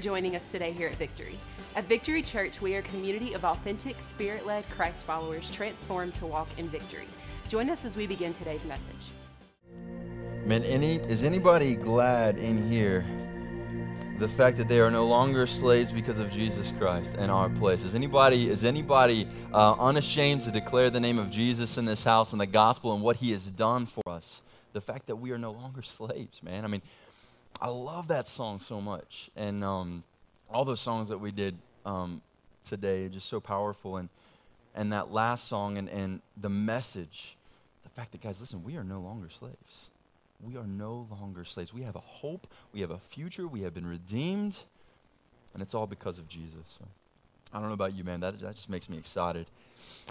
Joining 0.00 0.34
us 0.34 0.50
today 0.50 0.72
here 0.72 0.88
at 0.88 0.94
Victory. 0.94 1.38
At 1.76 1.84
Victory 1.84 2.22
Church, 2.22 2.62
we 2.62 2.74
are 2.74 2.78
a 2.78 2.82
community 2.82 3.34
of 3.34 3.44
authentic, 3.44 4.00
spirit 4.00 4.46
led 4.46 4.64
Christ 4.70 5.04
followers 5.04 5.50
transformed 5.50 6.14
to 6.14 6.26
walk 6.26 6.48
in 6.56 6.68
victory. 6.68 7.06
Join 7.50 7.68
us 7.68 7.84
as 7.84 7.98
we 7.98 8.06
begin 8.06 8.32
today's 8.32 8.64
message. 8.64 9.10
Man, 10.46 10.64
any, 10.64 10.96
is 10.96 11.22
anybody 11.22 11.76
glad 11.76 12.38
in 12.38 12.66
here 12.66 13.04
the 14.16 14.26
fact 14.26 14.56
that 14.56 14.68
they 14.68 14.80
are 14.80 14.90
no 14.90 15.04
longer 15.06 15.46
slaves 15.46 15.92
because 15.92 16.18
of 16.18 16.30
Jesus 16.30 16.72
Christ 16.78 17.16
in 17.16 17.28
our 17.28 17.50
place? 17.50 17.84
Is 17.84 17.94
anybody, 17.94 18.48
is 18.48 18.64
anybody 18.64 19.28
uh, 19.52 19.74
unashamed 19.78 20.40
to 20.42 20.50
declare 20.50 20.88
the 20.88 21.00
name 21.00 21.18
of 21.18 21.30
Jesus 21.30 21.76
in 21.76 21.84
this 21.84 22.04
house 22.04 22.32
and 22.32 22.40
the 22.40 22.46
gospel 22.46 22.94
and 22.94 23.02
what 23.02 23.16
he 23.16 23.32
has 23.32 23.50
done 23.50 23.84
for 23.84 24.08
us? 24.08 24.40
The 24.72 24.80
fact 24.80 25.08
that 25.08 25.16
we 25.16 25.32
are 25.32 25.38
no 25.38 25.50
longer 25.50 25.82
slaves, 25.82 26.42
man. 26.42 26.64
I 26.64 26.68
mean, 26.68 26.80
I 27.60 27.68
love 27.68 28.08
that 28.08 28.26
song 28.26 28.60
so 28.60 28.80
much. 28.80 29.30
And 29.36 29.62
um, 29.62 30.02
all 30.48 30.64
those 30.64 30.80
songs 30.80 31.08
that 31.08 31.18
we 31.18 31.30
did 31.30 31.58
um, 31.84 32.22
today 32.64 33.04
are 33.04 33.08
just 33.10 33.28
so 33.28 33.40
powerful. 33.40 33.98
And, 33.98 34.08
and 34.74 34.92
that 34.92 35.12
last 35.12 35.48
song 35.48 35.76
and, 35.76 35.88
and 35.88 36.22
the 36.36 36.48
message, 36.48 37.36
the 37.82 37.90
fact 37.90 38.12
that, 38.12 38.22
guys, 38.22 38.40
listen, 38.40 38.64
we 38.64 38.76
are 38.76 38.84
no 38.84 39.00
longer 39.00 39.28
slaves. 39.28 39.90
We 40.42 40.56
are 40.56 40.66
no 40.66 41.06
longer 41.10 41.44
slaves. 41.44 41.74
We 41.74 41.82
have 41.82 41.96
a 41.96 42.00
hope. 42.00 42.46
We 42.72 42.80
have 42.80 42.90
a 42.90 42.98
future. 42.98 43.46
We 43.46 43.60
have 43.62 43.74
been 43.74 43.86
redeemed. 43.86 44.62
And 45.52 45.62
it's 45.62 45.74
all 45.74 45.86
because 45.86 46.18
of 46.18 46.28
Jesus. 46.28 46.78
So. 46.78 46.86
I 47.52 47.58
don't 47.58 47.68
know 47.68 47.74
about 47.74 47.94
you, 47.94 48.04
man. 48.04 48.20
That, 48.20 48.38
that 48.40 48.54
just 48.54 48.70
makes 48.70 48.88
me 48.88 48.96
excited. 48.96 49.46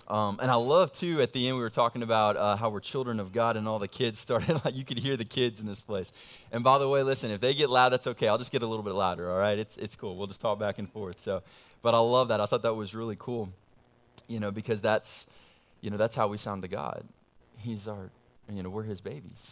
Um, 0.07 0.39
and 0.41 0.49
I 0.49 0.55
love, 0.55 0.91
too, 0.91 1.21
at 1.21 1.33
the 1.33 1.47
end, 1.47 1.57
we 1.57 1.63
were 1.63 1.69
talking 1.69 2.03
about 2.03 2.35
uh, 2.35 2.55
how 2.55 2.69
we're 2.69 2.79
children 2.79 3.19
of 3.19 3.31
God, 3.31 3.55
and 3.55 3.67
all 3.67 3.79
the 3.79 3.87
kids 3.87 4.19
started, 4.29 4.63
like, 4.65 4.75
you 4.75 4.83
could 4.83 4.99
hear 4.99 5.15
the 5.15 5.25
kids 5.25 5.59
in 5.59 5.65
this 5.65 5.81
place. 5.81 6.11
And 6.51 6.63
by 6.63 6.77
the 6.77 6.87
way, 6.87 7.03
listen, 7.03 7.31
if 7.31 7.39
they 7.39 7.53
get 7.53 7.69
loud, 7.69 7.89
that's 7.89 8.07
okay. 8.07 8.27
I'll 8.27 8.37
just 8.37 8.51
get 8.51 8.63
a 8.63 8.67
little 8.67 8.83
bit 8.83 8.93
louder, 8.93 9.31
all 9.31 9.39
right? 9.39 9.57
It's, 9.57 9.77
it's 9.77 9.95
cool. 9.95 10.15
We'll 10.15 10.27
just 10.27 10.41
talk 10.41 10.59
back 10.59 10.79
and 10.79 10.89
forth. 10.89 11.19
So, 11.19 11.43
but 11.81 11.93
I 11.93 11.99
love 11.99 12.27
that. 12.29 12.41
I 12.41 12.45
thought 12.45 12.63
that 12.63 12.75
was 12.75 12.93
really 12.93 13.15
cool, 13.17 13.49
you 14.27 14.39
know, 14.39 14.51
because 14.51 14.81
that's, 14.81 15.27
you 15.81 15.89
know, 15.89 15.97
that's 15.97 16.15
how 16.15 16.27
we 16.27 16.37
sound 16.37 16.61
to 16.63 16.67
God. 16.67 17.03
He's 17.57 17.87
our, 17.87 18.09
you 18.51 18.63
know, 18.63 18.69
we're 18.69 18.83
his 18.83 19.01
babies. 19.01 19.51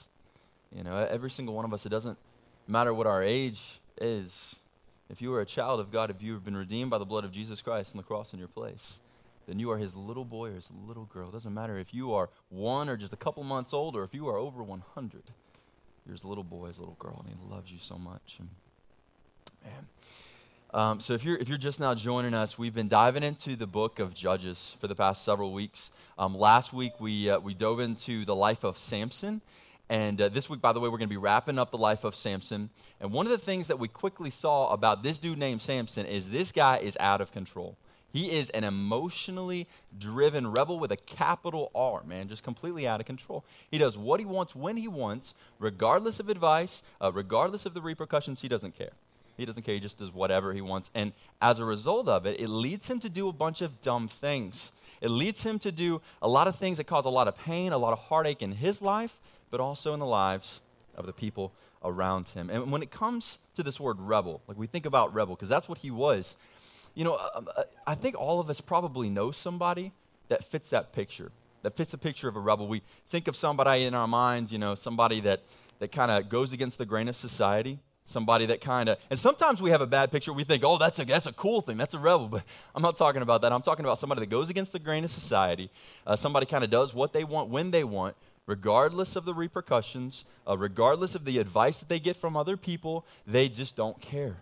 You 0.75 0.83
know, 0.83 0.97
every 0.97 1.30
single 1.30 1.55
one 1.55 1.63
of 1.63 1.73
us, 1.73 1.85
it 1.85 1.89
doesn't 1.89 2.17
matter 2.67 2.93
what 2.93 3.08
our 3.08 3.23
age 3.23 3.80
is, 4.02 4.55
if 5.09 5.22
you 5.22 5.33
are 5.33 5.41
a 5.41 5.45
child 5.45 5.80
of 5.80 5.91
God, 5.91 6.09
if 6.09 6.22
you 6.22 6.33
have 6.33 6.44
been 6.44 6.55
redeemed 6.55 6.89
by 6.89 6.97
the 6.97 7.05
blood 7.05 7.23
of 7.23 7.31
Jesus 7.31 7.61
Christ 7.61 7.94
on 7.94 7.97
the 7.97 8.03
cross 8.03 8.33
in 8.33 8.39
your 8.39 8.47
place, 8.47 9.00
then 9.47 9.59
you 9.59 9.72
are 9.72 9.77
his 9.77 9.95
little 9.95 10.25
boy 10.25 10.49
or 10.49 10.55
his 10.55 10.69
little 10.86 11.05
girl. 11.05 11.30
It 11.30 11.33
doesn't 11.33 11.53
matter 11.53 11.77
if 11.80 11.94
you 11.94 12.14
are 12.14 12.30
one 12.49 12.89
or 12.89 12.97
just 12.97 13.14
a 13.14 13.17
couple 13.17 13.44
months 13.44 13.73
old 13.73 13.95
or 13.95 14.03
if 14.03 14.14
you 14.14 14.27
are 14.27 14.38
over 14.38 14.61
100. 14.61 15.23
You're 16.05 16.14
his 16.14 16.25
little 16.25 16.44
boy, 16.44 16.67
his 16.67 16.80
little 16.80 16.97
girl, 16.99 17.23
and 17.25 17.33
he 17.33 17.53
loves 17.53 17.72
you 17.72 17.80
so 17.80 17.97
much. 17.97 18.38
And, 18.39 18.49
man. 19.64 19.88
Um, 20.73 20.99
so 20.99 21.14
if 21.14 21.23
you're, 21.23 21.38
if 21.38 21.47
you're 21.47 21.58
just 21.58 21.80
now 21.80 21.94
joining 21.94 22.33
us, 22.33 22.58
we've 22.58 22.73
been 22.73 22.89
diving 22.89 23.23
into 23.23 23.55
the 23.55 23.67
book 23.67 23.99
of 23.99 24.14
Judges 24.14 24.75
for 24.81 24.88
the 24.88 24.95
past 24.95 25.23
several 25.23 25.53
weeks. 25.53 25.92
Um, 26.17 26.36
last 26.36 26.73
week, 26.73 26.99
we, 26.99 27.30
uh, 27.30 27.39
we 27.39 27.53
dove 27.53 27.80
into 27.80 28.25
the 28.25 28.36
life 28.36 28.66
of 28.66 28.77
Samson. 28.77 29.42
And 29.89 30.19
uh, 30.19 30.30
this 30.30 30.49
week, 30.49 30.61
by 30.61 30.73
the 30.73 30.80
way, 30.80 30.89
we're 30.89 30.97
going 30.97 31.07
to 31.07 31.13
be 31.13 31.17
wrapping 31.17 31.57
up 31.57 31.71
the 31.71 31.77
life 31.77 32.03
of 32.03 32.16
Samson. 32.16 32.69
And 32.99 33.11
one 33.11 33.25
of 33.25 33.31
the 33.31 33.38
things 33.38 33.67
that 33.67 33.80
we 33.80 33.88
quickly 33.88 34.30
saw 34.30 34.71
about 34.71 35.02
this 35.02 35.17
dude 35.17 35.38
named 35.38 35.61
Samson 35.61 36.05
is 36.05 36.30
this 36.30 36.52
guy 36.52 36.77
is 36.77 36.97
out 36.99 37.21
of 37.21 37.31
control. 37.31 37.77
He 38.11 38.31
is 38.31 38.49
an 38.52 38.64
emotionally 38.64 39.67
driven 39.98 40.48
rebel 40.48 40.80
with 40.80 40.92
a 40.92 40.98
capital 40.98 41.71
R, 41.75 42.03
man, 42.03 42.27
just 42.27 42.43
completely 42.43 42.87
out 42.87 42.99
of 42.99 43.05
control. 43.05 43.45
He 43.70 43.77
does 43.77 43.98
what 43.98 44.20
he 44.20 44.25
wants 44.25 44.55
when 44.55 44.77
he 44.77 44.87
wants, 44.87 45.33
regardless 45.59 46.19
of 46.19 46.30
advice, 46.30 46.83
uh, 46.99 47.11
regardless 47.14 47.65
of 47.65 47.73
the 47.73 47.81
repercussions, 47.81 48.42
he 48.42 48.48
doesn't 48.48 48.75
care. 48.75 48.92
He 49.36 49.45
doesn't 49.45 49.64
care, 49.64 49.75
he 49.75 49.80
just 49.80 49.99
does 49.99 50.11
whatever 50.11 50.52
he 50.54 50.61
wants. 50.61 50.89
And 50.95 51.14
as 51.42 51.59
a 51.59 51.65
result 51.65 52.08
of 52.08 52.25
it, 52.25 52.39
it 52.39 52.49
leads 52.49 52.89
him 52.89 52.99
to 53.02 53.09
do 53.09 53.30
a 53.30 53.33
bunch 53.33 53.61
of 53.61 53.81
dumb 53.81 54.08
things. 54.08 54.71
It 54.99 55.09
leads 55.09 55.43
him 55.43 55.59
to 55.59 55.71
do 55.71 56.02
a 56.21 56.27
lot 56.27 56.48
of 56.48 56.55
things 56.55 56.80
that 56.80 56.86
cause 56.86 57.05
a 57.05 57.09
lot 57.09 57.27
of 57.27 57.36
pain, 57.36 57.71
a 57.71 57.77
lot 57.77 57.93
of 57.93 57.99
heartache 57.99 58.42
in 58.42 58.54
his 58.54 58.81
life, 58.81 59.19
but 59.49 59.59
also 59.59 59.93
in 59.93 59.99
the 59.99 60.05
lives 60.05 60.61
of 60.95 61.05
the 61.05 61.13
people 61.13 61.53
around 61.83 62.30
him. 62.30 62.49
And 62.49 62.71
when 62.71 62.81
it 62.81 62.91
comes 62.91 63.39
to 63.55 63.63
this 63.63 63.80
word 63.80 63.99
rebel, 63.99 64.41
like 64.47 64.58
we 64.58 64.67
think 64.67 64.85
about 64.85 65.13
rebel, 65.13 65.35
because 65.35 65.49
that's 65.49 65.69
what 65.69 65.80
he 65.80 65.91
was, 65.91 66.35
you 66.95 67.03
know, 67.03 67.19
um, 67.35 67.47
uh, 67.55 67.63
I 67.86 67.93
think 67.93 68.15
all 68.17 68.39
of 68.39 68.49
us 68.49 68.59
probably 68.59 69.09
know 69.09 69.31
somebody 69.31 69.91
that 70.30 70.43
fits 70.43 70.69
that 70.69 70.93
picture, 70.93 71.31
that 71.61 71.77
fits 71.77 71.91
the 71.91 71.97
picture 71.97 72.27
of 72.27 72.36
a 72.36 72.39
rebel. 72.39 72.67
We 72.67 72.81
think 73.05 73.27
of 73.27 73.36
somebody 73.36 73.86
in 73.86 73.93
our 73.93 74.07
minds, 74.07 74.52
you 74.52 74.57
know, 74.57 74.73
somebody 74.73 75.19
that, 75.21 75.41
that 75.80 75.91
kind 75.91 76.09
of 76.09 76.27
goes 76.27 76.53
against 76.53 76.80
the 76.80 76.86
grain 76.87 77.07
of 77.07 77.15
society, 77.15 77.77
somebody 78.05 78.47
that 78.47 78.61
kind 78.61 78.89
of 78.89 78.97
and 79.09 79.19
sometimes 79.19 79.61
we 79.61 79.69
have 79.69 79.81
a 79.81 79.87
bad 79.87 80.11
picture. 80.11 80.33
We 80.33 80.43
think 80.43 80.63
oh 80.65 80.77
that's 80.77 80.97
a 80.97 81.05
that's 81.05 81.27
a 81.27 81.33
cool 81.33 81.61
thing. 81.61 81.77
That's 81.77 81.93
a 81.93 81.99
rebel. 81.99 82.27
But 82.30 82.43
i'm 82.75 82.81
not 82.81 82.97
talking 82.97 83.21
about 83.21 83.41
that. 83.43 83.52
I'm 83.53 83.61
talking 83.61 83.86
about 83.86 83.99
somebody 83.99 84.21
that 84.21 84.30
goes 84.30 84.49
against 84.49 84.71
the 84.71 84.80
grain 84.80 85.03
of 85.03 85.11
society. 85.11 85.69
Uh, 86.05 86.15
somebody 86.15 86.45
kind 86.45 86.63
of 86.63 86.69
does 86.69 86.95
what 86.95 87.13
they 87.13 87.23
want 87.23 87.49
when 87.49 87.69
they 87.69 87.83
want 87.83 88.15
regardless 88.47 89.15
of 89.15 89.25
the 89.25 89.33
repercussions, 89.33 90.25
uh, 90.47 90.58
regardless 90.58 91.13
of 91.13 91.25
the 91.25 91.37
advice 91.37 91.80
that 91.80 91.89
they 91.89 91.99
get 91.99 92.17
from 92.17 92.35
other 92.35 92.58
people, 92.58 93.05
they 93.27 93.47
just 93.47 93.75
don't 93.75 94.02
care. 94.02 94.37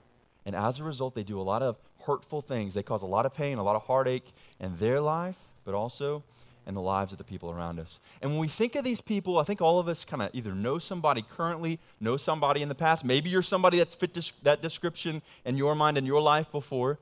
And 0.45 0.55
as 0.55 0.79
a 0.79 0.83
result, 0.83 1.15
they 1.15 1.23
do 1.23 1.41
a 1.41 1.43
lot 1.43 1.61
of 1.61 1.75
hurtful 2.05 2.39
things. 2.39 2.75
They 2.75 2.83
cause 2.83 3.01
a 3.01 3.07
lot 3.07 3.25
of 3.25 3.33
pain, 3.33 3.57
a 3.57 3.63
lot 3.63 3.75
of 3.75 3.83
heartache 3.83 4.31
in 4.59 4.77
their 4.77 5.01
life, 5.01 5.37
but 5.65 5.73
also 5.73 6.23
in 6.67 6.73
the 6.73 6.81
lives 6.81 7.11
of 7.11 7.17
the 7.17 7.23
people 7.23 7.51
around 7.51 7.79
us. 7.79 7.99
And 8.21 8.31
when 8.31 8.39
we 8.39 8.47
think 8.47 8.75
of 8.75 8.83
these 8.83 9.01
people, 9.01 9.37
I 9.37 9.43
think 9.43 9.61
all 9.61 9.79
of 9.79 9.87
us 9.87 10.05
kind 10.05 10.21
of 10.21 10.29
either 10.33 10.53
know 10.53 10.79
somebody 10.79 11.23
currently, 11.23 11.79
know 11.99 12.17
somebody 12.17 12.61
in 12.61 12.69
the 12.69 12.75
past. 12.75 13.03
Maybe 13.03 13.29
you're 13.29 13.41
somebody 13.41 13.77
that's 13.77 13.95
fit 13.95 14.13
that 14.43 14.61
description 14.61 15.21
in 15.45 15.57
your 15.57 15.75
mind 15.75 15.97
in 15.97 16.05
your 16.05 16.21
life 16.21 16.51
before. 16.51 16.99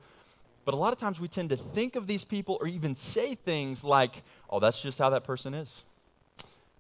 But 0.66 0.74
a 0.74 0.78
lot 0.78 0.94
of 0.94 1.00
times 1.00 1.20
we 1.20 1.28
tend 1.28 1.50
to 1.50 1.58
think 1.58 1.96
of 1.96 2.08
these 2.08 2.24
people 2.24 2.58
or 2.62 2.68
even 2.68 2.96
say 2.96 3.36
things 3.36 3.84
like, 3.84 4.24
oh, 4.50 4.60
that's 4.60 4.82
just 4.82 5.00
how 5.00 5.10
that 5.10 5.26
person 5.26 5.54
is. 5.54 5.84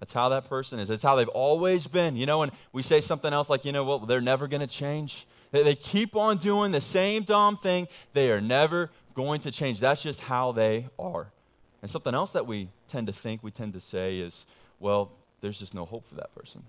That's 0.03 0.11
how 0.11 0.27
that 0.27 0.49
person 0.49 0.79
is. 0.79 0.89
It's 0.89 1.01
how 1.01 1.15
they've 1.15 1.29
always 1.29 1.87
been. 1.87 2.17
You 2.17 2.25
know, 2.25 2.39
when 2.39 2.51
we 2.73 2.81
say 2.81 2.99
something 2.99 3.31
else 3.31 3.49
like, 3.49 3.63
you 3.63 3.71
know 3.71 3.85
what, 3.85 4.01
well, 4.01 4.05
they're 4.05 4.19
never 4.19 4.49
going 4.49 4.59
to 4.59 4.67
change. 4.67 5.25
They, 5.51 5.63
they 5.63 5.75
keep 5.75 6.17
on 6.17 6.39
doing 6.39 6.73
the 6.73 6.81
same 6.81 7.23
dumb 7.23 7.55
thing. 7.55 7.87
They 8.11 8.29
are 8.29 8.41
never 8.41 8.91
going 9.13 9.39
to 9.39 9.49
change. 9.49 9.79
That's 9.79 10.03
just 10.03 10.19
how 10.19 10.51
they 10.51 10.87
are. 10.99 11.27
And 11.81 11.89
something 11.89 12.13
else 12.13 12.33
that 12.33 12.45
we 12.45 12.67
tend 12.89 13.07
to 13.07 13.13
think, 13.13 13.43
we 13.43 13.51
tend 13.51 13.71
to 13.75 13.79
say 13.79 14.17
is, 14.17 14.45
well, 14.81 15.09
there's 15.39 15.57
just 15.57 15.73
no 15.73 15.85
hope 15.85 16.05
for 16.05 16.15
that 16.15 16.35
person. 16.35 16.63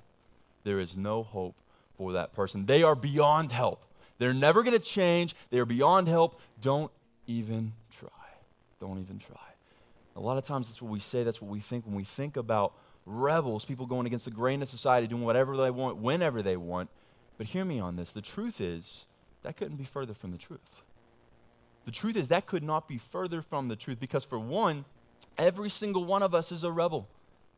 There 0.62 0.78
is 0.78 0.96
no 0.96 1.24
hope 1.24 1.56
for 1.98 2.12
that 2.12 2.34
person. 2.34 2.66
They 2.66 2.84
are 2.84 2.94
beyond 2.94 3.50
help. 3.50 3.84
They're 4.18 4.32
never 4.32 4.62
going 4.62 4.78
to 4.78 4.84
change. 4.84 5.34
They 5.50 5.58
are 5.58 5.66
beyond 5.66 6.06
help. 6.06 6.40
Don't 6.60 6.92
even 7.26 7.72
try. 7.98 8.08
Don't 8.78 9.00
even 9.00 9.18
try. 9.18 9.40
A 10.14 10.20
lot 10.20 10.38
of 10.38 10.44
times 10.44 10.68
that's 10.68 10.80
what 10.80 10.92
we 10.92 11.00
say, 11.00 11.24
that's 11.24 11.42
what 11.42 11.50
we 11.50 11.58
think 11.58 11.84
when 11.84 11.96
we 11.96 12.04
think 12.04 12.36
about 12.36 12.74
rebels, 13.06 13.64
people 13.64 13.86
going 13.86 14.06
against 14.06 14.24
the 14.24 14.30
grain 14.30 14.62
of 14.62 14.68
society, 14.68 15.06
doing 15.06 15.22
whatever 15.22 15.56
they 15.56 15.70
want, 15.70 15.98
whenever 15.98 16.42
they 16.42 16.56
want. 16.56 16.88
But 17.36 17.48
hear 17.48 17.64
me 17.64 17.80
on 17.80 17.96
this. 17.96 18.12
The 18.12 18.22
truth 18.22 18.60
is, 18.60 19.06
that 19.42 19.56
couldn't 19.56 19.76
be 19.76 19.84
further 19.84 20.14
from 20.14 20.32
the 20.32 20.38
truth. 20.38 20.82
The 21.84 21.90
truth 21.90 22.16
is, 22.16 22.28
that 22.28 22.46
could 22.46 22.62
not 22.62 22.88
be 22.88 22.96
further 22.96 23.42
from 23.42 23.68
the 23.68 23.76
truth 23.76 24.00
because, 24.00 24.24
for 24.24 24.38
one, 24.38 24.84
every 25.36 25.68
single 25.68 26.04
one 26.04 26.22
of 26.22 26.34
us 26.34 26.50
is 26.50 26.64
a 26.64 26.72
rebel. 26.72 27.08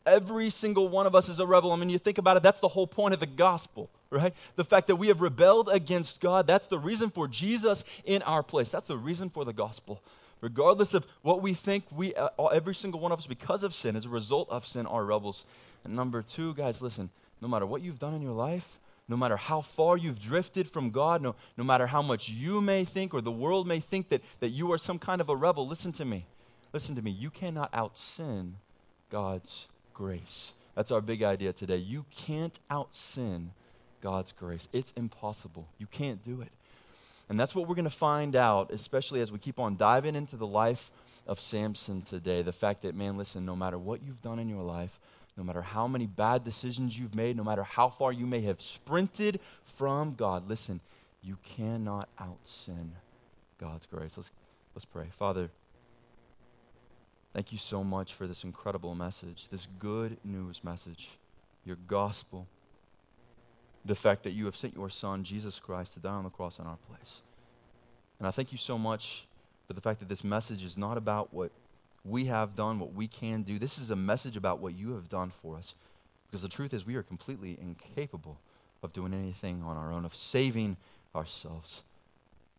Every 0.05 0.51
single 0.51 0.89
one 0.89 1.07
of 1.07 1.15
us 1.15 1.29
is 1.29 1.39
a 1.39 1.47
rebel. 1.47 1.73
I 1.73 1.77
mean, 1.77 1.91
you 1.91 1.99
think 1.99 2.19
about 2.19 2.37
it, 2.37 2.43
that's 2.43 2.61
the 2.61 2.69
whole 2.69 2.87
point 2.87 3.15
of 3.15 3.21
the 3.21 3.27
gospel, 3.27 3.91
right? 4.11 4.35
The 4.57 4.65
fact 4.65 4.87
that 4.89 4.97
we 4.97 5.09
have 5.09 5.21
rebelled 5.21 5.69
against 5.69 6.21
God, 6.21 6.47
that's 6.47 6.67
the 6.67 6.79
reason 6.79 7.11
for 7.11 7.29
Jesus 7.29 7.85
in 8.05 8.23
our 8.23 8.43
place. 8.43 8.69
That's 8.69 8.87
the 8.87 8.97
reason 8.97 9.31
for 9.31 9.45
the 9.45 9.53
gospel 9.53 10.03
regardless 10.47 10.95
of 10.95 11.05
what 11.23 11.43
we 11.43 11.53
think, 11.55 11.83
we 11.91 12.15
uh, 12.15 12.29
every 12.53 12.75
single 12.75 13.01
one 13.01 13.11
of 13.11 13.19
us, 13.19 13.27
because 13.27 13.65
of 13.65 13.75
sin, 13.75 13.97
as 13.97 14.07
a 14.07 14.09
result 14.09 14.49
of 14.49 14.65
sin, 14.65 14.87
are 14.87 15.05
rebels. 15.05 15.45
And 15.83 15.97
number 15.97 16.23
two, 16.23 16.55
guys, 16.55 16.81
listen, 16.81 17.11
no 17.41 17.49
matter 17.49 17.67
what 17.67 17.83
you've 17.83 17.99
done 17.99 18.15
in 18.15 18.23
your 18.23 18.39
life, 18.49 18.79
no 19.09 19.17
matter 19.17 19.37
how 19.37 19.61
far 19.61 19.97
you've 19.97 20.21
drifted 20.21 20.69
from 20.69 20.91
God, 20.91 21.21
no, 21.21 21.35
no 21.57 21.65
matter 21.65 21.89
how 21.89 22.01
much 22.01 22.29
you 22.29 22.61
may 22.61 22.85
think 22.85 23.13
or 23.13 23.21
the 23.21 23.33
world 23.33 23.67
may 23.67 23.81
think 23.81 24.09
that, 24.11 24.23
that 24.39 24.51
you 24.51 24.73
are 24.73 24.79
some 24.79 25.01
kind 25.01 25.21
of 25.21 25.29
a 25.29 25.35
rebel, 25.35 25.67
listen 25.67 25.93
to 25.95 26.05
me. 26.05 26.27
Listen 26.73 26.95
to 26.95 27.03
me. 27.03 27.11
You 27.11 27.31
cannot 27.31 27.71
out 27.73 27.99
sin 27.99 28.57
God's 29.11 29.67
grace. 29.95 30.55
That's 30.77 30.93
our 30.93 31.01
big 31.01 31.25
idea 31.25 31.53
today. 31.53 31.79
You 31.79 32.05
can't 32.15 32.57
out 32.71 32.95
sin 32.95 33.51
God's 34.01 34.31
grace. 34.31 34.69
It's 34.73 34.93
impossible. 34.93 35.67
You 35.79 35.87
can't 35.87 36.23
do 36.23 36.41
it. 36.41 36.53
And 37.29 37.41
that's 37.41 37.55
what 37.55 37.69
we're 37.69 37.75
going 37.75 37.85
to 37.85 37.91
find 37.91 38.37
out, 38.37 38.71
especially 38.71 39.21
as 39.21 39.33
we 39.33 39.39
keep 39.39 39.59
on 39.59 39.77
diving 39.77 40.15
into 40.15 40.37
the 40.37 40.47
life 40.47 40.93
of 41.27 41.41
Samson 41.41 42.03
today. 42.03 42.43
The 42.43 42.53
fact 42.53 42.83
that, 42.83 42.95
man, 42.95 43.17
listen, 43.17 43.45
no 43.45 43.57
matter 43.57 43.79
what 43.79 44.03
you've 44.03 44.23
done 44.23 44.39
in 44.39 44.49
your 44.49 44.63
life, 44.63 45.01
no 45.37 45.43
matter 45.43 45.61
how 45.61 45.89
many 45.89 46.07
bad 46.07 46.45
decisions 46.45 46.99
you've 46.99 47.15
made, 47.15 47.37
no 47.37 47.45
matter 47.45 47.65
how 47.65 47.89
far 47.89 48.13
you 48.13 48.27
may 48.27 48.41
have 48.43 48.61
sprinted 48.61 49.41
from 49.65 50.15
God, 50.15 50.49
listen, 50.49 50.81
you 51.23 51.37
cannot 51.45 52.09
out 52.19 52.39
sin 52.45 52.93
God's 53.59 53.87
grace. 53.87 54.17
Let's, 54.17 54.31
let's 54.75 54.85
pray. 54.85 55.09
Father, 55.11 55.51
thank 57.35 57.51
you 57.51 57.59
so 57.59 57.83
much 57.83 58.15
for 58.15 58.27
this 58.27 58.45
incredible 58.45 58.95
message, 58.95 59.49
this 59.51 59.67
good 59.79 60.17
news 60.25 60.63
message, 60.63 61.11
your 61.65 61.77
gospel 61.89 62.47
the 63.87 63.95
fact 63.95 64.25
that 64.25 64.33
you 64.33 64.45
have 64.47 64.57
sent 64.57 64.75
your 64.75 64.91
Son, 64.91 65.23
Jesus 65.23 65.59
Christ, 65.59 65.95
to 65.95 66.01
die 66.01 66.11
on 66.11 66.25
the 66.25 66.31
cross 66.31 66.59
in 66.59 66.67
our 66.67 66.79
place. 66.89 67.23
And 68.19 68.27
I 68.27 68.31
thank 68.31 68.53
you 68.53 68.59
so 68.59 68.79
much 68.79 69.27
for 69.67 69.73
the 69.73 69.81
fact 69.81 70.01
that 70.01 70.09
this 70.09 70.25
message 70.25 70.65
is 70.65 70.77
not 70.77 70.97
about 70.97 71.33
what 71.33 71.53
we 72.05 72.27
have 72.27 72.55
done, 72.55 72.79
what 72.79 72.95
we 72.95 73.07
can 73.07 73.43
do. 73.43 73.59
This 73.59 73.79
is 73.79 73.91
a 73.91 73.97
message 73.97 74.37
about 74.37 74.61
what 74.61 74.75
you 74.75 74.95
have 74.95 75.09
done 75.09 75.31
for 75.31 75.57
us. 75.57 75.75
Because 76.27 76.43
the 76.43 76.49
truth 76.49 76.75
is, 76.75 76.87
we 76.87 76.97
are 76.97 77.03
completely 77.03 77.59
incapable 77.61 78.39
of 78.83 78.93
doing 78.93 79.15
anything 79.15 79.63
on 79.63 79.77
our 79.77 79.93
own, 79.93 80.05
of 80.05 80.15
saving 80.15 80.77
ourselves. 81.15 81.83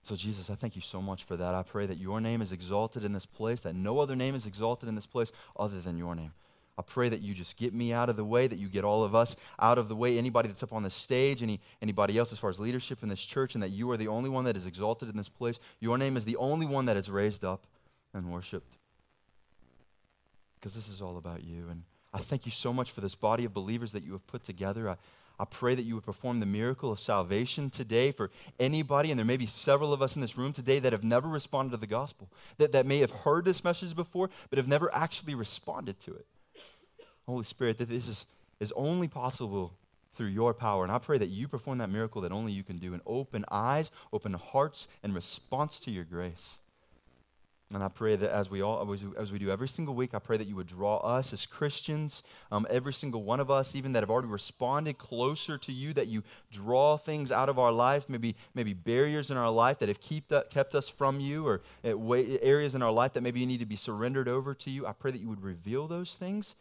So, 0.04 0.16
Jesus, 0.16 0.50
I 0.50 0.56
thank 0.56 0.76
you 0.76 0.82
so 0.82 1.02
much 1.02 1.24
for 1.24 1.36
that. 1.36 1.54
I 1.54 1.64
pray 1.64 1.86
that 1.86 1.98
your 1.98 2.22
name 2.22 2.42
is 2.42 2.52
exalted 2.52 3.04
in 3.04 3.12
this 3.12 3.26
place, 3.26 3.62
that 3.62 3.76
no 3.76 4.00
other 4.00 4.16
name 4.16 4.36
is 4.36 4.46
exalted 4.46 4.88
in 4.88 4.96
this 4.96 5.06
place 5.06 5.32
other 5.58 5.80
than 5.80 5.98
your 5.98 6.16
name. 6.16 6.32
I 6.78 6.84
pray 6.84 7.10
that 7.10 7.22
you 7.22 7.34
just 7.34 7.58
get 7.58 7.74
me 7.74 7.92
out 7.92 8.08
of 8.08 8.18
the 8.18 8.24
way, 8.24 8.46
that 8.46 8.60
you 8.60 8.68
get 8.68 8.84
all 8.84 9.04
of 9.04 9.16
us 9.16 9.36
out 9.60 9.80
of 9.80 9.90
the 9.90 9.96
way, 9.96 10.18
anybody 10.18 10.48
that's 10.48 10.62
up 10.62 10.74
on 10.74 10.84
the 10.84 10.92
stage, 10.92 11.42
any, 11.42 11.60
anybody 11.82 12.18
else 12.18 12.32
as 12.32 12.38
far 12.38 12.52
as 12.52 12.60
leadership 12.60 13.02
in 13.02 13.10
this 13.10 13.24
church, 13.24 13.56
and 13.56 13.64
that 13.64 13.70
you 13.70 13.90
are 13.90 13.98
the 13.98 14.08
only 14.08 14.30
one 14.30 14.46
that 14.46 14.56
is 14.56 14.68
exalted 14.68 15.10
in 15.10 15.18
this 15.18 15.30
place. 15.30 15.60
Your 15.80 15.98
name 15.98 16.16
is 16.18 16.26
the 16.26 16.36
only 16.36 16.68
one 16.68 16.86
that 16.86 16.96
is 16.96 17.10
raised 17.10 17.44
up 17.44 17.66
and 18.14 18.32
worshiped. 18.32 18.78
Because 20.60 20.76
this 20.76 20.88
is 20.88 21.02
all 21.02 21.18
about 21.18 21.44
you. 21.44 21.68
And 21.70 21.84
I 22.14 22.20
thank 22.20 22.46
you 22.46 22.52
so 22.52 22.72
much 22.72 22.92
for 22.92 23.02
this 23.02 23.16
body 23.16 23.46
of 23.46 23.54
believers 23.54 23.92
that 23.94 24.04
you 24.04 24.12
have 24.12 24.26
put 24.28 24.44
together. 24.44 24.88
I, 24.90 24.98
I 25.40 25.46
pray 25.46 25.74
that 25.74 25.84
you 25.84 25.96
would 25.96 26.04
perform 26.04 26.40
the 26.40 26.46
miracle 26.46 26.92
of 26.92 27.00
salvation 27.00 27.72
today 27.72 28.12
for 28.12 28.30
anybody, 28.60 29.10
and 29.10 29.18
there 29.18 29.26
may 29.26 29.38
be 29.38 29.46
several 29.48 29.94
of 29.94 30.02
us 30.04 30.16
in 30.16 30.22
this 30.22 30.38
room 30.38 30.54
today 30.54 30.78
that 30.78 30.94
have 30.94 31.04
never 31.04 31.28
responded 31.28 31.72
to 31.72 31.78
the 31.78 31.88
gospel, 31.88 32.30
that, 32.58 32.72
that 32.72 32.86
may 32.86 33.00
have 33.00 33.12
heard 33.12 33.46
this 33.46 33.64
message 33.64 33.96
before, 33.96 34.30
but 34.50 34.58
have 34.58 34.68
never 34.68 34.94
actually 34.94 35.34
responded 35.34 36.00
to 36.02 36.14
it. 36.14 36.28
Holy 37.28 37.44
Spirit, 37.44 37.78
that 37.78 37.90
this 37.90 38.08
is, 38.08 38.26
is 38.60 38.74
only 38.76 39.08
possible 39.08 39.74
through 40.14 40.28
your 40.28 40.54
power. 40.54 40.84
And 40.84 40.92
I 40.92 40.98
pray 40.98 41.18
that 41.20 41.30
you 41.30 41.48
perform 41.48 41.78
that 41.78 41.92
miracle 41.92 42.22
that 42.22 42.32
only 42.32 42.52
you 42.52 42.64
can 42.64 42.80
do 42.80 42.94
and 42.94 43.02
open 43.06 43.46
eyes, 43.52 43.92
open 44.12 44.34
hearts, 44.34 44.88
and 45.04 45.14
response 45.14 45.80
to 45.82 45.92
your 45.92 46.04
grace. 46.04 46.58
And 47.74 47.84
I 47.84 47.90
pray 47.90 48.16
that 48.16 48.32
as 48.32 48.50
we 48.50 48.62
all, 48.62 48.96
as 49.20 49.32
we 49.34 49.40
do 49.40 49.52
every 49.52 49.68
single 49.68 49.94
week, 49.94 50.14
I 50.14 50.20
pray 50.20 50.38
that 50.38 50.48
you 50.48 50.56
would 50.56 50.68
draw 50.68 50.98
us 51.00 51.34
as 51.34 51.46
Christians, 51.46 52.24
um, 52.50 52.66
every 52.70 52.94
single 52.94 53.24
one 53.24 53.42
of 53.42 53.52
us, 53.52 53.76
even 53.76 53.92
that 53.92 54.04
have 54.04 54.10
already 54.10 54.30
responded 54.30 54.98
closer 54.98 55.58
to 55.58 55.74
you, 55.74 55.92
that 55.94 56.08
you 56.08 56.24
draw 56.50 56.96
things 56.96 57.30
out 57.30 57.50
of 57.50 57.60
our 57.60 57.74
life, 57.74 58.08
maybe 58.08 58.38
maybe 58.56 58.74
barriers 58.74 59.30
in 59.32 59.36
our 59.36 59.52
life 59.52 59.80
that 59.80 59.90
have 59.90 60.00
kept 60.00 60.50
kept 60.50 60.76
us 60.76 60.88
from 60.88 61.20
you, 61.20 61.46
or 61.46 61.62
areas 61.84 62.74
in 62.74 62.82
our 62.82 62.92
life 62.92 63.12
that 63.14 63.22
maybe 63.22 63.46
need 63.46 63.60
to 63.60 63.66
be 63.66 63.76
surrendered 63.76 64.30
over 64.30 64.54
to 64.54 64.70
you. 64.70 64.88
I 64.88 64.94
pray 64.94 65.12
that 65.12 65.20
you 65.20 65.28
would 65.28 65.44
reveal 65.44 65.88
those 65.88 66.16
things, 66.16 66.56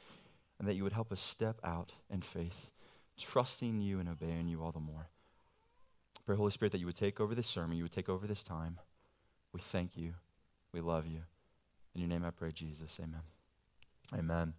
and 0.58 0.68
that 0.68 0.74
you 0.74 0.82
would 0.82 0.92
help 0.92 1.12
us 1.12 1.20
step 1.20 1.58
out 1.62 1.92
in 2.10 2.20
faith, 2.20 2.70
trusting 3.18 3.80
you 3.80 4.00
and 4.00 4.08
obeying 4.08 4.48
you 4.48 4.62
all 4.62 4.72
the 4.72 4.80
more. 4.80 5.08
Pray, 6.24 6.36
Holy 6.36 6.50
Spirit, 6.50 6.72
that 6.72 6.78
you 6.78 6.86
would 6.86 6.96
take 6.96 7.20
over 7.20 7.34
this 7.34 7.46
sermon, 7.46 7.76
you 7.76 7.84
would 7.84 7.92
take 7.92 8.08
over 8.08 8.26
this 8.26 8.42
time. 8.42 8.78
We 9.52 9.60
thank 9.60 9.96
you. 9.96 10.14
We 10.72 10.80
love 10.80 11.06
you. 11.06 11.20
In 11.94 12.00
your 12.00 12.08
name 12.08 12.24
I 12.24 12.30
pray, 12.30 12.52
Jesus. 12.52 12.98
Amen. 13.02 13.22
Amen. 14.14 14.54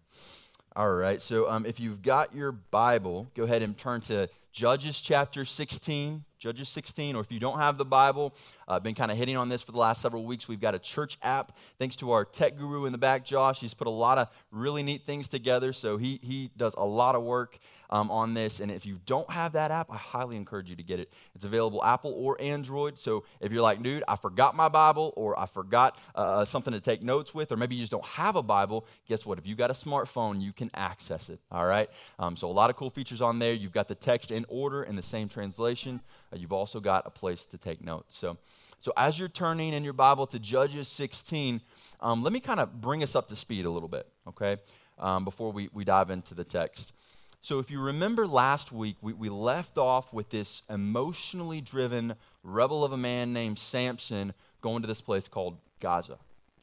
All 0.74 0.94
right, 0.94 1.20
so 1.20 1.50
um, 1.50 1.66
if 1.66 1.80
you've 1.80 2.02
got 2.02 2.34
your 2.34 2.52
Bible, 2.52 3.28
go 3.34 3.44
ahead 3.44 3.62
and 3.62 3.76
turn 3.76 4.00
to 4.02 4.28
Judges 4.52 5.00
chapter 5.00 5.44
16. 5.44 6.24
Judges 6.38 6.68
16, 6.68 7.16
or 7.16 7.20
if 7.20 7.32
you 7.32 7.40
don't 7.40 7.58
have 7.58 7.78
the 7.78 7.84
Bible, 7.84 8.32
I've 8.68 8.76
uh, 8.76 8.80
been 8.80 8.94
kind 8.94 9.10
of 9.10 9.16
hitting 9.16 9.36
on 9.36 9.48
this 9.48 9.62
for 9.62 9.72
the 9.72 9.78
last 9.78 10.00
several 10.00 10.24
weeks. 10.24 10.46
We've 10.46 10.60
got 10.60 10.74
a 10.74 10.78
church 10.78 11.18
app. 11.22 11.56
Thanks 11.78 11.96
to 11.96 12.12
our 12.12 12.24
tech 12.24 12.56
guru 12.56 12.84
in 12.86 12.92
the 12.92 12.98
back, 12.98 13.24
Josh. 13.24 13.60
He's 13.60 13.74
put 13.74 13.88
a 13.88 13.90
lot 13.90 14.18
of 14.18 14.28
really 14.52 14.82
neat 14.84 15.04
things 15.04 15.26
together. 15.26 15.72
So 15.72 15.96
he, 15.96 16.20
he 16.22 16.50
does 16.56 16.74
a 16.78 16.84
lot 16.84 17.16
of 17.16 17.24
work 17.24 17.58
um, 17.90 18.10
on 18.10 18.34
this. 18.34 18.60
And 18.60 18.70
if 18.70 18.86
you 18.86 19.00
don't 19.06 19.30
have 19.30 19.52
that 19.52 19.70
app, 19.70 19.90
I 19.90 19.96
highly 19.96 20.36
encourage 20.36 20.70
you 20.70 20.76
to 20.76 20.82
get 20.82 21.00
it. 21.00 21.12
It's 21.34 21.44
available 21.44 21.82
Apple 21.84 22.12
or 22.16 22.40
Android. 22.40 22.98
So 22.98 23.24
if 23.40 23.52
you're 23.52 23.62
like, 23.62 23.82
dude, 23.82 24.04
I 24.08 24.16
forgot 24.16 24.54
my 24.56 24.68
Bible, 24.68 25.12
or 25.16 25.38
I 25.38 25.46
forgot 25.46 25.98
uh, 26.14 26.38
uh, 26.38 26.44
something 26.44 26.72
to 26.72 26.80
take 26.80 27.02
notes 27.02 27.34
with, 27.34 27.52
or 27.52 27.56
maybe 27.56 27.74
you 27.74 27.82
just 27.82 27.92
don't 27.92 28.04
have 28.04 28.36
a 28.36 28.42
Bible, 28.42 28.86
guess 29.08 29.24
what? 29.24 29.38
If 29.38 29.46
you 29.46 29.54
got 29.54 29.70
a 29.70 29.74
smartphone, 29.74 30.40
you 30.40 30.52
can 30.52 30.70
access 30.74 31.28
it. 31.28 31.40
All 31.50 31.66
right. 31.66 31.88
Um, 32.18 32.36
so 32.36 32.50
a 32.50 32.52
lot 32.52 32.70
of 32.70 32.76
cool 32.76 32.90
features 32.90 33.20
on 33.20 33.38
there. 33.38 33.54
You've 33.54 33.72
got 33.72 33.88
the 33.88 33.94
text 33.94 34.30
in 34.30 34.44
order 34.48 34.82
in 34.82 34.96
the 34.96 35.02
same 35.02 35.28
translation. 35.28 36.00
Uh, 36.32 36.36
you've 36.36 36.52
also 36.52 36.80
got 36.80 37.06
a 37.06 37.10
place 37.10 37.46
to 37.46 37.58
take 37.58 37.84
notes. 37.84 38.16
So, 38.16 38.36
so 38.80 38.92
as 38.96 39.18
you're 39.18 39.28
turning 39.28 39.72
in 39.72 39.84
your 39.84 39.92
Bible 39.92 40.26
to 40.28 40.38
Judges 40.38 40.88
16, 40.88 41.60
um, 42.00 42.22
let 42.22 42.32
me 42.32 42.40
kind 42.40 42.60
of 42.60 42.80
bring 42.80 43.02
us 43.02 43.16
up 43.16 43.28
to 43.28 43.36
speed 43.36 43.64
a 43.64 43.70
little 43.70 43.88
bit, 43.88 44.06
okay, 44.28 44.58
um, 44.98 45.24
before 45.24 45.50
we, 45.50 45.68
we 45.72 45.84
dive 45.84 46.10
into 46.10 46.34
the 46.34 46.44
text. 46.44 46.92
So, 47.40 47.60
if 47.60 47.70
you 47.70 47.80
remember 47.80 48.26
last 48.26 48.72
week, 48.72 48.96
we, 49.00 49.12
we 49.12 49.28
left 49.28 49.78
off 49.78 50.12
with 50.12 50.30
this 50.30 50.62
emotionally 50.68 51.60
driven 51.60 52.14
rebel 52.42 52.84
of 52.84 52.92
a 52.92 52.96
man 52.96 53.32
named 53.32 53.58
Samson 53.58 54.34
going 54.60 54.82
to 54.82 54.88
this 54.88 55.00
place 55.00 55.28
called 55.28 55.56
Gaza. 55.80 56.18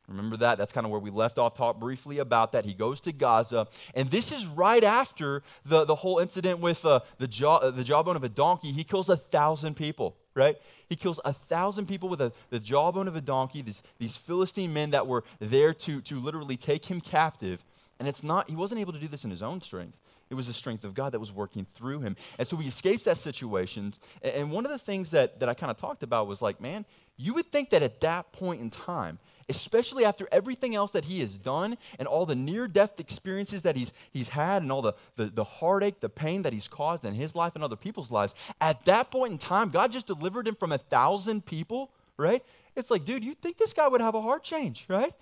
Remember 0.07 0.37
that? 0.37 0.57
That's 0.57 0.71
kind 0.71 0.85
of 0.85 0.91
where 0.91 0.99
we 0.99 1.09
left 1.09 1.39
off, 1.39 1.55
talk 1.55 1.79
briefly 1.79 2.19
about 2.19 2.51
that. 2.51 2.63
He 2.63 2.73
goes 2.73 3.01
to 3.01 3.11
Gaza. 3.11 3.67
And 3.95 4.09
this 4.09 4.31
is 4.31 4.45
right 4.45 4.83
after 4.83 5.41
the, 5.65 5.83
the 5.85 5.95
whole 5.95 6.19
incident 6.19 6.59
with 6.59 6.85
uh, 6.85 6.99
the, 7.17 7.27
jaw, 7.27 7.55
uh, 7.55 7.71
the 7.71 7.83
jawbone 7.83 8.15
of 8.15 8.23
a 8.23 8.29
donkey. 8.29 8.71
He 8.71 8.83
kills 8.83 9.09
a 9.09 9.17
thousand 9.17 9.75
people, 9.75 10.15
right? 10.35 10.57
He 10.89 10.95
kills 10.95 11.19
a 11.25 11.33
thousand 11.33 11.87
people 11.87 12.07
with 12.07 12.21
a, 12.21 12.31
the 12.51 12.59
jawbone 12.59 13.07
of 13.07 13.15
a 13.15 13.21
donkey, 13.21 13.63
these, 13.63 13.81
these 13.97 14.15
Philistine 14.15 14.73
men 14.73 14.91
that 14.91 15.07
were 15.07 15.23
there 15.39 15.73
to, 15.73 16.01
to 16.01 16.19
literally 16.19 16.57
take 16.57 16.85
him 16.85 17.01
captive. 17.01 17.63
And 17.99 18.07
it's 18.07 18.21
not, 18.21 18.49
he 18.49 18.55
wasn't 18.55 18.81
able 18.81 18.93
to 18.93 18.99
do 18.99 19.07
this 19.07 19.23
in 19.23 19.31
his 19.31 19.41
own 19.41 19.61
strength. 19.61 19.97
It 20.29 20.35
was 20.35 20.47
the 20.47 20.53
strength 20.53 20.83
of 20.83 20.93
God 20.93 21.11
that 21.11 21.19
was 21.19 21.31
working 21.31 21.65
through 21.65 21.99
him. 21.99 22.15
And 22.39 22.47
so 22.47 22.57
he 22.57 22.67
escapes 22.67 23.03
that 23.05 23.17
situation. 23.17 23.93
And 24.23 24.51
one 24.51 24.65
of 24.65 24.71
the 24.71 24.79
things 24.79 25.11
that, 25.11 25.39
that 25.39 25.49
I 25.49 25.53
kind 25.53 25.69
of 25.69 25.77
talked 25.77 26.03
about 26.03 26.27
was 26.27 26.41
like, 26.41 26.59
man, 26.59 26.85
you 27.17 27.33
would 27.33 27.45
think 27.45 27.69
that 27.69 27.83
at 27.83 28.01
that 28.01 28.31
point 28.31 28.61
in 28.61 28.69
time, 28.69 29.19
especially 29.47 30.03
after 30.03 30.27
everything 30.31 30.73
else 30.75 30.91
that 30.91 31.05
he 31.05 31.19
has 31.19 31.37
done 31.37 31.77
and 31.99 32.07
all 32.07 32.25
the 32.25 32.35
near 32.35 32.67
death 32.67 32.99
experiences 32.99 33.61
that 33.61 33.75
he's, 33.75 33.93
he's 34.11 34.29
had 34.29 34.63
and 34.63 34.71
all 34.71 34.81
the, 34.81 34.93
the, 35.15 35.25
the 35.25 35.43
heartache, 35.43 35.99
the 35.99 36.09
pain 36.09 36.41
that 36.41 36.53
he's 36.53 36.67
caused 36.67 37.05
in 37.05 37.13
his 37.13 37.35
life 37.35 37.53
and 37.55 37.63
other 37.63 37.75
people's 37.75 38.11
lives. 38.11 38.33
At 38.59 38.83
that 38.85 39.11
point 39.11 39.31
in 39.31 39.37
time, 39.37 39.69
God 39.69 39.91
just 39.91 40.07
delivered 40.07 40.47
him 40.47 40.55
from 40.55 40.71
a 40.71 40.77
thousand 40.77 41.45
people, 41.45 41.91
right? 42.17 42.43
It's 42.75 42.89
like, 42.89 43.05
dude, 43.05 43.23
you'd 43.23 43.41
think 43.41 43.57
this 43.57 43.73
guy 43.73 43.87
would 43.87 44.01
have 44.01 44.15
a 44.15 44.21
heart 44.21 44.43
change, 44.43 44.85
right? 44.89 45.13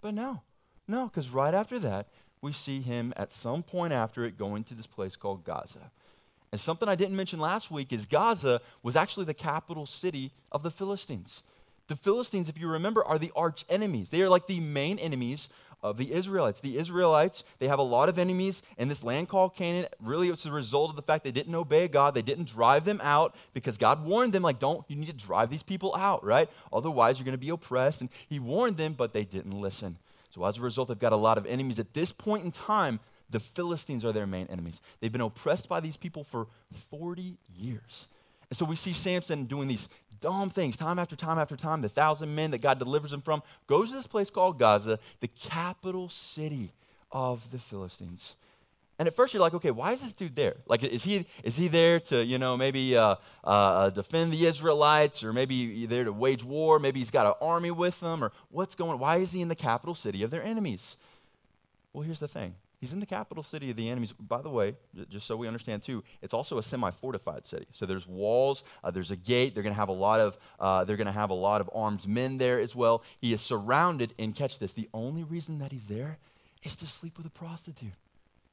But 0.00 0.14
no, 0.14 0.42
no, 0.86 1.06
because 1.06 1.30
right 1.30 1.54
after 1.54 1.78
that, 1.80 2.08
we 2.42 2.52
see 2.52 2.80
him 2.80 3.14
at 3.16 3.30
some 3.30 3.62
point 3.62 3.92
after 3.92 4.24
it 4.24 4.36
going 4.36 4.64
to 4.64 4.74
this 4.74 4.86
place 4.86 5.16
called 5.16 5.44
Gaza. 5.44 5.90
And 6.50 6.60
something 6.60 6.88
I 6.88 6.96
didn't 6.96 7.16
mention 7.16 7.38
last 7.38 7.70
week 7.70 7.92
is 7.92 8.04
Gaza 8.04 8.60
was 8.82 8.96
actually 8.96 9.24
the 9.24 9.32
capital 9.32 9.86
city 9.86 10.32
of 10.50 10.62
the 10.62 10.70
Philistines. 10.70 11.42
The 11.86 11.96
Philistines, 11.96 12.48
if 12.48 12.60
you 12.60 12.68
remember, 12.68 13.02
are 13.04 13.18
the 13.18 13.32
arch 13.34 13.64
enemies. 13.70 14.10
They 14.10 14.22
are 14.22 14.28
like 14.28 14.46
the 14.46 14.60
main 14.60 14.98
enemies 14.98 15.48
of 15.82 15.96
the 15.96 16.12
Israelites. 16.12 16.60
The 16.60 16.76
Israelites, 16.76 17.42
they 17.58 17.68
have 17.68 17.78
a 17.78 17.82
lot 17.82 18.08
of 18.08 18.18
enemies 18.18 18.62
in 18.76 18.88
this 18.88 19.02
land 19.02 19.28
called 19.28 19.56
Canaan. 19.56 19.86
Really, 20.00 20.28
it's 20.28 20.46
a 20.46 20.52
result 20.52 20.90
of 20.90 20.96
the 20.96 21.02
fact 21.02 21.24
they 21.24 21.32
didn't 21.32 21.54
obey 21.54 21.88
God. 21.88 22.14
They 22.14 22.22
didn't 22.22 22.48
drive 22.48 22.84
them 22.84 23.00
out 23.02 23.34
because 23.52 23.78
God 23.78 24.04
warned 24.04 24.32
them, 24.32 24.42
like, 24.42 24.58
don't, 24.58 24.84
you 24.88 24.96
need 24.96 25.06
to 25.06 25.12
drive 25.12 25.50
these 25.50 25.62
people 25.62 25.94
out, 25.96 26.24
right? 26.24 26.48
Otherwise, 26.72 27.18
you're 27.18 27.24
going 27.24 27.32
to 27.32 27.38
be 27.38 27.48
oppressed. 27.48 28.00
And 28.00 28.10
He 28.28 28.38
warned 28.38 28.76
them, 28.76 28.92
but 28.92 29.12
they 29.12 29.24
didn't 29.24 29.58
listen. 29.58 29.96
So 30.32 30.44
as 30.44 30.58
a 30.58 30.62
result, 30.62 30.88
they've 30.88 30.98
got 30.98 31.12
a 31.12 31.16
lot 31.16 31.38
of 31.38 31.46
enemies. 31.46 31.78
At 31.78 31.94
this 31.94 32.10
point 32.10 32.44
in 32.44 32.50
time, 32.50 33.00
the 33.30 33.40
Philistines 33.40 34.04
are 34.04 34.12
their 34.12 34.26
main 34.26 34.46
enemies. 34.48 34.80
They've 35.00 35.12
been 35.12 35.20
oppressed 35.20 35.68
by 35.68 35.80
these 35.80 35.96
people 35.96 36.24
for 36.24 36.46
40 36.90 37.36
years. 37.56 38.08
And 38.50 38.56
so 38.56 38.64
we 38.64 38.76
see 38.76 38.92
Samson 38.92 39.44
doing 39.44 39.68
these 39.68 39.88
dumb 40.20 40.50
things 40.50 40.76
time 40.76 40.98
after 40.98 41.16
time 41.16 41.38
after 41.38 41.56
time. 41.56 41.82
The 41.82 41.88
thousand 41.88 42.34
men 42.34 42.50
that 42.52 42.62
God 42.62 42.78
delivers 42.78 43.12
him 43.12 43.20
from 43.20 43.42
goes 43.66 43.90
to 43.90 43.96
this 43.96 44.06
place 44.06 44.30
called 44.30 44.58
Gaza, 44.58 44.98
the 45.20 45.28
capital 45.28 46.08
city 46.08 46.72
of 47.10 47.50
the 47.50 47.58
Philistines. 47.58 48.36
And 49.02 49.08
at 49.08 49.16
first 49.16 49.34
you're 49.34 49.40
like, 49.40 49.54
okay, 49.54 49.72
why 49.72 49.90
is 49.90 50.00
this 50.00 50.12
dude 50.12 50.36
there? 50.36 50.54
Like, 50.68 50.84
is 50.84 51.02
he 51.02 51.26
is 51.42 51.56
he 51.56 51.66
there 51.66 51.98
to 51.98 52.24
you 52.24 52.38
know 52.38 52.56
maybe 52.56 52.96
uh, 52.96 53.16
uh, 53.42 53.90
defend 53.90 54.32
the 54.32 54.46
Israelites, 54.46 55.24
or 55.24 55.32
maybe 55.32 55.86
there 55.86 56.04
to 56.04 56.12
wage 56.12 56.44
war? 56.44 56.78
Maybe 56.78 57.00
he's 57.00 57.10
got 57.10 57.26
an 57.26 57.32
army 57.42 57.72
with 57.72 57.98
them, 57.98 58.22
or 58.22 58.30
what's 58.52 58.76
going? 58.76 58.92
On? 58.92 58.98
Why 59.00 59.16
is 59.16 59.32
he 59.32 59.40
in 59.40 59.48
the 59.48 59.56
capital 59.56 59.96
city 59.96 60.22
of 60.22 60.30
their 60.30 60.44
enemies? 60.44 60.96
Well, 61.92 62.04
here's 62.04 62.20
the 62.20 62.28
thing: 62.28 62.54
He's 62.78 62.92
in 62.92 63.00
the 63.00 63.06
capital 63.06 63.42
city 63.42 63.70
of 63.70 63.76
the 63.76 63.88
enemies. 63.88 64.12
By 64.12 64.40
the 64.40 64.50
way, 64.50 64.76
just 65.10 65.26
so 65.26 65.36
we 65.36 65.48
understand 65.48 65.82
too, 65.82 66.04
it's 66.22 66.32
also 66.32 66.58
a 66.58 66.62
semi-fortified 66.62 67.44
city. 67.44 67.66
So 67.72 67.86
there's 67.86 68.06
walls, 68.06 68.62
uh, 68.84 68.92
there's 68.92 69.10
a 69.10 69.16
gate. 69.16 69.52
They're 69.52 69.64
going 69.64 69.74
to 69.74 69.80
have 69.80 69.88
a 69.88 69.92
lot 69.92 70.20
of 70.20 70.38
uh, 70.60 70.84
they're 70.84 70.96
going 70.96 71.08
to 71.08 71.12
have 71.12 71.30
a 71.30 71.34
lot 71.34 71.60
of 71.60 71.68
armed 71.74 72.06
men 72.06 72.38
there 72.38 72.60
as 72.60 72.76
well. 72.76 73.02
He 73.20 73.32
is 73.32 73.40
surrounded, 73.40 74.12
and 74.16 74.36
catch 74.36 74.60
this: 74.60 74.74
the 74.74 74.88
only 74.94 75.24
reason 75.24 75.58
that 75.58 75.72
he's 75.72 75.86
there 75.86 76.18
is 76.62 76.76
to 76.76 76.86
sleep 76.86 77.16
with 77.16 77.26
a 77.26 77.30
prostitute. 77.30 77.94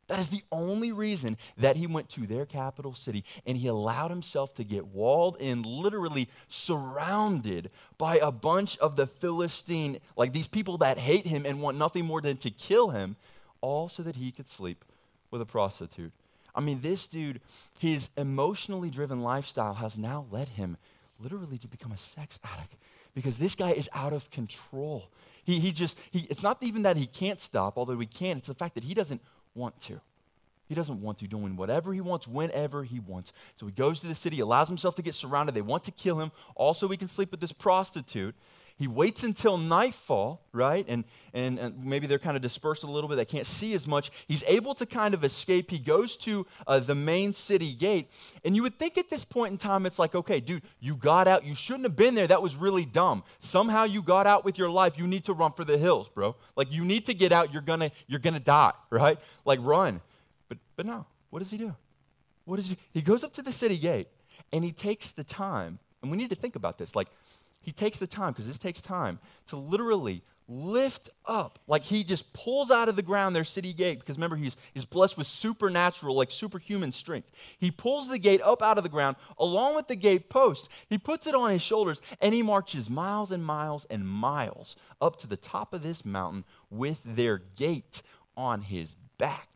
That 0.10 0.20
is 0.20 0.32
the 0.32 0.42
only 0.52 0.92
reason 0.92 1.38
that 1.58 1.76
he 1.76 1.86
went 1.86 2.10
to 2.10 2.22
their 2.22 2.48
capital 2.48 2.96
city 2.96 3.24
and 3.46 3.56
he 3.56 3.68
allowed 3.68 4.10
himself 4.10 4.56
to 4.56 4.64
get 4.64 4.88
walled 4.88 5.38
in, 5.40 5.62
literally 5.62 6.28
surrounded 6.48 7.70
by 8.00 8.18
a 8.18 8.32
bunch 8.32 8.76
of 8.80 8.96
the 8.96 9.06
Philistine, 9.06 10.00
like 10.18 10.34
these 10.34 10.48
people 10.48 10.80
that 10.80 10.98
hate 10.98 11.28
him 11.28 11.46
and 11.46 11.62
want 11.62 11.78
nothing 11.78 12.06
more 12.06 12.22
than 12.22 12.38
to 12.38 12.50
kill 12.50 12.90
him 12.90 13.18
all 13.62 13.88
so 13.88 14.02
that 14.02 14.16
he 14.16 14.32
could 14.32 14.48
sleep 14.48 14.84
with 15.30 15.42
a 15.42 15.46
prostitute. 15.46 16.12
I 16.56 16.62
mean, 16.62 16.82
this 16.82 17.06
dude, 17.06 17.40
his 17.80 18.10
emotionally 18.18 18.90
driven 18.90 19.22
lifestyle 19.22 19.76
has 19.76 19.96
now 19.96 20.26
led 20.32 20.50
him 20.50 20.78
literally 21.20 21.60
to 21.60 21.68
become 21.68 21.92
a 21.92 21.98
sex 21.98 22.40
addict 22.44 22.78
because 23.14 23.38
this 23.38 23.54
guy 23.54 23.72
is 23.72 23.88
out 23.94 24.14
of 24.14 24.32
control. 24.32 25.12
He, 25.44 25.60
he 25.60 25.72
just, 25.72 26.00
he, 26.10 26.26
it's 26.32 26.42
not 26.42 26.58
even 26.64 26.82
that 26.82 26.98
he 26.98 27.06
can't 27.06 27.40
stop, 27.40 27.78
although 27.78 28.00
he 28.00 28.08
can, 28.08 28.38
it's 28.38 28.48
the 28.48 28.56
fact 28.56 28.74
that 28.74 28.84
he 28.84 28.96
doesn't 28.96 29.22
want 29.56 29.80
to. 29.82 30.02
He 30.68 30.76
doesn't 30.76 31.02
want 31.02 31.18
to, 31.20 31.28
doing 31.28 31.56
whatever 31.56 31.94
he 31.94 32.02
wants, 32.02 32.28
whenever 32.28 32.84
he 32.84 33.00
wants. 33.00 33.34
So 33.56 33.66
he 33.66 33.72
goes 33.72 34.02
to 34.02 34.08
the 34.08 34.14
city, 34.14 34.40
allows 34.40 34.68
himself 34.68 34.96
to 34.96 35.02
get 35.02 35.16
surrounded. 35.16 35.56
They 35.56 35.62
want 35.62 35.84
to 35.86 35.92
kill 35.92 36.20
him. 36.20 36.32
Also, 36.54 36.88
he 36.88 36.98
can 36.98 37.08
sleep 37.08 37.32
with 37.32 37.40
this 37.40 37.52
prostitute. 37.52 38.36
He 38.80 38.88
waits 38.88 39.24
until 39.24 39.58
nightfall, 39.58 40.42
right? 40.54 40.86
And, 40.88 41.04
and, 41.34 41.60
and, 41.60 41.84
maybe 41.84 42.08
they're 42.08 42.18
kind 42.18 42.38
of 42.38 42.42
dispersed 42.42 42.84
a 42.84 42.88
little 42.88 43.10
bit. 43.10 43.18
They 43.18 43.26
can't 43.26 43.46
see 43.46 43.74
as 43.74 43.86
much. 43.86 44.10
He's 44.26 44.42
able 44.48 44.74
to 44.76 44.86
kind 44.86 45.14
of 45.14 45.26
escape. 45.26 45.70
He 45.70 45.80
goes 45.80 46.16
to 46.18 46.48
uh, 46.66 46.80
the 46.80 46.96
main 46.96 47.34
city 47.34 47.74
gate. 47.74 48.10
And 48.46 48.56
you 48.56 48.64
would 48.64 48.80
think 48.80 48.98
at 48.98 49.10
this 49.10 49.26
point 49.26 49.52
in 49.52 49.58
time, 49.58 49.86
it's 49.86 50.00
like, 50.00 50.16
okay, 50.16 50.40
dude, 50.40 50.64
you 50.80 50.96
got 50.96 51.28
out. 51.28 51.44
You 51.44 51.56
shouldn't 51.56 51.84
have 51.84 51.98
been 51.98 52.16
there. 52.16 52.26
That 52.26 52.42
was 52.42 52.56
really 52.56 52.86
dumb. 52.86 53.26
Somehow 53.40 53.84
you 53.84 54.02
got 54.02 54.26
out 54.26 54.46
with 54.46 54.58
your 54.58 54.70
life. 54.70 54.98
You 54.98 55.08
need 55.08 55.26
to 55.26 55.34
run 55.34 55.52
for 55.52 55.66
the 55.66 55.78
hills, 55.78 56.08
bro. 56.08 56.38
Like, 56.56 56.72
you 56.72 56.86
need 56.86 57.06
to 57.08 57.14
get 57.14 57.34
out. 57.34 57.52
You're 57.52 57.62
going 57.62 57.82
to 57.82 57.92
you're 58.08 58.22
gonna 58.22 58.40
die, 58.40 58.72
right? 58.92 59.20
Like, 59.44 59.60
run. 59.62 60.00
But, 60.48 60.58
but 60.78 60.86
no, 60.86 61.06
what 61.32 61.40
does 61.40 61.52
he 61.52 61.58
do? 61.58 61.76
What 62.46 62.56
does 62.56 62.70
he? 62.70 62.78
He 62.94 63.02
goes 63.02 63.26
up 63.26 63.34
to 63.34 63.42
the 63.42 63.52
city 63.52 63.78
gate 63.78 64.08
and 64.54 64.64
he 64.64 64.72
takes 64.72 65.12
the 65.12 65.26
time. 65.26 65.80
And 66.02 66.10
we 66.10 66.18
need 66.18 66.30
to 66.30 66.36
think 66.36 66.56
about 66.56 66.78
this. 66.78 66.96
Like, 66.96 67.10
he 67.62 67.72
takes 67.72 67.98
the 68.00 68.08
time, 68.08 68.32
because 68.32 68.48
this 68.48 68.58
takes 68.58 68.82
time, 68.82 69.20
to 69.48 69.56
literally 69.56 70.22
lift 70.52 71.10
up, 71.28 71.60
like 71.68 71.84
he 71.84 72.04
just 72.04 72.34
pulls 72.34 72.72
out 72.72 72.90
of 72.90 72.96
the 72.96 73.04
ground 73.04 73.36
their 73.36 73.44
city 73.44 73.72
gate, 73.72 74.00
because 74.00 74.18
remember, 74.18 74.36
he's, 74.36 74.58
he's 74.74 74.86
blessed 74.86 75.18
with 75.18 75.28
supernatural, 75.28 76.16
like 76.16 76.32
superhuman 76.32 76.92
strength. 76.92 77.32
He 77.60 77.70
pulls 77.70 78.10
the 78.10 78.18
gate 78.18 78.42
up 78.42 78.64
out 78.64 78.78
of 78.78 78.84
the 78.84 78.90
ground 78.90 79.16
along 79.38 79.76
with 79.76 79.88
the 79.88 79.96
gate 79.96 80.30
post. 80.30 80.70
He 80.90 80.98
puts 80.98 81.28
it 81.28 81.36
on 81.36 81.52
his 81.52 81.62
shoulders, 81.62 82.02
and 82.20 82.34
he 82.34 82.42
marches 82.42 82.90
miles 82.90 83.32
and 83.32 83.46
miles 83.46 83.86
and 83.92 84.08
miles 84.08 84.76
up 85.00 85.18
to 85.18 85.28
the 85.28 85.38
top 85.38 85.74
of 85.74 85.84
this 85.84 86.04
mountain 86.04 86.46
with 86.72 87.04
their 87.04 87.38
gate 87.56 88.02
on 88.36 88.64
his 88.64 88.96
back. 89.20 89.50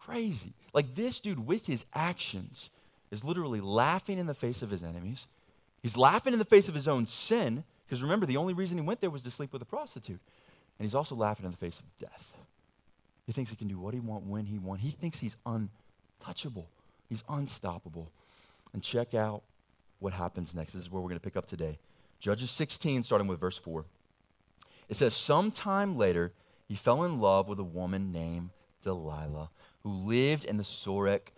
Crazy. 0.00 0.54
Like 0.74 0.96
this 0.96 1.20
dude, 1.20 1.46
with 1.46 1.66
his 1.66 1.84
actions, 1.94 2.70
is 3.12 3.22
literally 3.22 3.60
laughing 3.60 4.18
in 4.18 4.26
the 4.26 4.34
face 4.34 4.62
of 4.62 4.70
his 4.70 4.82
enemies 4.82 5.28
He's 5.82 5.96
laughing 5.96 6.32
in 6.32 6.38
the 6.38 6.44
face 6.44 6.68
of 6.68 6.74
his 6.74 6.86
own 6.86 7.06
sin, 7.06 7.64
because 7.86 8.02
remember, 8.02 8.24
the 8.24 8.36
only 8.36 8.54
reason 8.54 8.78
he 8.78 8.84
went 8.84 9.00
there 9.00 9.10
was 9.10 9.22
to 9.24 9.30
sleep 9.30 9.52
with 9.52 9.62
a 9.62 9.66
prostitute. 9.66 10.20
And 10.78 10.86
he's 10.86 10.94
also 10.94 11.14
laughing 11.14 11.44
in 11.44 11.50
the 11.50 11.56
face 11.56 11.80
of 11.80 11.86
death. 11.98 12.36
He 13.26 13.32
thinks 13.32 13.50
he 13.50 13.56
can 13.56 13.68
do 13.68 13.78
what 13.78 13.94
he 13.94 14.00
wants 14.00 14.26
when 14.26 14.46
he 14.46 14.58
wants. 14.58 14.82
He 14.82 14.90
thinks 14.90 15.18
he's 15.18 15.36
untouchable, 15.44 16.68
he's 17.08 17.24
unstoppable. 17.28 18.10
And 18.72 18.82
check 18.82 19.12
out 19.12 19.42
what 19.98 20.14
happens 20.14 20.54
next. 20.54 20.72
This 20.72 20.82
is 20.82 20.90
where 20.90 21.02
we're 21.02 21.08
going 21.08 21.20
to 21.20 21.24
pick 21.24 21.36
up 21.36 21.46
today. 21.46 21.78
Judges 22.20 22.50
16, 22.50 23.02
starting 23.02 23.26
with 23.26 23.38
verse 23.38 23.58
4. 23.58 23.84
It 24.88 24.96
says, 24.96 25.14
Sometime 25.14 25.96
later, 25.96 26.32
he 26.68 26.74
fell 26.74 27.04
in 27.04 27.20
love 27.20 27.48
with 27.48 27.58
a 27.58 27.64
woman 27.64 28.12
named 28.12 28.50
Delilah, 28.82 29.50
who 29.82 29.90
lived 29.90 30.44
in 30.44 30.56
the 30.56 30.62
Sorek 30.62 31.32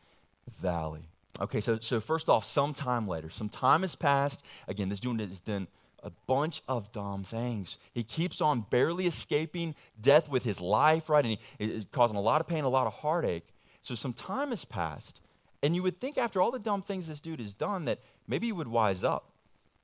Valley. 0.60 1.08
Okay, 1.40 1.60
so, 1.60 1.78
so 1.80 2.00
first 2.00 2.28
off, 2.28 2.44
some 2.44 2.72
time 2.72 3.08
later, 3.08 3.28
some 3.28 3.48
time 3.48 3.80
has 3.80 3.96
passed. 3.96 4.46
Again, 4.68 4.88
this 4.88 5.00
dude 5.00 5.20
has 5.20 5.40
done 5.40 5.66
a 6.02 6.10
bunch 6.26 6.62
of 6.68 6.92
dumb 6.92 7.24
things. 7.24 7.78
He 7.92 8.04
keeps 8.04 8.40
on 8.40 8.66
barely 8.70 9.06
escaping 9.06 9.74
death 10.00 10.28
with 10.28 10.44
his 10.44 10.60
life, 10.60 11.08
right? 11.08 11.24
And 11.24 11.38
he 11.58 11.64
is 11.64 11.86
causing 11.90 12.16
a 12.16 12.20
lot 12.20 12.40
of 12.40 12.46
pain, 12.46 12.62
a 12.62 12.68
lot 12.68 12.86
of 12.86 12.92
heartache. 12.92 13.48
So 13.82 13.94
some 13.94 14.12
time 14.12 14.50
has 14.50 14.64
passed. 14.64 15.20
And 15.62 15.74
you 15.74 15.82
would 15.82 15.98
think 15.98 16.18
after 16.18 16.40
all 16.40 16.50
the 16.50 16.58
dumb 16.58 16.82
things 16.82 17.08
this 17.08 17.20
dude 17.20 17.40
has 17.40 17.54
done 17.54 17.86
that 17.86 17.98
maybe 18.28 18.46
he 18.46 18.52
would 18.52 18.68
wise 18.68 19.02
up. 19.02 19.30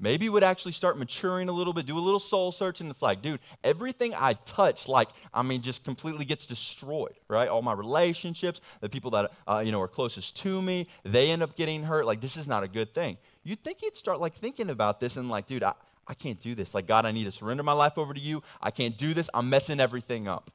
Maybe 0.03 0.31
would 0.31 0.43
actually 0.43 0.73
start 0.73 0.97
maturing 0.97 1.51
a 1.51 1.53
little 1.53 1.75
bit, 1.75 1.85
do 1.85 1.99
a 1.99 2.01
little 2.01 2.19
soul 2.19 2.53
searching. 2.53 2.89
It's 2.89 3.03
like, 3.03 3.21
dude, 3.21 3.39
everything 3.63 4.15
I 4.17 4.33
touch, 4.33 4.89
like, 4.89 5.11
I 5.35 5.43
mean, 5.43 5.61
just 5.61 5.85
completely 5.85 6.25
gets 6.25 6.47
destroyed, 6.47 7.21
right? 7.29 7.51
All 7.51 7.61
my 7.61 7.75
relationships, 7.75 8.63
the 8.81 8.89
people 8.89 9.11
that, 9.11 9.31
uh, 9.47 9.63
you 9.65 9.73
know, 9.73 9.81
are 9.83 9.89
closest 9.89 10.37
to 10.39 10.63
me, 10.63 10.87
they 11.05 11.31
end 11.31 11.43
up 11.43 11.55
getting 11.55 11.83
hurt. 11.83 12.07
Like, 12.07 12.23
this 12.23 12.39
is 12.39 12.49
not 12.49 12.63
a 12.63 12.69
good 12.69 12.95
thing. 12.95 13.19
You'd 13.45 13.63
think 13.63 13.79
he'd 13.81 13.95
start, 13.95 14.21
like, 14.21 14.33
thinking 14.35 14.71
about 14.71 15.01
this 15.01 15.19
and, 15.19 15.29
like, 15.29 15.47
dude, 15.47 15.63
I, 15.63 15.75
I 16.09 16.15
can't 16.15 16.41
do 16.41 16.55
this. 16.55 16.75
Like, 16.75 16.87
God, 16.87 17.05
I 17.05 17.13
need 17.13 17.25
to 17.25 17.33
surrender 17.33 17.63
my 17.63 17.73
life 17.73 17.99
over 17.99 18.15
to 18.15 18.21
you. 18.21 18.43
I 18.63 18.71
can't 18.71 18.97
do 18.97 19.13
this. 19.13 19.29
I'm 19.35 19.51
messing 19.51 19.81
everything 19.81 20.27
up. 20.27 20.51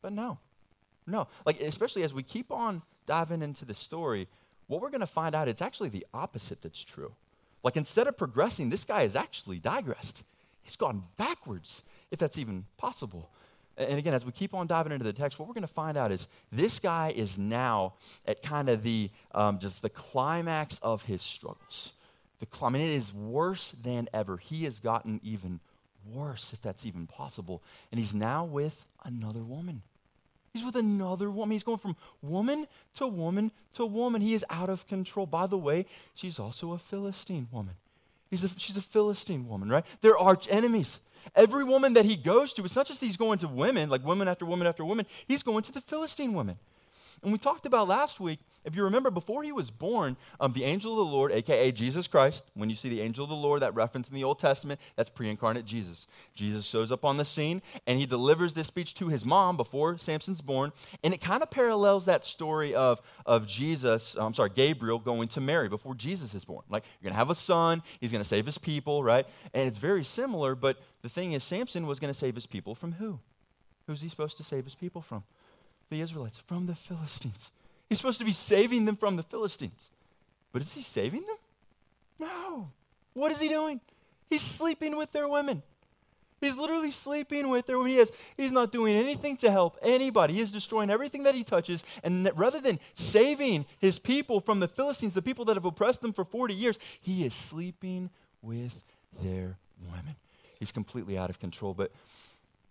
But 0.00 0.14
no, 0.14 0.38
no. 1.06 1.28
Like, 1.44 1.60
especially 1.60 2.04
as 2.04 2.14
we 2.14 2.22
keep 2.22 2.50
on 2.50 2.80
diving 3.04 3.42
into 3.42 3.66
the 3.66 3.74
story, 3.74 4.28
what 4.66 4.80
we're 4.80 4.90
going 4.90 5.00
to 5.00 5.06
find 5.06 5.34
out, 5.34 5.46
it's 5.46 5.62
actually 5.62 5.90
the 5.90 6.06
opposite 6.14 6.62
that's 6.62 6.82
true. 6.82 7.12
Like 7.62 7.76
instead 7.76 8.06
of 8.06 8.16
progressing, 8.16 8.70
this 8.70 8.84
guy 8.84 9.02
has 9.02 9.16
actually 9.16 9.58
digressed. 9.58 10.22
He's 10.62 10.76
gone 10.76 11.04
backwards, 11.16 11.82
if 12.10 12.18
that's 12.18 12.38
even 12.38 12.66
possible. 12.76 13.30
And 13.76 13.98
again, 13.98 14.12
as 14.12 14.26
we 14.26 14.32
keep 14.32 14.54
on 14.54 14.66
diving 14.66 14.92
into 14.92 15.04
the 15.04 15.12
text, 15.12 15.38
what 15.38 15.46
we're 15.46 15.54
going 15.54 15.62
to 15.62 15.68
find 15.72 15.96
out 15.96 16.10
is 16.10 16.26
this 16.50 16.80
guy 16.80 17.12
is 17.14 17.38
now 17.38 17.94
at 18.26 18.42
kind 18.42 18.68
of 18.68 18.82
the 18.82 19.10
um, 19.34 19.58
just 19.58 19.82
the 19.82 19.88
climax 19.88 20.78
of 20.82 21.04
his 21.04 21.22
struggles. 21.22 21.92
The, 22.40 22.46
I 22.62 22.70
mean, 22.70 22.82
it 22.82 22.90
is 22.90 23.14
worse 23.14 23.72
than 23.72 24.08
ever. 24.12 24.36
He 24.36 24.64
has 24.64 24.80
gotten 24.80 25.20
even 25.22 25.60
worse, 26.12 26.52
if 26.52 26.60
that's 26.60 26.84
even 26.86 27.06
possible. 27.06 27.62
And 27.92 27.98
he's 27.98 28.14
now 28.14 28.44
with 28.44 28.86
another 29.04 29.42
woman. 29.42 29.82
He's 30.58 30.66
with 30.66 30.76
another 30.76 31.30
woman. 31.30 31.52
He's 31.52 31.62
going 31.62 31.78
from 31.78 31.96
woman 32.20 32.66
to 32.94 33.06
woman 33.06 33.52
to 33.74 33.86
woman. 33.86 34.20
He 34.20 34.34
is 34.34 34.44
out 34.50 34.68
of 34.68 34.88
control. 34.88 35.24
By 35.24 35.46
the 35.46 35.56
way, 35.56 35.86
she's 36.14 36.40
also 36.40 36.72
a 36.72 36.78
Philistine 36.78 37.46
woman. 37.52 37.74
He's 38.28 38.42
a, 38.42 38.48
she's 38.58 38.76
a 38.76 38.82
Philistine 38.82 39.48
woman, 39.48 39.68
right? 39.68 39.84
They're 40.00 40.18
arch 40.18 40.48
enemies. 40.50 41.00
Every 41.36 41.62
woman 41.62 41.94
that 41.94 42.04
he 42.04 42.16
goes 42.16 42.52
to, 42.54 42.64
it's 42.64 42.74
not 42.74 42.86
just 42.86 43.00
he's 43.00 43.16
going 43.16 43.38
to 43.38 43.48
women, 43.48 43.88
like 43.88 44.04
woman 44.04 44.26
after 44.26 44.44
woman 44.44 44.66
after 44.66 44.84
woman, 44.84 45.06
he's 45.28 45.44
going 45.44 45.62
to 45.62 45.72
the 45.72 45.80
Philistine 45.80 46.34
women. 46.34 46.56
And 47.22 47.32
we 47.32 47.38
talked 47.38 47.64
about 47.64 47.86
last 47.86 48.18
week, 48.18 48.40
if 48.64 48.74
you 48.74 48.84
remember, 48.84 49.10
before 49.10 49.42
he 49.42 49.52
was 49.52 49.70
born, 49.70 50.16
um, 50.40 50.52
the 50.52 50.64
angel 50.64 50.92
of 50.92 50.98
the 50.98 51.12
Lord, 51.14 51.32
aka 51.32 51.72
Jesus 51.72 52.06
Christ, 52.06 52.44
when 52.54 52.68
you 52.68 52.76
see 52.76 52.88
the 52.88 53.00
angel 53.00 53.24
of 53.24 53.30
the 53.30 53.36
Lord, 53.36 53.62
that 53.62 53.74
reference 53.74 54.08
in 54.08 54.14
the 54.14 54.24
Old 54.24 54.38
Testament, 54.38 54.80
that's 54.96 55.10
pre 55.10 55.30
incarnate 55.30 55.64
Jesus. 55.64 56.06
Jesus 56.34 56.66
shows 56.66 56.92
up 56.92 57.04
on 57.04 57.16
the 57.16 57.24
scene 57.24 57.62
and 57.86 57.98
he 57.98 58.06
delivers 58.06 58.54
this 58.54 58.66
speech 58.66 58.94
to 58.94 59.08
his 59.08 59.24
mom 59.24 59.56
before 59.56 59.96
Samson's 59.98 60.40
born. 60.40 60.72
And 61.02 61.14
it 61.14 61.20
kind 61.20 61.42
of 61.42 61.50
parallels 61.50 62.06
that 62.06 62.24
story 62.24 62.74
of, 62.74 63.00
of 63.24 63.46
Jesus, 63.46 64.16
I'm 64.18 64.34
sorry, 64.34 64.50
Gabriel 64.50 64.98
going 64.98 65.28
to 65.28 65.40
Mary 65.40 65.68
before 65.68 65.94
Jesus 65.94 66.34
is 66.34 66.44
born. 66.44 66.64
Like, 66.68 66.84
you're 67.00 67.08
going 67.08 67.14
to 67.14 67.18
have 67.18 67.30
a 67.30 67.34
son, 67.34 67.82
he's 68.00 68.12
going 68.12 68.22
to 68.22 68.28
save 68.28 68.46
his 68.46 68.58
people, 68.58 69.02
right? 69.02 69.26
And 69.54 69.68
it's 69.68 69.78
very 69.78 70.04
similar, 70.04 70.54
but 70.54 70.80
the 71.02 71.08
thing 71.08 71.32
is, 71.32 71.44
Samson 71.44 71.86
was 71.86 72.00
going 72.00 72.12
to 72.12 72.18
save 72.18 72.34
his 72.34 72.46
people 72.46 72.74
from 72.74 72.92
who? 72.92 73.20
Who's 73.86 74.00
he 74.00 74.08
supposed 74.08 74.36
to 74.36 74.44
save 74.44 74.64
his 74.64 74.74
people 74.74 75.00
from? 75.00 75.24
the 75.90 76.00
Israelites 76.00 76.38
from 76.38 76.66
the 76.66 76.74
Philistines. 76.74 77.50
He's 77.88 77.98
supposed 77.98 78.18
to 78.18 78.24
be 78.24 78.32
saving 78.32 78.84
them 78.84 78.96
from 78.96 79.16
the 79.16 79.22
Philistines. 79.22 79.90
But 80.52 80.62
is 80.62 80.72
he 80.72 80.82
saving 80.82 81.22
them? 81.22 81.36
No. 82.20 82.70
What 83.14 83.32
is 83.32 83.40
he 83.40 83.48
doing? 83.48 83.80
He's 84.28 84.42
sleeping 84.42 84.96
with 84.96 85.12
their 85.12 85.28
women. 85.28 85.62
He's 86.40 86.56
literally 86.56 86.90
sleeping 86.90 87.48
with 87.48 87.66
their 87.66 87.78
women. 87.78 87.92
He 87.92 87.98
is, 87.98 88.12
he's 88.36 88.52
not 88.52 88.70
doing 88.70 88.94
anything 88.94 89.36
to 89.38 89.50
help 89.50 89.76
anybody. 89.82 90.34
He 90.34 90.40
is 90.40 90.52
destroying 90.52 90.90
everything 90.90 91.24
that 91.24 91.34
he 91.34 91.42
touches. 91.42 91.82
And 92.04 92.30
rather 92.36 92.60
than 92.60 92.78
saving 92.94 93.66
his 93.80 93.98
people 93.98 94.40
from 94.40 94.60
the 94.60 94.68
Philistines, 94.68 95.14
the 95.14 95.22
people 95.22 95.44
that 95.46 95.56
have 95.56 95.64
oppressed 95.64 96.00
them 96.00 96.12
for 96.12 96.24
40 96.24 96.54
years, 96.54 96.78
he 97.00 97.24
is 97.24 97.34
sleeping 97.34 98.10
with 98.40 98.84
their 99.22 99.56
women. 99.90 100.14
He's 100.60 100.70
completely 100.70 101.18
out 101.18 101.30
of 101.30 101.40
control. 101.40 101.74
But 101.74 101.90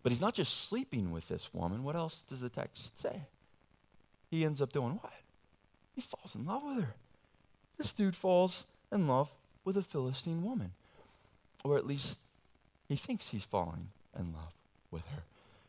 but 0.07 0.11
he's 0.13 0.21
not 0.21 0.33
just 0.33 0.69
sleeping 0.69 1.11
with 1.11 1.27
this 1.27 1.53
woman. 1.53 1.83
What 1.83 1.97
else 1.97 2.21
does 2.21 2.39
the 2.39 2.47
text 2.49 2.97
say? 2.97 3.23
He 4.29 4.45
ends 4.45 4.61
up 4.61 4.71
doing 4.71 4.99
what? 5.01 5.13
He 5.95 6.01
falls 6.01 6.35
in 6.35 6.45
love 6.45 6.63
with 6.63 6.83
her. 6.83 6.93
This 7.77 7.93
dude 7.93 8.15
falls 8.15 8.65
in 8.91 9.07
love 9.07 9.31
with 9.63 9.77
a 9.77 9.83
Philistine 9.83 10.43
woman. 10.43 10.71
Or 11.63 11.77
at 11.77 11.87
least 11.87 12.19
he 12.87 12.95
thinks 12.95 13.29
he's 13.29 13.43
falling 13.43 13.89
in 14.17 14.33
love 14.33 14.53
with 14.91 15.05
her 15.07 15.23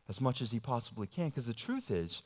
as 0.09 0.21
much 0.21 0.41
as 0.41 0.51
he 0.51 0.61
possibly 0.61 1.07
can. 1.07 1.29
Because 1.29 1.47
the 1.47 1.55
truth 1.55 1.91
is, 1.91 2.23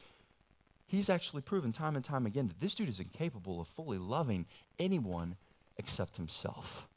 he's 0.86 1.10
actually 1.10 1.42
proven 1.42 1.72
time 1.72 1.96
and 1.96 2.04
time 2.04 2.26
again 2.26 2.48
that 2.48 2.60
this 2.60 2.74
dude 2.74 2.88
is 2.88 3.00
incapable 3.00 3.60
of 3.60 3.68
fully 3.68 3.98
loving 3.98 4.46
anyone 4.78 5.36
except 5.78 6.16
himself 6.16 6.88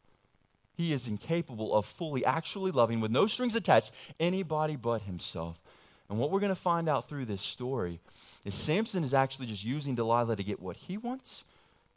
he 0.76 0.92
is 0.92 1.08
incapable 1.08 1.74
of 1.74 1.86
fully 1.86 2.26
actually 2.26 2.72
loving, 2.72 3.00
with 3.00 3.12
no 3.12 3.28
strings 3.28 3.56
attached, 3.56 3.92
anybody 4.20 4.76
but 4.76 5.04
himself. 5.04 5.62
And 6.10 6.20
what 6.20 6.32
we're 6.32 6.40
going 6.40 6.52
to 6.52 6.56
find 6.56 6.88
out 6.88 7.10
through 7.10 7.26
this 7.26 7.42
story 7.42 8.00
is 8.44 8.54
Samson 8.54 9.04
is 9.04 9.14
actually 9.14 9.48
just 9.48 9.66
using 9.66 9.96
Delilah 9.96 10.36
to 10.36 10.44
get 10.44 10.62
what 10.62 10.76
he 10.76 10.98
wants, 10.98 11.44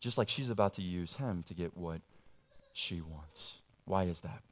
just 0.00 0.16
like 0.16 0.28
she's 0.28 0.50
about 0.50 0.74
to 0.74 0.82
use 0.82 1.16
him 1.16 1.42
to 1.44 1.54
get 1.54 1.76
what 1.76 2.00
she 2.72 3.00
wants. 3.00 3.58
Why 3.84 4.04
is 4.04 4.20
that? 4.22 4.42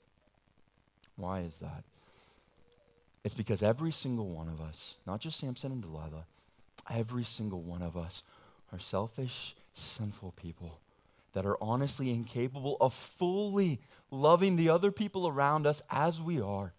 Why 1.17 1.41
is 1.41 1.57
that? 1.59 1.85
It's 3.25 3.35
because 3.35 3.63
every 3.63 3.91
single 3.91 4.29
one 4.29 4.49
of 4.49 4.61
us, 4.61 4.97
not 5.07 5.21
just 5.21 5.39
Samson 5.39 5.73
and 5.73 5.83
Delilah, 5.83 6.27
every 6.91 7.25
single 7.25 7.63
one 7.63 7.83
of 7.83 7.97
us 7.97 8.23
are 8.73 8.79
selfish, 8.79 9.55
sinful 9.73 10.33
people 10.37 10.79
that 11.33 11.45
are 11.45 11.57
honestly 11.61 12.11
incapable 12.11 12.77
of 12.81 12.95
fully 12.95 13.81
loving 14.11 14.57
the 14.57 14.69
other 14.69 14.91
people 14.91 15.29
around 15.29 15.67
us 15.67 15.83
as 15.91 16.21
we 16.21 16.41
are, 16.41 16.73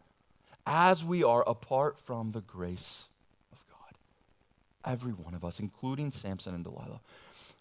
as 0.67 1.03
we 1.03 1.24
are 1.24 1.47
apart 1.47 1.97
from 1.97 2.31
the 2.31 2.41
grace 2.41 3.05
of 3.53 3.63
God. 3.69 4.91
Every 4.91 5.13
one 5.13 5.33
of 5.33 5.45
us, 5.45 5.59
including 5.62 6.12
Samson 6.12 6.53
and 6.53 6.63
Delilah. 6.63 7.00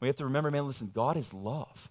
We 0.00 0.08
have 0.08 0.16
to 0.16 0.24
remember, 0.24 0.50
man, 0.50 0.66
listen, 0.66 0.90
God 0.92 1.16
is 1.16 1.32
love. 1.32 1.88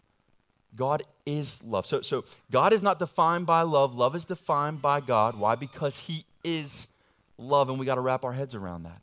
God 0.76 1.02
is 1.26 1.64
love. 1.64 1.86
So, 1.86 2.02
so 2.02 2.26
God 2.52 2.74
is 2.74 2.84
not 2.84 3.00
defined 3.00 3.48
by 3.48 3.62
love. 3.62 3.96
Love 3.96 4.14
is 4.16 4.26
defined 4.26 4.82
by 4.82 5.00
God. 5.00 5.40
Why? 5.40 5.56
Because 5.56 5.98
He 6.00 6.26
is 6.44 6.88
love, 7.38 7.70
and 7.70 7.80
we 7.80 7.86
got 7.86 7.96
to 7.96 8.02
wrap 8.02 8.26
our 8.26 8.34
heads 8.34 8.54
around 8.54 8.84
that. 8.84 9.02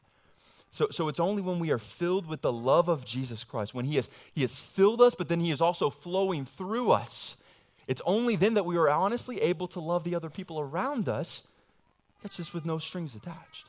So, 0.71 0.88
so 0.90 1.09
it's 1.09 1.21
only 1.21 1.42
when 1.42 1.59
we 1.59 1.71
are 1.71 1.78
filled 1.78 2.26
with 2.26 2.42
the 2.42 2.52
love 2.52 2.88
of 2.88 3.04
Jesus 3.07 3.42
Christ, 3.42 3.75
when 3.75 3.87
He 3.87 3.97
has, 3.97 4.11
he 4.35 4.42
has 4.42 4.59
filled 4.59 5.00
us, 5.00 5.14
but 5.14 5.28
then 5.28 5.40
He 5.40 5.50
is 5.50 5.62
also 5.62 5.88
flowing 5.88 6.45
through 6.45 6.90
us. 6.90 7.38
It's 7.88 8.02
only 8.04 8.37
then 8.37 8.54
that 8.54 8.66
we 8.66 8.76
are 8.76 8.88
honestly 8.88 9.40
able 9.40 9.66
to 9.69 9.81
love 9.81 10.04
the 10.04 10.14
other 10.14 10.31
people 10.31 10.61
around 10.61 11.09
us. 11.09 11.42
That's 12.23 12.37
just 12.37 12.55
with 12.55 12.64
no 12.64 12.79
strings 12.79 13.14
attached. 13.14 13.69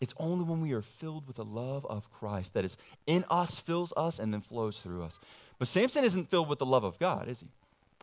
It's 0.00 0.14
only 0.18 0.44
when 0.44 0.60
we 0.60 0.72
are 0.72 0.82
filled 0.82 1.26
with 1.26 1.36
the 1.36 1.44
love 1.44 1.86
of 1.86 2.10
Christ 2.12 2.54
that 2.54 2.64
is 2.64 2.76
in 3.06 3.24
us, 3.30 3.60
fills 3.60 3.92
us, 3.96 4.18
and 4.18 4.34
then 4.34 4.40
flows 4.40 4.78
through 4.78 5.02
us. 5.02 5.18
But 5.58 5.68
Samson 5.68 6.04
isn't 6.04 6.28
filled 6.30 6.48
with 6.48 6.58
the 6.58 6.66
love 6.66 6.84
of 6.84 6.98
God, 6.98 7.28
is 7.28 7.40
he? 7.40 7.46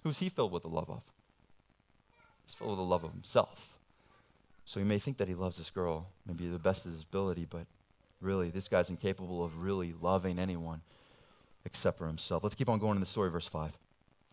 Who's 0.04 0.20
he 0.20 0.30
filled 0.30 0.52
with 0.52 0.64
the 0.64 0.70
love 0.70 0.90
of? 0.90 1.04
He's 2.46 2.56
filled 2.56 2.72
with 2.72 2.80
the 2.80 2.86
love 2.86 3.04
of 3.04 3.12
himself. 3.12 3.78
So 4.66 4.80
he 4.80 4.86
may 4.86 5.00
think 5.00 5.18
that 5.18 5.28
he 5.28 5.36
loves 5.36 5.58
this 5.58 5.70
girl, 5.70 6.08
maybe 6.26 6.48
the 6.48 6.58
best 6.58 6.86
of 6.86 6.94
his 6.94 7.04
ability, 7.04 7.46
but 7.50 7.66
really, 8.22 8.52
this 8.52 8.68
guy's 8.68 8.90
incapable 8.90 9.44
of 9.44 9.62
really 9.62 9.94
loving 10.02 10.40
anyone 10.40 10.82
except 11.66 11.98
for 11.98 12.08
himself. 12.08 12.44
Let's 12.44 12.56
keep 12.56 12.70
on 12.70 12.80
going 12.80 12.96
in 12.96 13.00
the 13.00 13.06
story, 13.06 13.30
verse 13.30 13.48
5. 13.48 13.78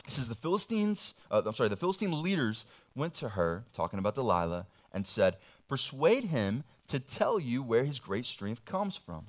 It 0.09 0.13
says, 0.13 0.29
The 0.29 0.35
Philistines, 0.35 1.13
uh, 1.31 1.43
I'm 1.45 1.53
sorry, 1.53 1.69
the 1.69 1.77
Philistine 1.77 2.23
leaders 2.23 2.65
went 2.97 3.13
to 3.15 3.29
her, 3.31 3.65
talking 3.75 3.99
about 3.99 4.15
Delilah, 4.15 4.67
and 4.93 5.07
said, 5.07 5.37
Persuade 5.69 6.25
him 6.25 6.65
to 6.87 6.99
tell 6.99 7.39
you 7.39 7.63
where 7.63 7.85
his 7.85 8.01
great 8.01 8.25
strength 8.25 8.65
comes 8.65 8.97
from, 8.97 9.27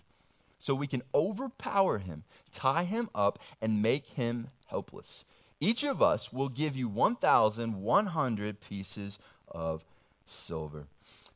so 0.57 0.73
we 0.73 0.87
can 0.87 1.03
overpower 1.13 1.97
him, 1.97 2.23
tie 2.53 2.85
him 2.85 3.09
up, 3.13 3.39
and 3.61 3.81
make 3.81 4.07
him 4.07 4.47
helpless. 4.67 5.25
Each 5.59 5.83
of 5.83 6.01
us 6.01 6.31
will 6.31 6.47
give 6.47 6.77
you 6.77 6.87
1,100 6.87 8.61
pieces 8.61 9.19
of 9.49 9.83
silver. 10.25 10.85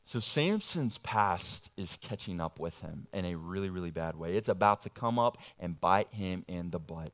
So 0.06 0.20
Samson's 0.20 0.96
past 0.96 1.70
is 1.76 1.98
catching 2.00 2.40
up 2.40 2.58
with 2.58 2.80
him 2.80 3.08
in 3.12 3.26
a 3.26 3.34
really, 3.34 3.68
really 3.68 3.90
bad 3.90 4.16
way. 4.16 4.36
It's 4.36 4.48
about 4.48 4.80
to 4.82 4.90
come 4.90 5.18
up 5.18 5.36
and 5.60 5.78
bite 5.78 6.08
him 6.12 6.46
in 6.48 6.70
the 6.70 6.78
butt. 6.78 7.12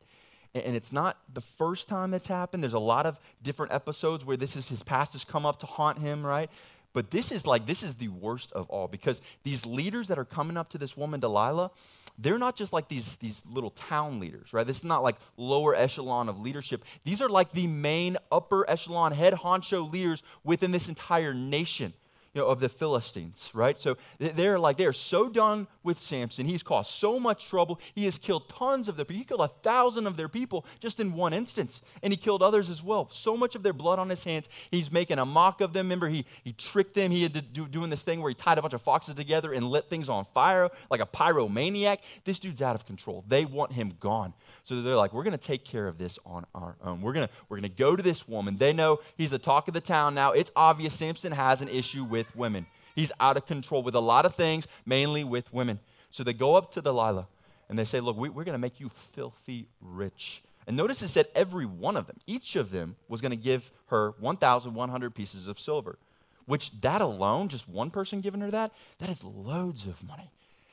And 0.54 0.74
it's 0.74 0.92
not 0.92 1.18
the 1.32 1.40
first 1.40 1.88
time 1.88 2.10
that's 2.10 2.26
happened. 2.26 2.62
There's 2.62 2.72
a 2.72 2.78
lot 2.78 3.06
of 3.06 3.20
different 3.42 3.72
episodes 3.72 4.24
where 4.24 4.36
this 4.36 4.56
is 4.56 4.68
his 4.68 4.82
past 4.82 5.12
has 5.12 5.24
come 5.24 5.46
up 5.46 5.60
to 5.60 5.66
haunt 5.66 5.98
him, 5.98 6.26
right? 6.26 6.50
But 6.92 7.12
this 7.12 7.30
is 7.30 7.46
like, 7.46 7.66
this 7.66 7.82
is 7.82 7.96
the 7.96 8.08
worst 8.08 8.50
of 8.52 8.68
all 8.68 8.88
because 8.88 9.22
these 9.44 9.64
leaders 9.64 10.08
that 10.08 10.18
are 10.18 10.24
coming 10.24 10.56
up 10.56 10.68
to 10.70 10.78
this 10.78 10.96
woman, 10.96 11.20
Delilah, 11.20 11.70
they're 12.18 12.38
not 12.38 12.56
just 12.56 12.72
like 12.72 12.88
these, 12.88 13.16
these 13.16 13.44
little 13.46 13.70
town 13.70 14.18
leaders, 14.18 14.52
right? 14.52 14.66
This 14.66 14.78
is 14.78 14.84
not 14.84 15.02
like 15.02 15.16
lower 15.36 15.74
echelon 15.74 16.28
of 16.28 16.40
leadership. 16.40 16.84
These 17.04 17.22
are 17.22 17.28
like 17.28 17.52
the 17.52 17.68
main 17.68 18.16
upper 18.32 18.68
echelon 18.68 19.12
head 19.12 19.34
honcho 19.34 19.90
leaders 19.90 20.22
within 20.42 20.72
this 20.72 20.88
entire 20.88 21.32
nation 21.32 21.94
you 22.34 22.40
know, 22.40 22.46
of 22.46 22.60
the 22.60 22.68
Philistines, 22.68 23.50
right? 23.54 23.80
So 23.80 23.96
they're 24.18 24.58
like, 24.58 24.76
they're 24.76 24.92
so 24.92 25.28
done 25.28 25.66
with 25.82 25.98
Samson. 25.98 26.46
He's 26.46 26.62
caused 26.62 26.90
so 26.90 27.18
much 27.18 27.48
trouble. 27.48 27.80
He 27.94 28.04
has 28.04 28.18
killed 28.18 28.48
tons 28.48 28.88
of 28.88 28.96
their 28.96 29.04
people. 29.04 29.18
He 29.18 29.24
killed 29.24 29.40
a 29.40 29.48
thousand 29.48 30.06
of 30.06 30.16
their 30.16 30.28
people 30.28 30.64
just 30.78 31.00
in 31.00 31.12
one 31.12 31.32
instance. 31.32 31.82
And 32.02 32.12
he 32.12 32.16
killed 32.16 32.42
others 32.42 32.70
as 32.70 32.82
well. 32.84 33.08
So 33.10 33.36
much 33.36 33.56
of 33.56 33.64
their 33.64 33.72
blood 33.72 33.98
on 33.98 34.08
his 34.08 34.22
hands. 34.22 34.48
He's 34.70 34.92
making 34.92 35.18
a 35.18 35.24
mock 35.24 35.60
of 35.60 35.72
them. 35.72 35.86
Remember, 35.86 36.08
he, 36.08 36.24
he 36.44 36.52
tricked 36.52 36.94
them. 36.94 37.10
He 37.10 37.24
had 37.24 37.34
to 37.34 37.40
do 37.42 37.66
doing 37.66 37.90
this 37.90 38.04
thing 38.04 38.20
where 38.20 38.28
he 38.28 38.34
tied 38.34 38.58
a 38.58 38.62
bunch 38.62 38.74
of 38.74 38.82
foxes 38.82 39.14
together 39.16 39.52
and 39.52 39.64
lit 39.64 39.90
things 39.90 40.08
on 40.08 40.24
fire 40.24 40.70
like 40.90 41.00
a 41.00 41.06
pyromaniac. 41.06 41.98
This 42.24 42.38
dude's 42.38 42.62
out 42.62 42.76
of 42.76 42.86
control. 42.86 43.24
They 43.26 43.44
want 43.44 43.72
him 43.72 43.94
gone. 43.98 44.34
So 44.62 44.82
they're 44.82 44.94
like, 44.94 45.12
we're 45.12 45.24
going 45.24 45.36
to 45.36 45.38
take 45.38 45.64
care 45.64 45.88
of 45.88 45.98
this 45.98 46.18
on 46.24 46.46
our 46.54 46.76
own. 46.84 47.00
We're 47.00 47.12
going 47.12 47.26
to 47.26 47.32
we're 47.48 47.56
going 47.56 47.70
to 47.70 47.76
go 47.76 47.96
to 47.96 48.02
this 48.02 48.28
woman. 48.28 48.56
They 48.56 48.72
know 48.72 49.00
he's 49.16 49.32
the 49.32 49.38
talk 49.38 49.66
of 49.66 49.74
the 49.74 49.80
town 49.80 50.14
now. 50.14 50.32
It's 50.32 50.52
obvious 50.54 50.94
Samson 50.94 51.32
has 51.32 51.60
an 51.60 51.68
issue 51.68 52.04
with 52.04 52.19
with 52.20 52.36
women. 52.36 52.66
He's 52.94 53.12
out 53.18 53.38
of 53.38 53.46
control 53.46 53.82
with 53.82 53.94
a 53.94 54.00
lot 54.00 54.26
of 54.26 54.34
things, 54.34 54.68
mainly 54.84 55.24
with 55.24 55.52
women. 55.54 55.78
So 56.10 56.22
they 56.22 56.34
go 56.34 56.54
up 56.54 56.70
to 56.72 56.82
Delilah 56.82 57.26
and 57.68 57.78
they 57.78 57.86
say, 57.86 58.00
Look, 58.00 58.18
we, 58.18 58.28
are 58.28 58.32
going 58.32 58.52
to 58.52 58.58
make 58.58 58.78
you 58.78 58.90
filthy 58.90 59.68
rich. 59.80 60.42
And 60.66 60.76
notice 60.76 61.00
it 61.00 61.08
said 61.08 61.26
every 61.34 61.64
one 61.64 61.96
of 61.96 62.06
them, 62.06 62.16
each 62.26 62.56
of 62.56 62.70
them 62.70 62.96
was 63.08 63.22
going 63.22 63.30
to 63.30 63.38
give 63.38 63.72
her 63.86 64.12
1,100 64.20 65.14
pieces 65.14 65.48
of 65.48 65.58
silver, 65.58 65.98
which 66.44 66.78
that 66.82 67.00
alone, 67.00 67.48
just 67.48 67.66
one 67.68 67.90
person 67.90 68.20
giving 68.20 68.42
her 68.42 68.50
that, 68.50 68.70
that 68.98 69.08
is 69.08 69.24
loads 69.24 69.86
of 69.86 70.02
money. 70.06 70.30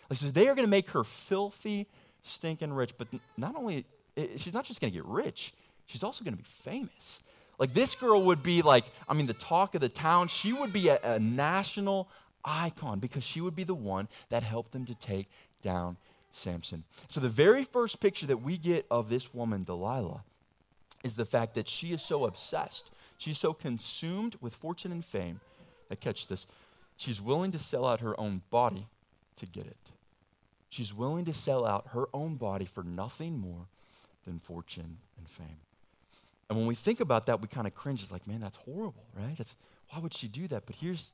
Like, 0.10 0.19
so 0.19 0.27
they 0.27 0.49
are 0.49 0.55
going 0.55 0.67
to 0.67 0.69
make 0.69 0.89
her 0.89 1.05
filthy, 1.05 1.88
stinking 2.23 2.73
rich. 2.73 2.93
But 2.97 3.07
not 3.38 3.55
only, 3.55 3.86
she's 4.36 4.53
not 4.53 4.65
just 4.65 4.81
going 4.81 4.91
to 4.91 4.97
get 4.99 5.05
rich, 5.05 5.53
she's 5.86 6.03
also 6.03 6.25
going 6.25 6.36
to 6.36 6.43
be 6.43 6.49
famous. 6.49 7.21
Like 7.57 7.73
this 7.73 7.95
girl 7.95 8.23
would 8.23 8.43
be 8.43 8.61
like, 8.61 8.85
I 9.07 9.13
mean, 9.13 9.27
the 9.27 9.33
talk 9.33 9.75
of 9.75 9.81
the 9.81 9.89
town. 9.89 10.27
She 10.27 10.53
would 10.53 10.71
be 10.71 10.89
a, 10.89 10.99
a 11.03 11.19
national 11.19 12.09
icon 12.45 12.99
because 12.99 13.23
she 13.23 13.41
would 13.41 13.55
be 13.55 13.63
the 13.63 13.75
one 13.75 14.07
that 14.29 14.43
helped 14.43 14.71
them 14.71 14.85
to 14.85 14.95
take 14.95 15.27
down 15.61 15.97
Samson. 16.31 16.83
So 17.07 17.19
the 17.19 17.29
very 17.29 17.63
first 17.63 17.99
picture 17.99 18.27
that 18.27 18.37
we 18.37 18.57
get 18.57 18.85
of 18.91 19.09
this 19.09 19.33
woman, 19.33 19.63
Delilah, 19.63 20.23
is 21.03 21.15
the 21.15 21.25
fact 21.25 21.55
that 21.55 21.67
she 21.67 21.91
is 21.91 22.01
so 22.01 22.25
obsessed. 22.25 22.91
She's 23.17 23.37
so 23.37 23.53
consumed 23.53 24.35
with 24.39 24.55
fortune 24.55 24.91
and 24.91 25.03
fame 25.03 25.39
that, 25.89 25.99
catch 25.99 26.27
this, 26.27 26.45
she's 26.95 27.21
willing 27.21 27.51
to 27.51 27.59
sell 27.59 27.85
out 27.85 28.01
her 28.01 28.19
own 28.19 28.41
body 28.49 28.87
to 29.37 29.45
get 29.45 29.65
it. 29.65 29.77
She's 30.69 30.93
willing 30.93 31.25
to 31.25 31.33
sell 31.33 31.65
out 31.65 31.87
her 31.93 32.07
own 32.13 32.35
body 32.35 32.65
for 32.65 32.83
nothing 32.83 33.39
more 33.39 33.67
than 34.25 34.39
fortune 34.39 34.97
and 35.17 35.27
fame. 35.27 35.61
And 36.49 36.57
when 36.57 36.67
we 36.67 36.75
think 36.75 36.99
about 36.99 37.25
that, 37.25 37.41
we 37.41 37.47
kind 37.47 37.67
of 37.67 37.75
cringe. 37.75 38.01
It's 38.01 38.12
like, 38.12 38.27
man, 38.27 38.39
that's 38.39 38.57
horrible, 38.57 39.05
right? 39.13 39.36
That's, 39.38 39.55
why 39.89 39.99
would 39.99 40.13
she 40.13 40.27
do 40.27 40.47
that? 40.47 40.65
But 40.65 40.75
here's, 40.77 41.12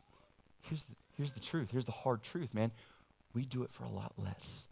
here's, 0.62 0.84
the, 0.84 0.96
here's 1.18 1.34
the 1.34 1.40
truth. 1.40 1.72
Here's 1.72 1.86
the 1.86 1.92
hard 1.92 2.22
truth, 2.24 2.54
man. 2.54 2.72
We 3.34 3.46
do 3.46 3.64
it 3.64 3.72
for 3.72 3.84
a 3.84 3.90
lot 3.90 4.14
less. 4.18 4.68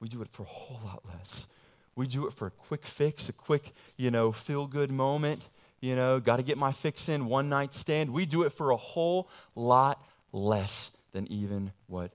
We 0.00 0.08
do 0.08 0.22
it 0.22 0.28
for 0.30 0.44
a 0.44 0.46
whole 0.46 0.80
lot 0.84 1.02
less. 1.06 1.46
We 1.94 2.06
do 2.06 2.26
it 2.26 2.32
for 2.32 2.46
a 2.46 2.50
quick 2.50 2.86
fix, 2.86 3.28
a 3.28 3.32
quick, 3.32 3.72
you 3.98 4.10
know, 4.10 4.32
feel 4.32 4.66
good 4.66 4.90
moment, 4.90 5.48
you 5.80 5.94
know, 5.94 6.18
got 6.18 6.36
to 6.36 6.42
get 6.42 6.56
my 6.56 6.72
fix 6.72 7.10
in, 7.10 7.26
one 7.26 7.50
night 7.50 7.74
stand. 7.74 8.10
We 8.10 8.24
do 8.24 8.44
it 8.44 8.50
for 8.50 8.70
a 8.70 8.76
whole 8.76 9.28
lot 9.54 10.02
less 10.32 10.92
than 11.12 11.30
even 11.30 11.72
what 11.88 12.12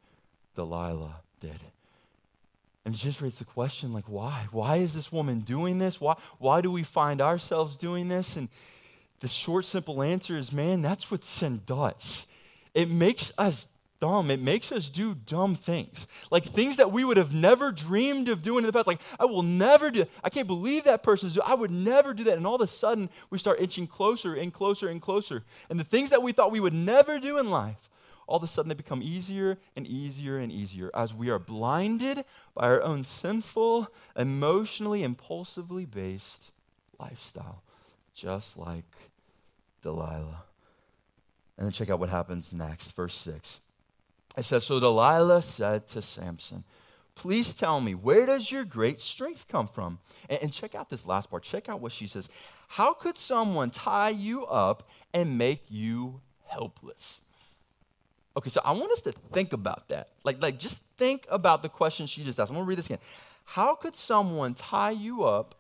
Delilah 0.56 1.18
did. 1.39 1.60
And 2.86 2.93
it 2.93 3.00
just 3.00 3.21
raises 3.21 3.39
the 3.39 3.45
question 3.45 3.93
like, 3.93 4.06
why? 4.06 4.48
Why 4.52 4.78
is 4.78 4.93
this 4.93 5.12
woman 5.12 5.39
doing 5.39 5.80
this? 5.80 6.00
Why, 6.00 6.15
why 6.38 6.62
do 6.62 6.71
we 6.71 6.84
find 6.84 7.19
ourselves 7.19 7.78
doing 7.78 8.10
this? 8.10 8.38
And 8.38 8.48
the 9.21 9.28
short, 9.28 9.65
simple 9.65 10.04
answer 10.04 10.38
is 10.38 10.52
man, 10.52 10.84
that's 10.84 11.10
what 11.10 11.24
sin 11.24 11.62
does. 11.65 12.28
It 12.76 12.91
makes 12.91 13.32
us 13.38 13.67
dumb. 14.00 14.30
It 14.30 14.39
makes 14.39 14.71
us 14.71 14.89
do 14.89 15.15
dumb 15.15 15.56
things. 15.56 16.08
Like 16.30 16.43
things 16.43 16.78
that 16.78 16.91
we 16.91 17.04
would 17.04 17.17
have 17.17 17.34
never 17.34 17.71
dreamed 17.71 18.30
of 18.30 18.43
doing 18.43 18.60
in 18.60 18.67
the 18.67 18.74
past. 18.74 18.86
Like, 18.86 19.02
I 19.19 19.26
will 19.26 19.41
never 19.41 19.89
do 19.89 20.06
I 20.24 20.30
can't 20.30 20.48
believe 20.48 20.84
that 20.84 21.02
person's 21.02 21.34
doing 21.34 21.48
I 21.48 21.56
would 21.56 21.71
never 21.71 22.13
do 22.13 22.26
that. 22.26 22.38
And 22.38 22.45
all 22.45 22.56
of 22.56 22.62
a 22.62 22.67
sudden, 22.67 23.10
we 23.32 23.39
start 23.39 23.60
inching 23.60 23.88
closer 23.88 24.36
and 24.36 24.54
closer 24.54 24.89
and 24.89 25.02
closer. 25.02 25.43
And 25.71 25.80
the 25.80 25.84
things 25.84 26.12
that 26.12 26.21
we 26.21 26.34
thought 26.34 26.52
we 26.52 26.60
would 26.60 26.74
never 26.74 27.19
do 27.19 27.39
in 27.39 27.50
life 27.50 27.89
all 28.28 28.38
of 28.38 28.44
a 28.44 28.48
sudden 28.48 28.70
they 28.70 28.76
become 28.76 29.02
easier 29.04 29.58
and 29.76 29.86
easier 29.86 30.38
and 30.38 30.52
easier 30.52 30.90
as 30.94 31.14
we 31.14 31.30
are 31.30 31.40
blinded 31.40 32.24
by 32.54 32.66
our 32.66 32.82
own 32.82 33.04
sinful, 33.04 33.88
emotionally, 34.16 35.04
impulsively 35.04 35.86
based 35.86 36.52
lifestyle, 37.00 37.64
just 38.14 38.58
like 38.58 38.86
Delilah. 39.82 40.44
And 41.58 41.66
then 41.66 41.72
check 41.72 41.90
out 41.90 42.00
what 42.00 42.10
happens 42.10 42.54
next, 42.54 42.92
verse 42.92 43.16
6. 43.16 43.62
It 44.38 44.44
says, 44.44 44.66
So 44.66 44.80
Delilah 44.80 45.42
said 45.42 45.88
to 45.90 46.02
Samson, 46.02 46.64
Please 47.16 47.54
tell 47.54 47.80
me, 47.80 47.96
where 47.96 48.26
does 48.26 48.52
your 48.52 48.66
great 48.66 49.00
strength 49.00 49.48
come 49.48 49.70
from? 49.70 50.00
And, 50.30 50.44
and, 50.44 50.54
check 50.54 50.76
out 50.76 50.90
this 50.90 51.08
last 51.08 51.30
part. 51.30 51.44
Check 51.44 51.70
out 51.70 51.80
what 51.80 51.94
she 51.94 52.08
says. 52.08 52.28
How 52.68 52.94
could 52.94 53.18
someone 53.18 53.70
tie 53.70 54.10
you 54.10 54.46
up 54.46 54.90
and 55.14 55.38
make 55.38 55.64
you 55.70 56.20
helpless? 56.46 57.22
Okay, 58.38 58.50
so 58.50 58.62
I 58.65 58.71
want 58.71 58.91
us 58.91 59.02
to 59.02 59.12
think 59.12 59.54
about 59.54 59.88
that. 59.89 60.10
Like, 60.24 60.41
like 60.41 60.60
just 60.60 60.82
think 60.98 61.26
about 61.30 61.62
the 61.62 61.69
question 61.69 62.06
she 62.06 62.24
just 62.24 62.39
asked. 62.39 62.50
I'm 62.50 62.56
gonna 62.58 62.67
read 62.67 62.78
this 62.78 62.88
again. 62.88 63.00
How 63.45 63.76
could 63.76 63.95
someone 63.95 64.56
tie 64.56 64.91
you 64.91 65.24
up 65.24 65.56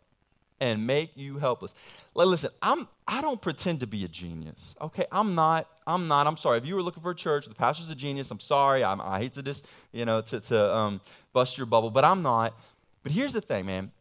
and 0.59 0.85
make 0.85 1.15
you 1.15 1.37
helpless? 1.37 1.73
Like, 2.13 2.27
listen, 2.27 2.49
I'm 2.61 2.87
I 3.07 3.21
don't 3.21 3.41
pretend 3.41 3.79
to 3.81 3.87
be 3.87 4.03
a 4.03 4.07
genius. 4.07 4.75
Okay, 4.81 5.05
I'm 5.11 5.35
not. 5.35 5.69
I'm 5.87 6.07
not. 6.07 6.27
I'm 6.27 6.37
sorry. 6.37 6.57
If 6.57 6.65
you 6.65 6.75
were 6.75 6.81
looking 6.81 7.03
for 7.03 7.11
a 7.11 7.15
church, 7.15 7.47
the 7.47 7.55
pastor's 7.55 7.89
a 7.89 7.95
genius. 7.95 8.31
I'm 8.31 8.39
sorry. 8.39 8.83
I'm, 8.83 8.99
i 8.99 9.19
hate 9.19 9.33
to 9.33 9.43
just 9.43 9.67
you 9.93 10.05
know 10.05 10.21
to 10.21 10.39
to 10.41 10.75
um, 10.75 11.01
bust 11.31 11.57
your 11.57 11.67
bubble, 11.67 11.91
but 11.91 12.03
I'm 12.03 12.21
not. 12.21 12.53
But 13.03 13.11
here's 13.11 13.33
the 13.33 13.41
thing, 13.41 13.67
man. 13.67 13.91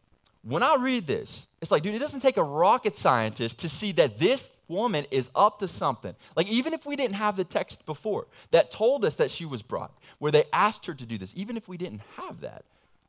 When 0.47 0.61
I 0.61 0.75
read 0.79 1.07
this, 1.07 1.47
it's 1.59 1.71
like, 1.71 1.81
dude, 1.81 1.95
it 1.95 1.99
doesn't 1.99 2.19
take 2.19 2.37
a 2.37 2.43
rocket 2.43 2.95
scientist 2.95 3.59
to 3.59 3.69
see 3.69 3.91
that 3.93 4.19
this 4.19 4.53
woman 4.67 5.05
is 5.09 5.31
up 5.35 5.57
to 5.59 5.67
something. 5.67 6.15
Like, 6.35 6.47
even 6.47 6.73
if 6.73 6.85
we 6.85 6.95
didn't 6.95 7.15
have 7.15 7.35
the 7.35 7.43
text 7.43 7.85
before 7.87 8.27
that 8.51 8.69
told 8.69 9.03
us 9.03 9.15
that 9.15 9.31
she 9.31 9.45
was 9.45 9.63
brought, 9.63 9.91
where 10.19 10.31
they 10.31 10.43
asked 10.53 10.85
her 10.85 10.93
to 10.93 11.05
do 11.05 11.17
this, 11.17 11.33
even 11.35 11.57
if 11.57 11.67
we 11.67 11.77
didn't 11.77 12.01
have 12.17 12.41
that, 12.41 12.63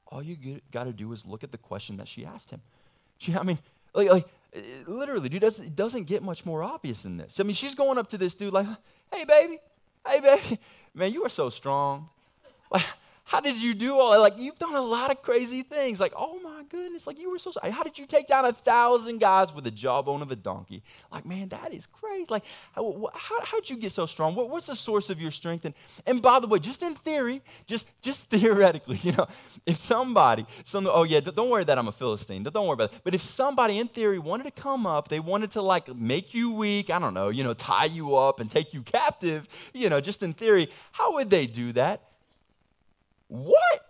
all 0.08 0.22
you 0.22 0.60
got 0.72 0.84
to 0.84 0.92
do 0.92 1.12
is 1.12 1.26
look 1.26 1.44
at 1.44 1.52
the 1.52 1.58
question 1.58 1.98
that 1.98 2.08
she 2.08 2.24
asked 2.24 2.50
him. 2.50 2.62
She, 3.18 3.34
I 3.34 3.42
mean, 3.42 3.58
like, 3.92 4.10
like 4.10 4.26
literally, 4.86 5.28
dude, 5.28 5.42
doesn't, 5.42 5.66
it 5.66 5.76
doesn't 5.76 6.04
get 6.04 6.22
much 6.22 6.46
more 6.46 6.62
obvious 6.62 7.02
than 7.02 7.18
this. 7.18 7.38
I 7.38 7.42
mean, 7.42 7.54
she's 7.54 7.74
going 7.74 7.98
up 7.98 8.08
to 8.08 8.18
this 8.18 8.34
dude 8.34 8.54
like, 8.54 8.66
hey, 9.12 9.24
baby, 9.26 9.58
hey, 10.06 10.20
baby, 10.20 10.58
man, 10.94 11.12
you 11.12 11.22
are 11.26 11.28
so 11.28 11.50
strong. 11.50 12.08
Like, 12.70 12.86
how 13.26 13.40
did 13.40 13.60
you 13.60 13.74
do 13.74 13.98
all 13.98 14.12
that? 14.12 14.20
Like, 14.20 14.38
you've 14.38 14.58
done 14.58 14.76
a 14.76 14.80
lot 14.80 15.10
of 15.10 15.20
crazy 15.20 15.62
things. 15.62 15.98
Like, 15.98 16.12
oh 16.16 16.38
my 16.44 16.62
goodness, 16.68 17.08
like 17.08 17.18
you 17.18 17.28
were 17.28 17.40
so, 17.40 17.52
how 17.60 17.82
did 17.82 17.98
you 17.98 18.06
take 18.06 18.28
down 18.28 18.44
a 18.44 18.52
thousand 18.52 19.18
guys 19.18 19.52
with 19.52 19.64
the 19.64 19.70
jawbone 19.72 20.22
of 20.22 20.30
a 20.30 20.36
donkey? 20.36 20.84
Like, 21.10 21.26
man, 21.26 21.48
that 21.48 21.74
is 21.74 21.86
crazy. 21.86 22.26
Like, 22.28 22.44
how, 22.76 23.10
how, 23.12 23.40
how'd 23.42 23.68
you 23.68 23.78
get 23.78 23.90
so 23.90 24.06
strong? 24.06 24.36
What, 24.36 24.48
what's 24.48 24.66
the 24.66 24.76
source 24.76 25.10
of 25.10 25.20
your 25.20 25.32
strength? 25.32 25.64
And, 25.64 25.74
and 26.06 26.22
by 26.22 26.38
the 26.38 26.46
way, 26.46 26.60
just 26.60 26.84
in 26.84 26.94
theory, 26.94 27.42
just, 27.66 27.88
just 28.00 28.30
theoretically, 28.30 28.98
you 29.02 29.10
know, 29.10 29.26
if 29.66 29.76
somebody, 29.76 30.46
some, 30.62 30.86
oh 30.86 31.02
yeah, 31.02 31.18
don't 31.18 31.50
worry 31.50 31.64
that 31.64 31.78
I'm 31.78 31.88
a 31.88 31.92
Philistine. 31.92 32.44
Don't 32.44 32.64
worry 32.64 32.74
about 32.74 32.92
it. 32.92 33.00
But 33.02 33.12
if 33.12 33.22
somebody 33.22 33.80
in 33.80 33.88
theory 33.88 34.20
wanted 34.20 34.44
to 34.44 34.52
come 34.52 34.86
up, 34.86 35.08
they 35.08 35.18
wanted 35.18 35.50
to 35.52 35.62
like 35.62 35.92
make 35.98 36.32
you 36.32 36.52
weak, 36.52 36.90
I 36.90 37.00
don't 37.00 37.14
know, 37.14 37.30
you 37.30 37.42
know, 37.42 37.54
tie 37.54 37.86
you 37.86 38.14
up 38.14 38.38
and 38.38 38.48
take 38.48 38.72
you 38.72 38.82
captive, 38.82 39.48
you 39.74 39.90
know, 39.90 40.00
just 40.00 40.22
in 40.22 40.32
theory, 40.32 40.68
how 40.92 41.14
would 41.14 41.28
they 41.28 41.46
do 41.46 41.72
that? 41.72 42.02
What? 43.28 43.86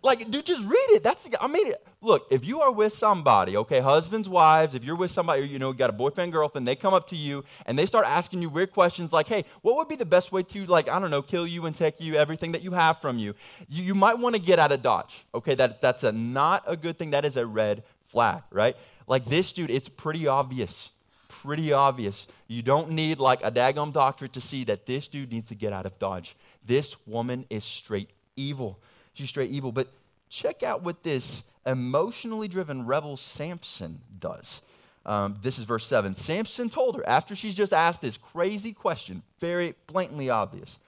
Like, 0.00 0.30
dude, 0.30 0.46
just 0.46 0.64
read 0.64 0.86
it. 0.90 1.02
That's, 1.02 1.28
I 1.40 1.48
mean, 1.48 1.66
it. 1.66 1.84
look, 2.00 2.28
if 2.30 2.44
you 2.44 2.60
are 2.60 2.70
with 2.70 2.92
somebody, 2.92 3.56
okay, 3.56 3.80
husbands, 3.80 4.28
wives, 4.28 4.76
if 4.76 4.84
you're 4.84 4.96
with 4.96 5.10
somebody, 5.10 5.46
you 5.46 5.58
know, 5.58 5.72
you 5.72 5.76
got 5.76 5.90
a 5.90 5.92
boyfriend, 5.92 6.32
girlfriend, 6.32 6.66
they 6.66 6.76
come 6.76 6.94
up 6.94 7.08
to 7.08 7.16
you 7.16 7.44
and 7.66 7.76
they 7.76 7.84
start 7.84 8.06
asking 8.06 8.40
you 8.40 8.48
weird 8.48 8.70
questions 8.70 9.12
like, 9.12 9.26
hey, 9.26 9.44
what 9.62 9.76
would 9.76 9.88
be 9.88 9.96
the 9.96 10.06
best 10.06 10.30
way 10.30 10.44
to, 10.44 10.66
like, 10.66 10.88
I 10.88 11.00
don't 11.00 11.10
know, 11.10 11.20
kill 11.20 11.46
you 11.46 11.66
and 11.66 11.74
take 11.74 12.00
you, 12.00 12.14
everything 12.14 12.52
that 12.52 12.62
you 12.62 12.70
have 12.70 13.00
from 13.00 13.18
you? 13.18 13.34
You, 13.68 13.82
you 13.82 13.94
might 13.94 14.18
want 14.18 14.36
to 14.36 14.40
get 14.40 14.60
out 14.60 14.70
of 14.70 14.82
Dodge, 14.82 15.26
okay? 15.34 15.54
That, 15.56 15.80
that's 15.80 16.04
a, 16.04 16.12
not 16.12 16.62
a 16.66 16.76
good 16.76 16.96
thing. 16.96 17.10
That 17.10 17.24
is 17.24 17.36
a 17.36 17.44
red 17.44 17.82
flag, 18.04 18.42
right? 18.50 18.76
Like 19.08 19.24
this 19.24 19.52
dude, 19.52 19.70
it's 19.70 19.88
pretty 19.88 20.28
obvious. 20.28 20.92
Pretty 21.28 21.72
obvious. 21.72 22.26
You 22.46 22.62
don't 22.62 22.92
need 22.92 23.18
like 23.18 23.44
a 23.44 23.50
daggum 23.50 23.92
doctorate 23.92 24.32
to 24.34 24.40
see 24.40 24.64
that 24.64 24.86
this 24.86 25.08
dude 25.08 25.32
needs 25.32 25.48
to 25.48 25.54
get 25.54 25.72
out 25.72 25.86
of 25.86 25.98
Dodge. 25.98 26.36
This 26.64 26.96
woman 27.06 27.44
is 27.50 27.64
straight 27.64 28.10
evil. 28.38 28.78
She's 29.14 29.28
straight 29.28 29.50
evil. 29.50 29.72
But 29.72 29.88
check 30.28 30.62
out 30.62 30.82
what 30.82 31.02
this 31.02 31.44
emotionally 31.66 32.48
driven 32.48 32.86
rebel 32.86 33.16
Samson 33.16 34.00
does. 34.18 34.62
Um, 35.04 35.38
this 35.42 35.58
is 35.58 35.64
verse 35.64 35.86
7. 35.86 36.14
Samson 36.14 36.68
told 36.68 36.96
her, 36.96 37.08
after 37.08 37.34
she's 37.34 37.54
just 37.54 37.72
asked 37.72 38.00
this 38.02 38.16
crazy 38.16 38.72
question, 38.72 39.22
very 39.40 39.74
blatantly 39.86 40.28
obvious, 40.28 40.78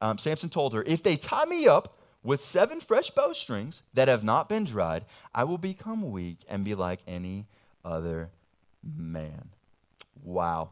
um, 0.00 0.18
Samson 0.18 0.48
told 0.48 0.74
her, 0.74 0.82
If 0.86 1.02
they 1.02 1.16
tie 1.16 1.44
me 1.44 1.66
up 1.66 1.96
with 2.22 2.40
seven 2.40 2.80
fresh 2.80 3.10
bowstrings 3.10 3.82
that 3.94 4.08
have 4.08 4.22
not 4.22 4.48
been 4.48 4.64
dried, 4.64 5.04
I 5.34 5.44
will 5.44 5.58
become 5.58 6.10
weak 6.10 6.38
and 6.48 6.64
be 6.64 6.74
like 6.74 7.00
any 7.06 7.46
other 7.84 8.30
man. 8.82 9.48
Wow. 10.22 10.70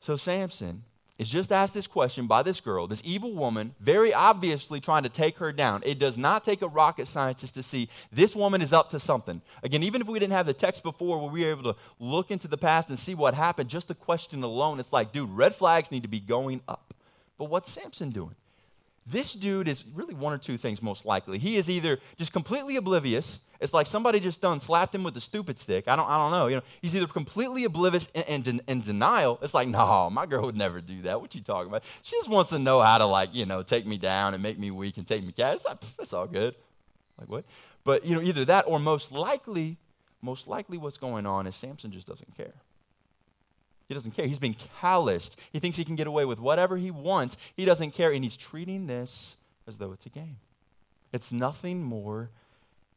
So 0.00 0.16
Samson 0.16 0.84
is 1.18 1.28
just 1.28 1.52
asked 1.52 1.74
this 1.74 1.86
question 1.86 2.26
by 2.26 2.42
this 2.42 2.60
girl, 2.60 2.86
this 2.86 3.00
evil 3.04 3.32
woman, 3.34 3.74
very 3.78 4.12
obviously 4.12 4.80
trying 4.80 5.04
to 5.04 5.08
take 5.08 5.38
her 5.38 5.52
down. 5.52 5.80
It 5.86 5.98
does 5.98 6.18
not 6.18 6.44
take 6.44 6.60
a 6.62 6.68
rocket 6.68 7.06
scientist 7.06 7.54
to 7.54 7.62
see 7.62 7.88
this 8.10 8.34
woman 8.34 8.60
is 8.60 8.72
up 8.72 8.90
to 8.90 8.98
something. 8.98 9.40
Again, 9.62 9.84
even 9.84 10.00
if 10.00 10.08
we 10.08 10.18
didn't 10.18 10.32
have 10.32 10.46
the 10.46 10.52
text 10.52 10.82
before 10.82 11.20
where 11.20 11.30
we 11.30 11.44
were 11.44 11.50
able 11.50 11.74
to 11.74 11.78
look 12.00 12.32
into 12.32 12.48
the 12.48 12.58
past 12.58 12.88
and 12.88 12.98
see 12.98 13.14
what 13.14 13.34
happened, 13.34 13.70
just 13.70 13.88
the 13.88 13.94
question 13.94 14.42
alone, 14.42 14.80
it's 14.80 14.92
like, 14.92 15.12
dude, 15.12 15.30
red 15.30 15.54
flags 15.54 15.92
need 15.92 16.02
to 16.02 16.08
be 16.08 16.20
going 16.20 16.60
up. 16.66 16.94
But 17.38 17.44
what's 17.44 17.70
Samson 17.70 18.10
doing? 18.10 18.34
This 19.06 19.34
dude 19.34 19.68
is 19.68 19.84
really 19.94 20.14
one 20.14 20.32
or 20.32 20.38
two 20.38 20.56
things 20.56 20.82
most 20.82 21.04
likely. 21.04 21.38
He 21.38 21.56
is 21.56 21.68
either 21.68 21.98
just 22.16 22.32
completely 22.32 22.76
oblivious. 22.76 23.40
It's 23.64 23.72
like 23.72 23.86
somebody 23.86 24.20
just 24.20 24.42
done 24.42 24.60
slapped 24.60 24.94
him 24.94 25.04
with 25.04 25.16
a 25.16 25.22
stupid 25.22 25.58
stick. 25.58 25.88
I 25.88 25.96
don't, 25.96 26.06
I 26.06 26.18
don't 26.18 26.30
know. 26.32 26.48
You 26.48 26.56
know, 26.56 26.62
he's 26.82 26.94
either 26.94 27.06
completely 27.06 27.64
oblivious 27.64 28.10
and 28.14 28.46
in, 28.46 28.60
in, 28.68 28.82
denial. 28.82 29.38
It's 29.40 29.54
like, 29.54 29.68
no, 29.68 30.10
my 30.10 30.26
girl 30.26 30.44
would 30.44 30.56
never 30.56 30.82
do 30.82 31.00
that. 31.02 31.18
What 31.18 31.34
you 31.34 31.40
talking 31.40 31.68
about? 31.68 31.82
She 32.02 32.14
just 32.14 32.28
wants 32.28 32.50
to 32.50 32.58
know 32.58 32.82
how 32.82 32.98
to 32.98 33.06
like, 33.06 33.34
you 33.34 33.46
know, 33.46 33.62
take 33.62 33.86
me 33.86 33.96
down 33.96 34.34
and 34.34 34.42
make 34.42 34.58
me 34.58 34.70
weak 34.70 34.98
and 34.98 35.06
take 35.06 35.24
me 35.24 35.32
down. 35.32 35.56
That's 35.96 36.12
all 36.12 36.26
good. 36.26 36.54
Like 37.18 37.30
what? 37.30 37.46
But 37.84 38.04
you 38.04 38.14
know, 38.14 38.20
either 38.20 38.44
that 38.44 38.66
or 38.68 38.78
most 38.78 39.12
likely, 39.12 39.78
most 40.20 40.46
likely, 40.46 40.76
what's 40.76 40.98
going 40.98 41.24
on 41.24 41.46
is 41.46 41.56
Samson 41.56 41.90
just 41.90 42.06
doesn't 42.06 42.36
care. 42.36 42.52
He 43.88 43.94
doesn't 43.94 44.12
care. 44.12 44.26
He's 44.26 44.38
been 44.38 44.56
calloused. 44.78 45.40
He 45.52 45.58
thinks 45.58 45.78
he 45.78 45.86
can 45.86 45.96
get 45.96 46.06
away 46.06 46.26
with 46.26 46.38
whatever 46.38 46.76
he 46.76 46.90
wants. 46.90 47.38
He 47.56 47.64
doesn't 47.64 47.92
care. 47.92 48.12
And 48.12 48.22
he's 48.22 48.36
treating 48.36 48.88
this 48.88 49.38
as 49.66 49.78
though 49.78 49.92
it's 49.92 50.04
a 50.04 50.10
game. 50.10 50.36
It's 51.14 51.32
nothing 51.32 51.82
more 51.82 52.28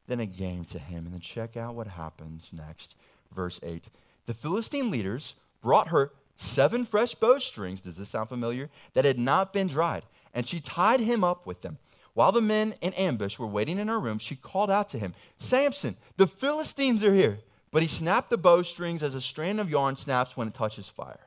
than 0.08 0.20
a 0.20 0.26
game 0.26 0.66
to 0.66 0.80
him. 0.80 1.06
And 1.06 1.14
then 1.14 1.20
check 1.20 1.56
out 1.58 1.76
what 1.76 1.88
happens 1.88 2.50
next. 2.52 2.96
Verse 3.34 3.60
8. 3.64 3.86
The 4.26 4.34
Philistine 4.34 4.92
leaders 4.92 5.36
brought 5.62 5.90
her 5.90 6.12
seven 6.36 6.86
fresh 6.86 7.16
bowstrings, 7.16 7.82
does 7.82 7.98
this 7.98 8.10
sound 8.10 8.30
familiar? 8.30 8.70
That 8.94 9.06
had 9.06 9.20
not 9.20 9.54
been 9.54 9.68
dried. 9.68 10.04
And 10.34 10.48
she 10.48 10.60
tied 10.60 11.00
him 11.00 11.24
up 11.24 11.46
with 11.46 11.62
them. 11.62 11.78
While 12.14 12.32
the 12.32 12.42
men 12.42 12.74
in 12.82 12.94
ambush 12.94 13.38
were 13.38 13.46
waiting 13.46 13.78
in 13.78 13.90
her 13.90 14.00
room, 14.00 14.18
she 14.18 14.36
called 14.36 14.72
out 14.72 14.90
to 14.90 15.00
him, 15.00 15.14
Samson, 15.38 15.96
the 16.18 16.26
Philistines 16.26 17.04
are 17.04 17.14
here. 17.14 17.40
But 17.72 17.84
he 17.84 17.88
snapped 17.88 18.30
the 18.30 18.38
bowstrings 18.38 19.04
as 19.04 19.14
a 19.14 19.22
strand 19.22 19.60
of 19.60 19.70
yarn 19.70 19.96
snaps 19.96 20.36
when 20.36 20.48
it 20.48 20.54
touches 20.54 20.88
fire. 20.88 21.27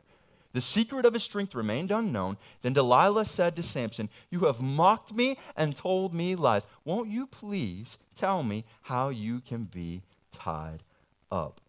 The 0.52 0.60
secret 0.60 1.06
of 1.06 1.14
his 1.14 1.22
strength 1.22 1.54
remained 1.54 1.90
unknown. 1.90 2.36
Then 2.62 2.72
Delilah 2.72 3.24
said 3.24 3.54
to 3.56 3.62
Samson, 3.62 4.08
You 4.30 4.40
have 4.40 4.60
mocked 4.60 5.14
me 5.14 5.36
and 5.56 5.76
told 5.76 6.12
me 6.12 6.34
lies. 6.34 6.66
Won't 6.84 7.08
you 7.08 7.26
please 7.26 7.98
tell 8.16 8.42
me 8.42 8.64
how 8.82 9.10
you 9.10 9.40
can 9.40 9.64
be 9.64 10.02
tied 10.32 10.82
up? 11.30 11.60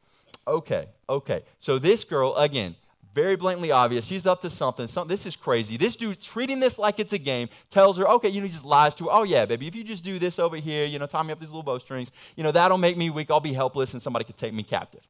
Okay, 0.47 0.87
okay. 1.07 1.43
So 1.59 1.77
this 1.77 2.03
girl, 2.03 2.35
again, 2.35 2.75
very 3.13 3.35
blatantly 3.35 3.71
obvious. 3.71 4.05
She's 4.05 4.25
up 4.25 4.41
to 4.41 4.49
something. 4.49 4.87
Some, 4.87 5.07
this 5.07 5.25
is 5.25 5.35
crazy. 5.35 5.77
This 5.77 5.95
dude's 5.95 6.25
treating 6.25 6.59
this 6.59 6.79
like 6.79 6.99
it's 6.99 7.13
a 7.13 7.17
game. 7.17 7.49
Tells 7.69 7.97
her, 7.97 8.07
okay, 8.07 8.29
you 8.29 8.39
know, 8.39 8.45
he 8.45 8.51
just 8.51 8.65
lies 8.65 8.93
to 8.95 9.05
her. 9.05 9.09
Oh, 9.11 9.23
yeah, 9.23 9.45
baby, 9.45 9.67
if 9.67 9.75
you 9.75 9.83
just 9.83 10.03
do 10.03 10.17
this 10.17 10.39
over 10.39 10.55
here, 10.55 10.85
you 10.85 10.97
know, 10.97 11.05
tie 11.05 11.21
me 11.21 11.31
up 11.31 11.39
these 11.39 11.49
little 11.49 11.63
bowstrings, 11.63 12.11
you 12.35 12.43
know, 12.43 12.51
that'll 12.51 12.77
make 12.77 12.97
me 12.97 13.09
weak. 13.09 13.29
I'll 13.29 13.39
be 13.39 13.53
helpless 13.53 13.93
and 13.93 14.01
somebody 14.01 14.25
could 14.25 14.37
take 14.37 14.53
me 14.53 14.63
captive. 14.63 15.01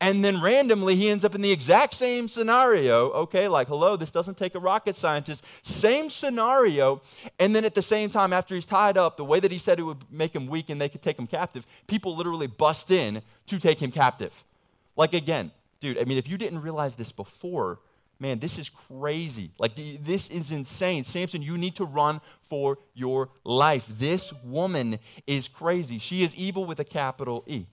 And 0.00 0.24
then 0.24 0.40
randomly, 0.40 0.96
he 0.96 1.10
ends 1.10 1.24
up 1.24 1.34
in 1.34 1.42
the 1.42 1.50
exact 1.50 1.94
same 1.94 2.28
scenario. 2.28 3.10
Okay, 3.10 3.48
like, 3.48 3.68
hello, 3.68 3.96
this 3.96 4.10
doesn't 4.10 4.38
take 4.38 4.54
a 4.54 4.58
rocket 4.58 4.94
scientist. 4.94 5.44
Same 5.62 6.08
scenario. 6.08 7.02
And 7.38 7.54
then 7.54 7.64
at 7.64 7.74
the 7.74 7.82
same 7.82 8.08
time, 8.08 8.32
after 8.32 8.54
he's 8.54 8.66
tied 8.66 8.96
up, 8.96 9.16
the 9.16 9.24
way 9.24 9.40
that 9.40 9.50
he 9.50 9.58
said 9.58 9.78
it 9.78 9.82
would 9.82 10.10
make 10.10 10.34
him 10.34 10.46
weak 10.46 10.70
and 10.70 10.80
they 10.80 10.88
could 10.88 11.02
take 11.02 11.18
him 11.18 11.26
captive, 11.26 11.66
people 11.86 12.16
literally 12.16 12.46
bust 12.46 12.90
in 12.90 13.22
to 13.46 13.58
take 13.58 13.80
him 13.80 13.90
captive. 13.90 14.44
Like, 14.96 15.12
again, 15.12 15.50
dude, 15.80 15.98
I 15.98 16.04
mean, 16.04 16.18
if 16.18 16.28
you 16.28 16.38
didn't 16.38 16.62
realize 16.62 16.94
this 16.94 17.12
before, 17.12 17.80
man, 18.18 18.38
this 18.38 18.58
is 18.58 18.68
crazy. 18.68 19.50
Like, 19.58 19.74
this 19.74 20.28
is 20.28 20.50
insane. 20.50 21.04
Samson, 21.04 21.42
you 21.42 21.58
need 21.58 21.74
to 21.76 21.84
run 21.84 22.20
for 22.42 22.78
your 22.94 23.30
life. 23.44 23.86
This 23.86 24.32
woman 24.44 24.98
is 25.26 25.48
crazy. 25.48 25.98
She 25.98 26.22
is 26.22 26.34
evil 26.36 26.64
with 26.64 26.80
a 26.80 26.84
capital 26.84 27.44
E. 27.46 27.66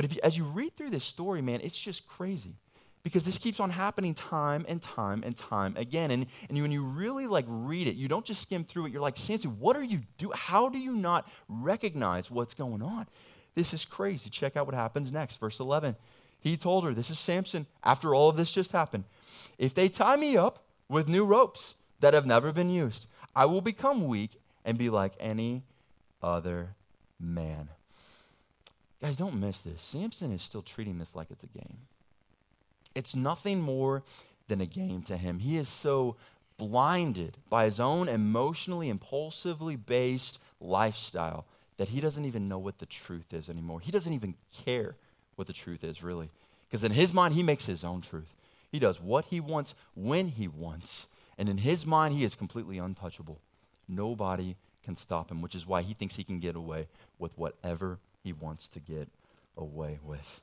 But 0.00 0.14
you, 0.14 0.20
as 0.22 0.38
you 0.38 0.44
read 0.44 0.76
through 0.76 0.88
this 0.88 1.04
story, 1.04 1.42
man, 1.42 1.60
it's 1.62 1.76
just 1.76 2.08
crazy 2.08 2.54
because 3.02 3.26
this 3.26 3.36
keeps 3.36 3.60
on 3.60 3.68
happening 3.68 4.14
time 4.14 4.64
and 4.66 4.80
time 4.80 5.22
and 5.26 5.36
time 5.36 5.74
again. 5.76 6.10
And, 6.10 6.24
and 6.48 6.62
when 6.62 6.72
you 6.72 6.84
really 6.84 7.26
like 7.26 7.44
read 7.46 7.86
it, 7.86 7.96
you 7.96 8.08
don't 8.08 8.24
just 8.24 8.40
skim 8.40 8.64
through 8.64 8.86
it. 8.86 8.92
You're 8.92 9.02
like, 9.02 9.18
Samson, 9.18 9.60
what 9.60 9.76
are 9.76 9.84
you 9.84 10.00
doing? 10.16 10.32
How 10.34 10.70
do 10.70 10.78
you 10.78 10.94
not 10.94 11.28
recognize 11.50 12.30
what's 12.30 12.54
going 12.54 12.80
on? 12.80 13.08
This 13.54 13.74
is 13.74 13.84
crazy. 13.84 14.30
Check 14.30 14.56
out 14.56 14.64
what 14.64 14.74
happens 14.74 15.12
next. 15.12 15.38
Verse 15.38 15.60
11. 15.60 15.96
He 16.40 16.56
told 16.56 16.84
her, 16.84 16.94
This 16.94 17.10
is 17.10 17.18
Samson, 17.18 17.66
after 17.84 18.14
all 18.14 18.30
of 18.30 18.38
this 18.38 18.52
just 18.52 18.72
happened. 18.72 19.04
If 19.58 19.74
they 19.74 19.90
tie 19.90 20.16
me 20.16 20.34
up 20.34 20.64
with 20.88 21.08
new 21.08 21.26
ropes 21.26 21.74
that 22.00 22.14
have 22.14 22.24
never 22.24 22.52
been 22.52 22.70
used, 22.70 23.06
I 23.36 23.44
will 23.44 23.60
become 23.60 24.08
weak 24.08 24.40
and 24.64 24.78
be 24.78 24.88
like 24.88 25.12
any 25.20 25.64
other 26.22 26.70
man. 27.20 27.68
Guys, 29.00 29.16
don't 29.16 29.40
miss 29.40 29.60
this. 29.60 29.80
Samson 29.80 30.32
is 30.32 30.42
still 30.42 30.62
treating 30.62 30.98
this 30.98 31.16
like 31.16 31.30
it's 31.30 31.44
a 31.44 31.46
game. 31.46 31.78
It's 32.94 33.16
nothing 33.16 33.60
more 33.60 34.02
than 34.48 34.60
a 34.60 34.66
game 34.66 35.02
to 35.02 35.16
him. 35.16 35.38
He 35.38 35.56
is 35.56 35.68
so 35.68 36.16
blinded 36.58 37.38
by 37.48 37.64
his 37.64 37.80
own 37.80 38.08
emotionally, 38.08 38.90
impulsively 38.90 39.76
based 39.76 40.38
lifestyle 40.60 41.46
that 41.78 41.88
he 41.88 42.00
doesn't 42.00 42.26
even 42.26 42.48
know 42.48 42.58
what 42.58 42.78
the 42.78 42.86
truth 42.86 43.32
is 43.32 43.48
anymore. 43.48 43.80
He 43.80 43.90
doesn't 43.90 44.12
even 44.12 44.34
care 44.64 44.96
what 45.36 45.46
the 45.46 45.54
truth 45.54 45.82
is, 45.82 46.02
really. 46.02 46.28
Because 46.68 46.84
in 46.84 46.92
his 46.92 47.14
mind, 47.14 47.32
he 47.32 47.42
makes 47.42 47.64
his 47.64 47.82
own 47.82 48.02
truth. 48.02 48.34
He 48.70 48.78
does 48.78 49.00
what 49.00 49.24
he 49.26 49.40
wants 49.40 49.74
when 49.94 50.26
he 50.26 50.46
wants. 50.46 51.06
And 51.38 51.48
in 51.48 51.56
his 51.58 51.86
mind, 51.86 52.14
he 52.14 52.24
is 52.24 52.34
completely 52.34 52.76
untouchable. 52.76 53.40
Nobody 53.88 54.56
can 54.84 54.94
stop 54.94 55.30
him, 55.30 55.40
which 55.40 55.54
is 55.54 55.66
why 55.66 55.80
he 55.80 55.94
thinks 55.94 56.16
he 56.16 56.24
can 56.24 56.38
get 56.38 56.54
away 56.54 56.86
with 57.18 57.36
whatever 57.38 57.98
he 58.22 58.32
wants 58.32 58.68
to 58.68 58.80
get 58.80 59.08
away 59.56 59.98
with. 60.04 60.40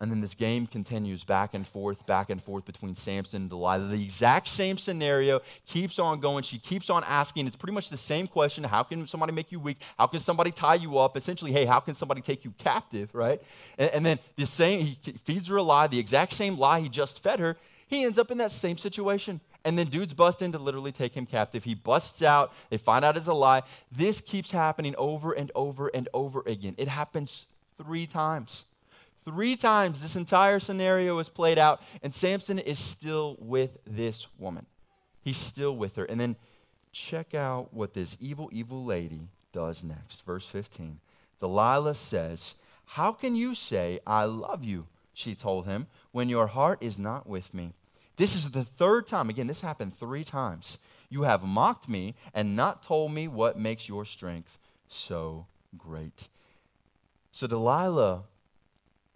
And 0.00 0.10
then 0.10 0.20
this 0.20 0.34
game 0.34 0.66
continues 0.66 1.22
back 1.22 1.54
and 1.54 1.64
forth, 1.64 2.04
back 2.04 2.28
and 2.28 2.42
forth 2.42 2.64
between 2.64 2.96
Samson 2.96 3.42
and 3.42 3.50
Delilah. 3.50 3.86
The 3.86 4.02
exact 4.02 4.48
same 4.48 4.76
scenario 4.76 5.40
keeps 5.66 6.00
on 6.00 6.18
going. 6.18 6.42
She 6.42 6.58
keeps 6.58 6.90
on 6.90 7.04
asking. 7.06 7.46
It's 7.46 7.54
pretty 7.54 7.74
much 7.74 7.90
the 7.90 7.96
same 7.96 8.26
question 8.26 8.64
How 8.64 8.82
can 8.82 9.06
somebody 9.06 9.32
make 9.32 9.52
you 9.52 9.60
weak? 9.60 9.80
How 9.96 10.08
can 10.08 10.18
somebody 10.18 10.50
tie 10.50 10.74
you 10.74 10.98
up? 10.98 11.16
Essentially, 11.16 11.52
hey, 11.52 11.64
how 11.64 11.78
can 11.78 11.94
somebody 11.94 12.22
take 12.22 12.44
you 12.44 12.52
captive, 12.58 13.14
right? 13.14 13.40
And, 13.78 13.90
and 13.94 14.06
then 14.06 14.18
the 14.34 14.46
same, 14.46 14.80
he 14.80 14.96
feeds 15.12 15.46
her 15.48 15.56
a 15.56 15.62
lie, 15.62 15.86
the 15.86 16.00
exact 16.00 16.32
same 16.32 16.58
lie 16.58 16.80
he 16.80 16.88
just 16.88 17.22
fed 17.22 17.38
her. 17.38 17.56
He 17.86 18.02
ends 18.02 18.18
up 18.18 18.32
in 18.32 18.38
that 18.38 18.50
same 18.50 18.76
situation. 18.76 19.40
And 19.64 19.78
then 19.78 19.86
dudes 19.86 20.12
bust 20.12 20.42
in 20.42 20.52
to 20.52 20.58
literally 20.58 20.92
take 20.92 21.14
him 21.14 21.24
captive. 21.24 21.64
He 21.64 21.74
busts 21.74 22.22
out. 22.22 22.52
They 22.68 22.76
find 22.76 23.04
out 23.04 23.16
it's 23.16 23.26
a 23.26 23.34
lie. 23.34 23.62
This 23.90 24.20
keeps 24.20 24.50
happening 24.50 24.94
over 24.98 25.32
and 25.32 25.50
over 25.54 25.88
and 25.88 26.08
over 26.12 26.42
again. 26.46 26.74
It 26.76 26.88
happens 26.88 27.46
three 27.78 28.06
times. 28.06 28.64
Three 29.24 29.56
times 29.56 30.02
this 30.02 30.16
entire 30.16 30.60
scenario 30.60 31.18
is 31.18 31.30
played 31.30 31.58
out, 31.58 31.80
and 32.02 32.12
Samson 32.12 32.58
is 32.58 32.78
still 32.78 33.36
with 33.40 33.78
this 33.86 34.26
woman. 34.38 34.66
He's 35.22 35.38
still 35.38 35.74
with 35.74 35.96
her. 35.96 36.04
And 36.04 36.20
then 36.20 36.36
check 36.92 37.34
out 37.34 37.72
what 37.72 37.94
this 37.94 38.18
evil, 38.20 38.50
evil 38.52 38.84
lady 38.84 39.28
does 39.50 39.82
next. 39.82 40.26
Verse 40.26 40.46
15. 40.46 41.00
Delilah 41.40 41.94
says, 41.94 42.54
How 42.84 43.12
can 43.12 43.34
you 43.34 43.54
say, 43.54 44.00
I 44.06 44.24
love 44.24 44.62
you? 44.62 44.86
She 45.14 45.34
told 45.34 45.66
him, 45.66 45.86
when 46.12 46.28
your 46.28 46.48
heart 46.48 46.82
is 46.82 46.98
not 46.98 47.26
with 47.26 47.54
me. 47.54 47.72
This 48.16 48.34
is 48.34 48.50
the 48.52 48.64
third 48.64 49.06
time. 49.06 49.28
Again, 49.28 49.46
this 49.46 49.60
happened 49.60 49.92
three 49.94 50.24
times. 50.24 50.78
You 51.10 51.22
have 51.22 51.42
mocked 51.42 51.88
me 51.88 52.14
and 52.32 52.56
not 52.56 52.82
told 52.82 53.12
me 53.12 53.28
what 53.28 53.58
makes 53.58 53.88
your 53.88 54.04
strength 54.04 54.58
so 54.88 55.46
great. 55.76 56.28
So 57.32 57.46
Delilah 57.46 58.24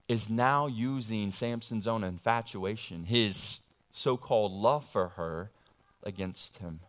is 0.09 0.29
now 0.29 0.67
using 0.67 1.31
Samson's 1.31 1.87
own 1.87 2.03
infatuation, 2.03 3.05
his 3.05 3.61
so 3.93 4.17
called 4.17 4.53
love 4.53 4.85
for 4.85 5.11
her, 5.11 5.51
against 6.03 6.59
him. 6.59 6.81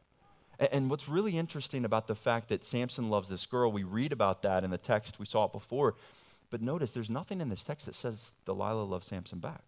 And 0.60 0.89
what's 0.89 1.08
really 1.08 1.38
interesting 1.38 1.86
about 1.86 2.08
the 2.08 2.15
fact 2.15 2.50
that 2.50 2.63
Samson 2.63 3.10
loves 3.10 3.30
this 3.30 3.45
girl, 3.45 3.72
we 3.72 3.84
read 3.84 4.12
about 4.12 4.41
that 4.41 4.63
in 4.63 4.72
the 4.72 4.78
text, 4.78 5.19
we 5.19 5.26
saw 5.26 5.45
it 5.45 5.52
before. 5.52 5.95
But 6.50 6.62
notice 6.62 6.91
there's 6.91 7.10
nothing 7.10 7.41
in 7.41 7.50
this 7.50 7.63
text 7.63 7.86
that 7.86 7.95
says 7.95 8.34
Delilah 8.45 8.84
loves 8.84 9.08
Samson 9.08 9.39
back. 9.39 9.62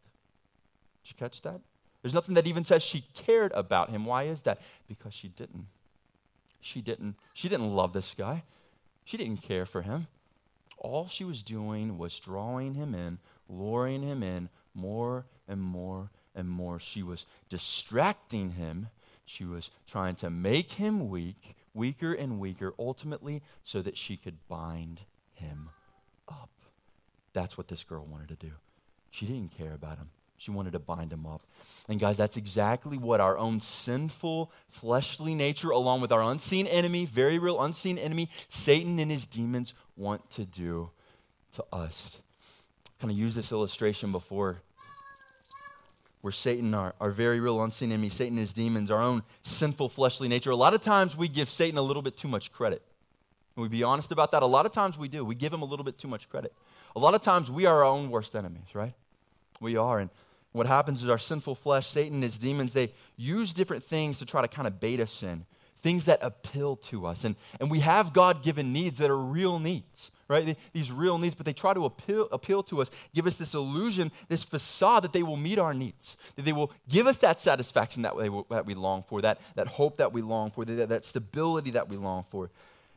Did 1.03 1.11
you 1.11 1.15
catch 1.17 1.41
that? 1.43 1.61
There's 2.01 2.13
nothing 2.13 2.35
that 2.35 2.47
even 2.47 2.63
says 2.63 2.81
she 2.81 3.05
cared 3.13 3.51
about 3.53 3.89
him. 3.89 4.05
Why 4.05 4.23
is 4.23 4.41
that? 4.43 4.59
Because 4.87 5.13
she 5.13 5.27
didn't. 5.27 5.67
She 6.59 6.81
didn't. 6.81 7.15
She 7.33 7.49
didn't 7.49 7.73
love 7.73 7.93
this 7.93 8.15
guy. 8.15 8.43
She 9.05 9.17
didn't 9.17 9.41
care 9.41 9.65
for 9.65 9.81
him 9.81 10.07
all 10.81 11.07
she 11.07 11.23
was 11.23 11.43
doing 11.43 11.97
was 11.97 12.19
drawing 12.19 12.73
him 12.73 12.93
in, 12.95 13.19
luring 13.47 14.01
him 14.01 14.23
in 14.23 14.49
more 14.73 15.25
and 15.47 15.61
more 15.61 16.09
and 16.35 16.49
more. 16.49 16.79
She 16.79 17.03
was 17.03 17.25
distracting 17.49 18.51
him. 18.51 18.89
She 19.25 19.45
was 19.45 19.69
trying 19.87 20.15
to 20.15 20.29
make 20.29 20.73
him 20.73 21.09
weak, 21.09 21.55
weaker 21.73 22.13
and 22.13 22.39
weaker, 22.39 22.73
ultimately, 22.79 23.43
so 23.63 23.81
that 23.81 23.95
she 23.95 24.17
could 24.17 24.47
bind 24.47 25.01
him 25.33 25.69
up. 26.27 26.49
That's 27.33 27.57
what 27.57 27.67
this 27.67 27.83
girl 27.83 28.05
wanted 28.05 28.29
to 28.29 28.47
do. 28.47 28.53
She 29.11 29.25
didn't 29.25 29.55
care 29.55 29.73
about 29.73 29.97
him. 29.97 30.09
She 30.41 30.49
wanted 30.49 30.73
to 30.73 30.79
bind 30.79 31.13
him 31.13 31.27
up. 31.27 31.43
And 31.87 31.99
guys, 31.99 32.17
that's 32.17 32.35
exactly 32.35 32.97
what 32.97 33.21
our 33.21 33.37
own 33.37 33.59
sinful, 33.59 34.51
fleshly 34.67 35.35
nature, 35.35 35.69
along 35.69 36.01
with 36.01 36.11
our 36.11 36.23
unseen 36.23 36.65
enemy, 36.65 37.05
very 37.05 37.37
real 37.37 37.61
unseen 37.61 37.99
enemy, 37.99 38.27
Satan 38.49 38.97
and 38.97 39.11
his 39.11 39.27
demons, 39.27 39.75
want 39.95 40.27
to 40.31 40.45
do 40.45 40.89
to 41.53 41.63
us. 41.71 42.19
Kind 42.99 43.11
of 43.11 43.19
use 43.19 43.35
this 43.35 43.51
illustration 43.51 44.11
before 44.11 44.63
where 46.21 46.31
Satan, 46.31 46.73
our, 46.73 46.95
our 46.99 47.11
very 47.11 47.39
real 47.39 47.63
unseen 47.63 47.91
enemy, 47.91 48.09
Satan 48.09 48.33
and 48.33 48.39
his 48.39 48.53
demons, 48.53 48.89
our 48.89 48.99
own 48.99 49.21
sinful 49.43 49.89
fleshly 49.89 50.27
nature. 50.27 50.49
A 50.49 50.55
lot 50.55 50.73
of 50.73 50.81
times 50.81 51.15
we 51.15 51.27
give 51.27 51.51
Satan 51.51 51.77
a 51.77 51.83
little 51.83 52.01
bit 52.01 52.17
too 52.17 52.27
much 52.27 52.51
credit. 52.51 52.81
We 53.55 53.67
be 53.67 53.83
honest 53.83 54.11
about 54.11 54.31
that? 54.31 54.41
A 54.41 54.47
lot 54.47 54.65
of 54.65 54.71
times 54.71 54.97
we 54.97 55.07
do. 55.07 55.23
We 55.23 55.35
give 55.35 55.53
him 55.53 55.61
a 55.61 55.65
little 55.65 55.85
bit 55.85 55.99
too 55.99 56.07
much 56.07 56.29
credit. 56.29 56.51
A 56.95 56.99
lot 56.99 57.13
of 57.13 57.21
times 57.21 57.51
we 57.51 57.67
are 57.67 57.77
our 57.77 57.83
own 57.83 58.09
worst 58.09 58.35
enemies, 58.35 58.73
right? 58.73 58.93
We 59.59 59.77
are. 59.77 59.99
And 59.99 60.09
what 60.51 60.67
happens 60.67 61.01
is 61.01 61.09
our 61.09 61.17
sinful 61.17 61.55
flesh, 61.55 61.87
Satan 61.87 62.15
and 62.15 62.23
his 62.23 62.37
demons, 62.37 62.73
they 62.73 62.91
use 63.15 63.53
different 63.53 63.83
things 63.83 64.19
to 64.19 64.25
try 64.25 64.41
to 64.41 64.47
kind 64.47 64.67
of 64.67 64.79
bait 64.79 64.99
us 64.99 65.23
in, 65.23 65.45
things 65.77 66.05
that 66.05 66.19
appeal 66.21 66.75
to 66.75 67.05
us. 67.05 67.23
And, 67.23 67.35
and 67.59 67.71
we 67.71 67.79
have 67.79 68.13
God 68.13 68.43
given 68.43 68.73
needs 68.73 68.97
that 68.97 69.09
are 69.09 69.17
real 69.17 69.59
needs, 69.59 70.11
right? 70.27 70.57
These 70.73 70.91
real 70.91 71.17
needs, 71.17 71.35
but 71.35 71.45
they 71.45 71.53
try 71.53 71.73
to 71.73 71.85
appeal, 71.85 72.27
appeal 72.31 72.63
to 72.63 72.81
us, 72.81 72.91
give 73.13 73.27
us 73.27 73.37
this 73.37 73.53
illusion, 73.53 74.11
this 74.27 74.43
facade 74.43 75.03
that 75.03 75.13
they 75.13 75.23
will 75.23 75.37
meet 75.37 75.57
our 75.57 75.73
needs, 75.73 76.17
that 76.35 76.43
they 76.43 76.53
will 76.53 76.71
give 76.89 77.07
us 77.07 77.19
that 77.19 77.39
satisfaction 77.39 78.01
that, 78.03 78.17
they, 78.17 78.29
that 78.49 78.65
we 78.65 78.73
long 78.73 79.03
for, 79.03 79.21
that, 79.21 79.39
that 79.55 79.67
hope 79.67 79.97
that 79.97 80.11
we 80.11 80.21
long 80.21 80.51
for, 80.51 80.65
that, 80.65 80.89
that 80.89 81.03
stability 81.05 81.71
that 81.71 81.87
we 81.87 81.95
long 81.95 82.23
for. 82.23 82.49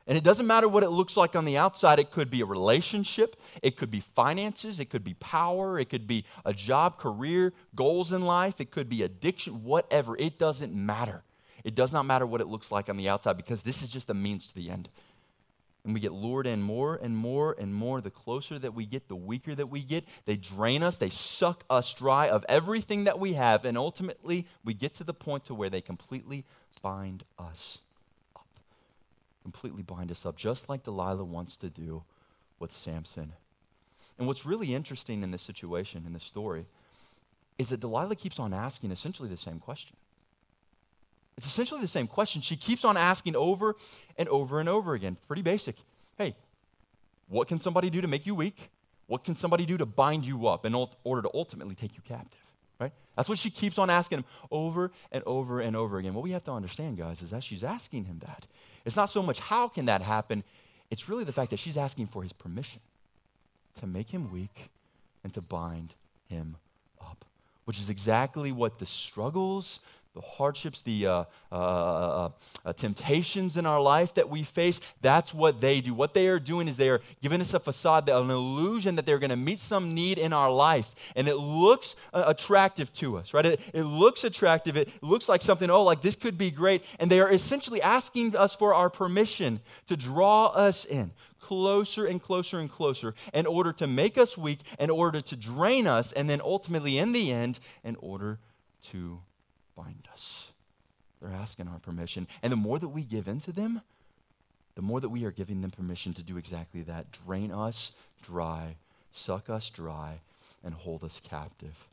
And 0.07 0.19
it 0.19 0.25
doesn't 0.25 0.47
matter 0.47 0.69
what 0.69 0.83
it 0.83 0.91
looks 0.91 1.17
like 1.17 1.35
on 1.35 1.47
the 1.47 1.57
outside. 1.57 1.99
It 1.99 2.11
could 2.11 2.29
be 2.29 2.43
a 2.43 2.47
relationship, 2.47 3.37
it 3.63 3.77
could 3.77 3.91
be 3.91 4.01
finances, 4.01 4.79
it 4.79 4.91
could 4.91 5.05
be 5.05 5.15
power, 5.15 5.79
it 5.79 5.89
could 5.89 6.07
be 6.07 6.25
a 6.45 6.53
job, 6.53 6.99
career, 6.99 7.55
goals 7.75 8.13
in 8.13 8.23
life, 8.23 8.61
it 8.61 8.71
could 8.71 8.89
be 8.89 9.03
addiction, 9.03 9.65
whatever. 9.65 10.17
It 10.19 10.39
doesn't 10.39 10.75
matter. 10.75 11.23
It 11.65 11.75
does 11.75 11.93
not 11.93 12.05
matter 12.05 12.27
what 12.27 12.43
it 12.43 12.49
looks 12.49 12.71
like 12.71 12.91
on 12.91 12.99
the 12.99 13.09
outside 13.09 13.39
because 13.39 13.63
this 13.63 13.83
is 13.83 13.89
just 13.89 14.07
the 14.07 14.15
means 14.15 14.47
to 14.49 14.55
the 14.55 14.71
end. 14.71 14.91
And 15.85 15.95
we 15.95 16.01
get 16.01 16.13
lured 16.13 16.47
in 16.47 16.63
more 16.63 16.99
and 17.03 17.17
more 17.17 17.57
and 17.59 17.75
more. 17.75 18.01
The 18.01 18.11
closer 18.11 18.59
that 18.59 18.75
we 18.75 18.87
get, 18.87 19.09
the 19.09 19.17
weaker 19.17 19.55
that 19.55 19.67
we 19.67 19.81
get. 19.81 20.05
They 20.25 20.37
drain 20.37 20.83
us, 20.83 20.99
they 20.99 21.11
suck 21.11 21.65
us 21.69 21.93
dry 21.95 22.29
of 22.29 22.45
everything 22.49 23.05
that 23.05 23.19
we 23.19 23.35
have, 23.35 23.65
and 23.65 23.77
ultimately 23.77 24.47
we 24.65 24.75
get 24.75 24.95
to 24.95 25.05
the 25.05 25.15
point 25.15 25.45
to 25.47 25.55
where 25.55 25.71
they 25.71 25.83
completely 25.83 26.45
bind 26.83 27.25
us 27.39 27.79
completely 29.45 29.83
bind 29.83 30.11
us 30.11 30.27
up, 30.27 30.37
just 30.37 30.69
like 30.69 30.83
Delilah 30.83 31.25
wants 31.25 31.57
to 31.59 31.71
do 31.71 32.03
with 32.59 32.73
Samson. 32.73 33.35
And 34.19 34.27
what's 34.27 34.45
really 34.45 34.75
interesting 34.75 35.23
in 35.23 35.31
this 35.31 35.43
situation, 35.43 36.03
in 36.07 36.13
this 36.13 36.25
story, 36.25 36.67
is 37.59 37.69
that 37.69 37.79
Delilah 37.79 38.17
keeps 38.17 38.41
on 38.41 38.53
asking 38.53 38.91
essentially 38.91 39.29
the 39.29 39.37
same 39.37 39.61
question. 39.61 39.97
It's 41.37 41.47
essentially 41.47 41.81
the 41.81 41.89
same 41.89 42.07
question. 42.07 42.43
She 42.43 42.57
keeps 42.57 42.85
on 42.85 42.97
asking 42.97 43.37
over 43.37 43.77
and 44.17 44.29
over 44.29 44.61
and 44.61 44.69
over 44.69 44.95
again. 44.95 45.17
Pretty 45.27 45.43
basic. 45.43 45.77
Hey, 46.17 46.35
what 47.29 47.49
can 47.49 47.61
somebody 47.61 47.91
do 47.91 48.01
to 48.01 48.09
make 48.09 48.25
you 48.25 48.35
weak? 48.35 48.71
What 49.09 49.25
can 49.25 49.35
somebody 49.35 49.67
do 49.67 49.77
to 49.77 49.87
bind 49.87 50.25
you 50.25 50.47
up 50.47 50.65
in 50.65 50.75
order 50.75 51.23
to 51.23 51.31
ultimately 51.35 51.75
take 51.75 51.95
you 51.97 52.03
captive? 52.07 52.41
Right? 52.81 52.93
That's 53.17 53.29
what 53.29 53.39
she 53.39 53.51
keeps 53.51 53.79
on 53.79 53.91
asking 53.91 54.19
him 54.19 54.25
over 54.51 54.91
and 55.13 55.23
over 55.25 55.61
and 55.61 55.77
over 55.77 55.99
again. 55.99 56.15
What 56.15 56.25
we 56.25 56.31
have 56.31 56.45
to 56.45 56.53
understand, 56.53 56.97
guys, 56.99 57.21
is 57.21 57.33
as 57.33 57.45
she's 57.45 57.63
asking 57.63 58.05
him 58.05 58.21
that, 58.21 58.47
it's 58.85 58.97
not 58.97 59.11
so 59.11 59.23
much 59.23 59.41
how 59.41 59.69
can 59.69 59.87
that 59.87 60.03
happen, 60.03 60.45
it's 60.91 61.09
really 61.09 61.25
the 61.25 61.33
fact 61.33 61.51
that 61.51 61.59
she's 61.59 61.77
asking 61.77 62.07
for 62.07 62.23
his 62.23 62.33
permission 62.33 62.81
to 63.77 63.87
make 63.87 64.11
him 64.11 64.33
weak 64.33 64.71
and 65.23 65.33
to 65.35 65.41
bind 65.41 65.95
him 66.29 66.57
up, 67.01 67.25
which 67.65 67.81
is 67.81 67.91
exactly 67.91 68.53
what 68.53 68.79
the 68.79 68.87
struggles, 68.87 69.81
the 70.15 70.21
hardships, 70.21 70.83
the 70.83 71.07
uh 71.07 71.25
uh, 71.51 71.55
uh, 71.55 72.29
uh, 72.65 72.73
temptations 72.73 73.57
in 73.57 73.67
our 73.67 73.81
life 73.81 74.15
that 74.15 74.29
we 74.29 74.43
face, 74.43 74.81
that's 75.01 75.35
what 75.35 75.61
they 75.61 75.81
do. 75.81 75.93
What 75.93 76.15
they 76.15 76.29
are 76.29 76.39
doing 76.39 76.69
is 76.69 76.77
they 76.77 76.89
are 76.89 77.01
giving 77.21 77.41
us 77.41 77.53
a 77.55 77.61
facade, 77.61 78.09
an 78.09 78.31
illusion 78.31 78.97
that 78.97 79.07
they're 79.07 79.19
going 79.19 79.31
to 79.31 79.37
meet 79.37 79.59
some 79.59 79.95
need 79.95 80.19
in 80.19 80.33
our 80.33 80.51
life. 80.51 80.95
And 81.17 81.29
it 81.29 81.37
looks 81.37 81.97
uh, 82.13 82.25
attractive 82.27 82.93
to 82.95 83.19
us, 83.19 83.35
right? 83.35 83.45
It, 83.45 83.61
it 83.73 83.83
looks 83.83 84.25
attractive. 84.25 84.77
It 84.77 84.89
looks 85.03 85.29
like 85.29 85.43
something, 85.43 85.69
oh, 85.71 85.83
like 85.83 86.01
this 86.01 86.17
could 86.17 86.39
be 86.39 86.51
great. 86.51 86.85
And 86.99 87.11
they 87.11 87.21
are 87.21 87.33
essentially 87.33 87.83
asking 87.83 88.37
us 88.37 88.55
for 88.55 88.75
our 88.75 88.91
permission 88.91 89.61
to 89.87 89.97
draw 89.97 90.47
us 90.47 90.85
in 90.85 91.11
closer 91.41 92.07
and 92.07 92.23
closer 92.23 92.59
and 92.59 92.71
closer 92.71 93.15
in 93.35 93.47
order 93.47 93.73
to 93.73 93.87
make 93.87 94.17
us 94.17 94.39
weak, 94.39 94.61
in 94.79 94.91
order 94.91 95.21
to 95.21 95.37
drain 95.37 95.87
us, 95.87 96.11
and 96.13 96.29
then 96.31 96.41
ultimately, 96.41 96.97
in 96.97 97.13
the 97.13 97.31
end, 97.31 97.61
in 97.85 97.97
order 98.01 98.39
to 98.81 99.21
bind 99.77 100.09
us. 100.13 100.51
They're 101.21 101.33
asking 101.33 101.69
our 101.69 101.79
permission. 101.79 102.27
And 102.43 102.53
the 102.53 102.57
more 102.57 102.79
that 102.79 102.89
we 102.89 103.03
give 103.03 103.29
in 103.29 103.41
to 103.41 103.53
them, 103.53 103.81
the 104.75 104.83
more 104.83 105.01
that 105.01 105.09
we 105.09 105.25
are 105.25 105.31
giving 105.31 105.63
them 105.63 105.71
permission 105.71 106.13
to 106.15 106.23
do 106.23 106.37
exactly 106.37 106.83
that 106.83 107.07
drain 107.25 107.53
us 107.53 107.93
dry, 108.23 108.77
suck 109.13 109.49
us 109.49 109.71
dry, 109.71 110.21
and 110.65 110.75
hold 110.75 111.05
us 111.05 111.21
captive. 111.21 111.89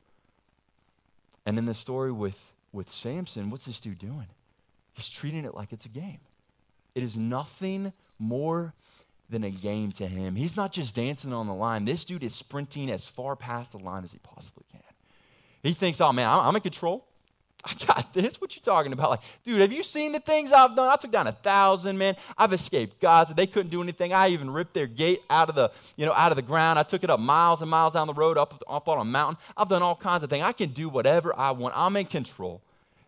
And 1.45 1.57
in 1.57 1.65
the 1.65 1.73
story 1.73 2.11
with, 2.11 2.53
with 2.71 2.89
Samson, 2.89 3.49
what's 3.49 3.65
this 3.65 3.79
dude 3.79 3.99
doing? 3.99 4.27
He's 4.93 5.09
treating 5.09 5.45
it 5.45 5.55
like 5.55 5.71
it's 5.71 5.85
a 5.85 5.89
game. 5.89 6.19
It 6.95 7.03
is 7.03 7.15
nothing 7.15 7.93
more 8.19 8.73
than 9.29 9.43
a 9.43 9.49
game 9.49 9.91
to 9.93 10.07
him. 10.07 10.35
He's 10.35 10.57
not 10.57 10.73
just 10.73 10.93
dancing 10.93 11.31
on 11.31 11.47
the 11.47 11.53
line. 11.53 11.85
This 11.85 12.03
dude 12.03 12.23
is 12.23 12.35
sprinting 12.35 12.89
as 12.89 13.07
far 13.07 13.35
past 13.35 13.71
the 13.71 13.77
line 13.77 14.03
as 14.03 14.11
he 14.11 14.19
possibly 14.19 14.65
can. 14.71 14.81
He 15.63 15.73
thinks, 15.73 16.01
oh 16.01 16.11
man, 16.11 16.27
I'm 16.29 16.55
in 16.55 16.61
control. 16.61 17.05
I 17.63 17.73
got 17.85 18.13
this. 18.13 18.41
What 18.41 18.55
you 18.55 18.61
talking 18.61 18.91
about? 18.93 19.11
Like, 19.11 19.21
dude, 19.43 19.61
have 19.61 19.71
you 19.71 19.83
seen 19.83 20.11
the 20.11 20.19
things 20.19 20.51
I've 20.51 20.75
done? 20.75 20.91
I 20.91 20.95
took 20.95 21.11
down 21.11 21.27
a 21.27 21.31
thousand 21.31 21.97
men. 21.97 22.15
I've 22.37 22.53
escaped 22.53 22.99
Gaza. 22.99 23.33
They 23.33 23.47
couldn't 23.47 23.69
do 23.69 23.81
anything. 23.81 24.13
I 24.13 24.29
even 24.29 24.49
ripped 24.49 24.73
their 24.73 24.87
gate 24.87 25.21
out 25.29 25.49
of 25.49 25.55
the, 25.55 25.71
you 25.95 26.05
know, 26.05 26.13
out 26.13 26.31
of 26.31 26.37
the 26.37 26.41
ground. 26.41 26.79
I 26.79 26.83
took 26.83 27.03
it 27.03 27.09
up 27.09 27.19
miles 27.19 27.61
and 27.61 27.69
miles 27.69 27.93
down 27.93 28.07
the 28.07 28.13
road, 28.13 28.37
up, 28.37 28.61
up 28.67 28.87
on 28.89 28.99
a 28.99 29.05
mountain. 29.05 29.37
I've 29.55 29.69
done 29.69 29.83
all 29.83 29.95
kinds 29.95 30.23
of 30.23 30.29
things. 30.29 30.43
I 30.43 30.53
can 30.53 30.69
do 30.69 30.89
whatever 30.89 31.37
I 31.37 31.51
want. 31.51 31.73
I'm 31.77 31.95
in 31.95 32.05
control. 32.05 32.61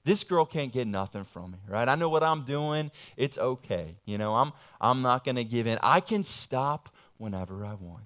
This 0.05 0.23
girl 0.23 0.45
can't 0.45 0.71
get 0.71 0.85
nothing 0.85 1.23
from 1.23 1.51
me, 1.51 1.57
right? 1.67 1.87
I 1.87 1.95
know 1.95 2.09
what 2.09 2.23
I'm 2.23 2.43
doing. 2.43 2.91
It's 3.15 3.37
okay. 3.37 3.95
You 4.05 4.17
know, 4.17 4.35
I'm 4.35 4.51
I'm 4.81 5.01
not 5.01 5.23
gonna 5.23 5.45
give 5.45 5.65
in. 5.65 5.79
I 5.81 6.01
can 6.01 6.25
stop 6.25 6.89
whenever 7.17 7.65
I 7.65 7.73
want. 7.75 8.03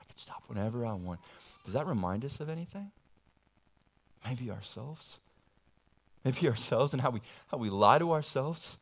I 0.00 0.04
can 0.06 0.16
stop 0.16 0.42
whenever 0.46 0.86
I 0.86 0.94
want. 0.94 1.20
Does 1.64 1.74
that 1.74 1.86
remind 1.86 2.24
us 2.24 2.40
of 2.40 2.48
anything? 2.48 2.90
Maybe 4.24 4.50
ourselves 4.50 5.18
maybe 6.24 6.48
ourselves 6.48 6.92
and 6.92 7.02
how 7.02 7.10
we, 7.10 7.20
how 7.48 7.58
we 7.58 7.70
lie 7.70 7.98
to 7.98 8.12
ourselves. 8.12 8.78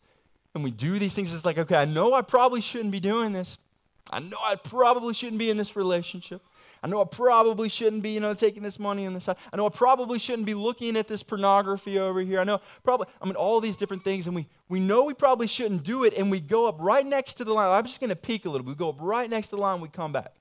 And 0.55 0.63
we 0.63 0.71
do 0.71 0.99
these 0.99 1.15
things. 1.15 1.35
It's 1.35 1.47
like, 1.47 1.59
okay, 1.59 1.77
I 1.77 1.85
know 1.85 2.13
I 2.15 2.23
probably 2.23 2.61
shouldn't 2.61 2.93
be 2.93 3.01
doing 3.01 3.33
this. 3.33 3.59
I 4.11 4.21
know 4.21 4.37
I 4.43 4.57
probably 4.57 5.15
shouldn't 5.15 5.39
be 5.39 5.49
in 5.49 5.57
this 5.57 5.77
relationship. 5.77 6.43
I 6.83 6.89
know 6.89 7.01
I 7.01 7.05
probably 7.05 7.69
shouldn't 7.69 8.03
be, 8.03 8.11
you 8.11 8.21
know, 8.21 8.35
taking 8.35 8.63
this 8.63 8.79
money 8.79 9.07
on 9.07 9.15
the 9.15 9.21
side. 9.21 9.37
I 9.53 9.57
know 9.57 9.67
I 9.67 9.71
probably 9.71 10.19
shouldn't 10.19 10.47
be 10.47 10.55
looking 10.55 10.97
at 10.97 11.07
this 11.07 11.23
pornography 11.23 11.99
over 11.99 12.21
here. 12.21 12.41
I 12.41 12.45
know 12.45 12.61
probably, 12.83 13.07
I 13.21 13.27
mean, 13.27 13.37
all 13.37 13.61
these 13.61 13.77
different 13.77 14.03
things, 14.03 14.27
and 14.27 14.35
we, 14.35 14.49
we 14.69 14.81
know 14.81 15.05
we 15.05 15.15
probably 15.15 15.47
shouldn't 15.47 15.85
do 15.85 16.03
it, 16.03 16.15
and 16.19 16.29
we 16.31 16.41
go 16.41 16.67
up 16.67 16.77
right 16.81 17.07
next 17.07 17.35
to 17.35 17.45
the 17.45 17.53
line. 17.53 17.73
I'm 17.73 17.87
just 17.87 18.01
going 18.01 18.11
to 18.11 18.17
peek 18.17 18.47
a 18.47 18.51
little. 18.51 18.67
We 18.67 18.75
go 18.75 18.89
up 18.89 18.97
right 18.99 19.31
next 19.31 19.49
to 19.49 19.57
the 19.57 19.63
line, 19.63 19.81
we 19.81 19.89
come 19.89 20.13
back. 20.13 20.33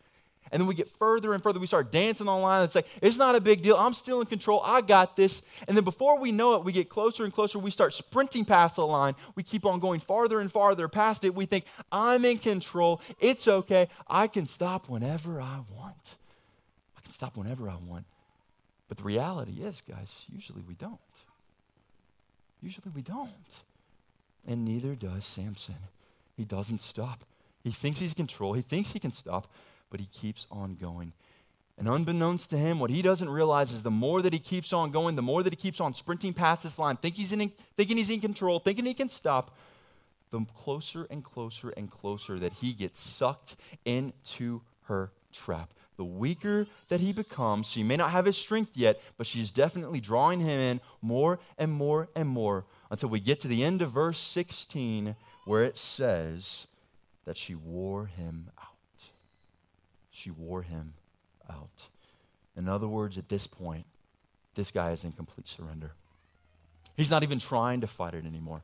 And 0.52 0.60
then 0.60 0.68
we 0.68 0.76
get 0.76 0.90
further 0.90 1.34
and 1.34 1.42
further. 1.42 1.60
We 1.60 1.68
start 1.68 1.92
dancing 1.92 2.28
online. 2.28 2.64
It's 2.66 2.76
like, 2.76 2.88
it's 3.02 3.18
not 3.18 3.36
a 3.36 3.42
big 3.42 3.62
deal. 3.62 3.78
I'm 3.78 3.94
still 3.94 4.20
in 4.20 4.28
control. 4.28 4.62
I 4.66 4.82
got 4.82 5.16
this. 5.16 5.42
And 5.68 5.78
then 5.78 5.86
before 5.86 6.20
we 6.20 6.32
know 6.34 6.56
it, 6.56 6.66
we 6.66 6.74
get 6.74 6.90
closer 6.90 7.24
and 7.24 7.32
closer. 7.32 7.58
We 7.58 7.72
start 7.72 7.94
sprinting 7.94 8.44
past 8.44 8.76
the 8.76 8.86
line. 8.86 9.16
We 9.36 9.44
keep 9.44 9.66
on 9.66 9.80
going 9.80 10.02
farther 10.02 10.42
and 10.42 10.52
farther 10.52 10.90
past 10.90 11.24
it. 11.24 11.34
We 11.34 11.46
think, 11.46 11.66
I'm 11.92 12.26
in 12.26 12.38
control. 12.38 13.02
It's 13.20 13.48
okay. 13.48 13.88
I 14.08 14.28
can 14.28 14.46
stop 14.46 14.90
whenever 14.90 15.40
I 15.40 15.62
want. 15.74 16.16
I 16.98 17.02
can 17.02 17.12
stop 17.12 17.38
whenever 17.38 17.70
I 17.70 17.78
want. 17.88 18.06
But 18.90 18.98
the 18.98 19.04
reality 19.04 19.62
is, 19.62 19.82
guys, 19.88 20.26
usually 20.30 20.64
we 20.68 20.74
don't. 20.74 21.00
Usually 22.62 22.92
we 22.94 23.02
don't. 23.02 23.30
And 24.46 24.66
neither 24.66 24.96
does 24.96 25.24
Samson. 25.24 25.76
He 26.36 26.44
doesn't 26.44 26.82
stop. 26.82 27.24
He 27.64 27.72
thinks 27.72 28.00
he's 28.00 28.12
in 28.12 28.16
control. 28.16 28.54
He 28.54 28.62
thinks 28.62 28.92
he 28.92 29.00
can 29.00 29.14
stop 29.14 29.48
but 29.92 30.00
he 30.00 30.08
keeps 30.08 30.48
on 30.50 30.76
going. 30.76 31.14
And 31.78 31.88
unbeknownst 31.88 32.50
to 32.52 32.58
him, 32.58 32.80
what 32.80 32.90
he 32.90 33.02
doesn't 33.02 33.30
realize 33.30 33.72
is 33.72 33.84
the 33.84 33.92
more 33.92 34.22
that 34.22 34.34
he 34.34 34.40
keeps 34.40 34.74
on 34.74 34.92
going, 34.92 35.16
the 35.16 35.22
more 35.22 35.44
that 35.44 35.54
he 35.54 35.58
keeps 35.58 35.80
on 35.80 35.94
sprinting 35.94 36.34
past 36.34 36.64
this 36.64 36.80
line, 36.80 36.98
he's 37.02 37.32
in, 37.32 37.52
thinking 37.76 37.98
he's 37.98 38.10
in 38.10 38.20
control, 38.20 38.60
thinking 38.60 38.86
he 38.86 38.94
can 38.94 39.10
stop, 39.10 39.56
the 40.30 40.42
closer 40.56 41.08
and 41.10 41.24
closer 41.24 41.72
and 41.72 41.92
closer 41.92 42.40
that 42.40 42.54
he 42.54 42.74
gets 42.74 43.00
sucked 43.00 43.56
into 43.86 44.62
her 44.84 45.12
trap. 45.32 45.74
The 45.98 46.06
weaker 46.06 46.68
that 46.88 47.00
he 47.00 47.14
becomes, 47.14 47.70
she 47.70 47.84
may 47.84 47.98
not 47.98 48.12
have 48.12 48.26
his 48.26 48.38
strength 48.38 48.72
yet, 48.76 49.02
but 49.18 49.28
she's 49.28 49.52
definitely 49.52 50.00
drawing 50.00 50.40
him 50.40 50.60
in 50.60 50.82
more 51.02 51.40
and 51.58 51.72
more 51.72 52.10
and 52.16 52.30
more 52.30 52.66
until 52.90 53.10
we 53.10 53.20
get 53.20 53.40
to 53.42 53.48
the 53.48 53.64
end 53.64 53.82
of 53.82 53.92
verse 53.92 54.20
16 54.20 55.16
where 55.46 55.64
it 55.64 55.78
says 55.78 56.68
that 57.26 57.38
she 57.38 57.56
wore 57.56 58.06
him 58.06 58.50
out 58.60 58.71
she 60.22 60.30
wore 60.30 60.62
him 60.62 60.94
out. 61.50 61.90
In 62.56 62.70
other 62.70 62.88
words, 62.88 63.18
at 63.18 63.30
this 63.30 63.48
point, 63.48 63.86
this 64.56 64.72
guy 64.72 64.92
is 64.92 65.04
in 65.04 65.14
complete 65.14 65.48
surrender. 65.48 65.94
He's 66.96 67.10
not 67.10 67.24
even 67.24 67.40
trying 67.40 67.82
to 67.82 67.88
fight 67.88 68.14
it 68.14 68.26
anymore. 68.26 68.62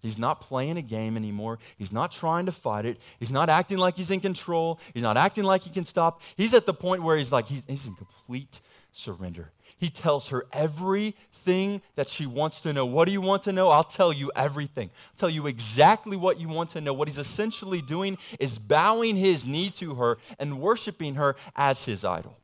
He's 0.00 0.18
not 0.18 0.40
playing 0.40 0.76
a 0.76 0.82
game 0.82 1.16
anymore. 1.16 1.58
He's 1.76 1.92
not 1.92 2.10
trying 2.10 2.46
to 2.46 2.52
fight 2.52 2.86
it. 2.86 2.98
He's 3.18 3.32
not 3.32 3.48
acting 3.48 3.78
like 3.78 3.96
he's 3.96 4.10
in 4.10 4.20
control. 4.20 4.78
He's 4.92 5.02
not 5.02 5.16
acting 5.16 5.44
like 5.44 5.62
he 5.62 5.70
can 5.70 5.84
stop. 5.84 6.22
He's 6.36 6.54
at 6.54 6.66
the 6.66 6.74
point 6.74 7.02
where 7.02 7.16
he's 7.16 7.32
like, 7.32 7.48
he's, 7.48 7.64
he's 7.66 7.86
in 7.86 7.94
complete 7.94 8.60
surrender. 8.92 9.50
He 9.84 9.90
tells 9.90 10.30
her 10.30 10.46
everything 10.50 11.82
that 11.94 12.08
she 12.08 12.24
wants 12.24 12.62
to 12.62 12.72
know. 12.72 12.86
What 12.86 13.04
do 13.04 13.12
you 13.12 13.20
want 13.20 13.42
to 13.42 13.52
know? 13.52 13.68
I'll 13.68 13.84
tell 13.84 14.14
you 14.14 14.32
everything. 14.34 14.88
I'll 14.88 15.18
tell 15.18 15.28
you 15.28 15.46
exactly 15.46 16.16
what 16.16 16.40
you 16.40 16.48
want 16.48 16.70
to 16.70 16.80
know. 16.80 16.94
What 16.94 17.06
he's 17.06 17.18
essentially 17.18 17.82
doing 17.82 18.16
is 18.40 18.56
bowing 18.56 19.14
his 19.14 19.44
knee 19.44 19.68
to 19.72 19.96
her 19.96 20.16
and 20.38 20.58
worshiping 20.58 21.16
her 21.16 21.36
as 21.54 21.84
his 21.84 22.02
idol, 22.02 22.38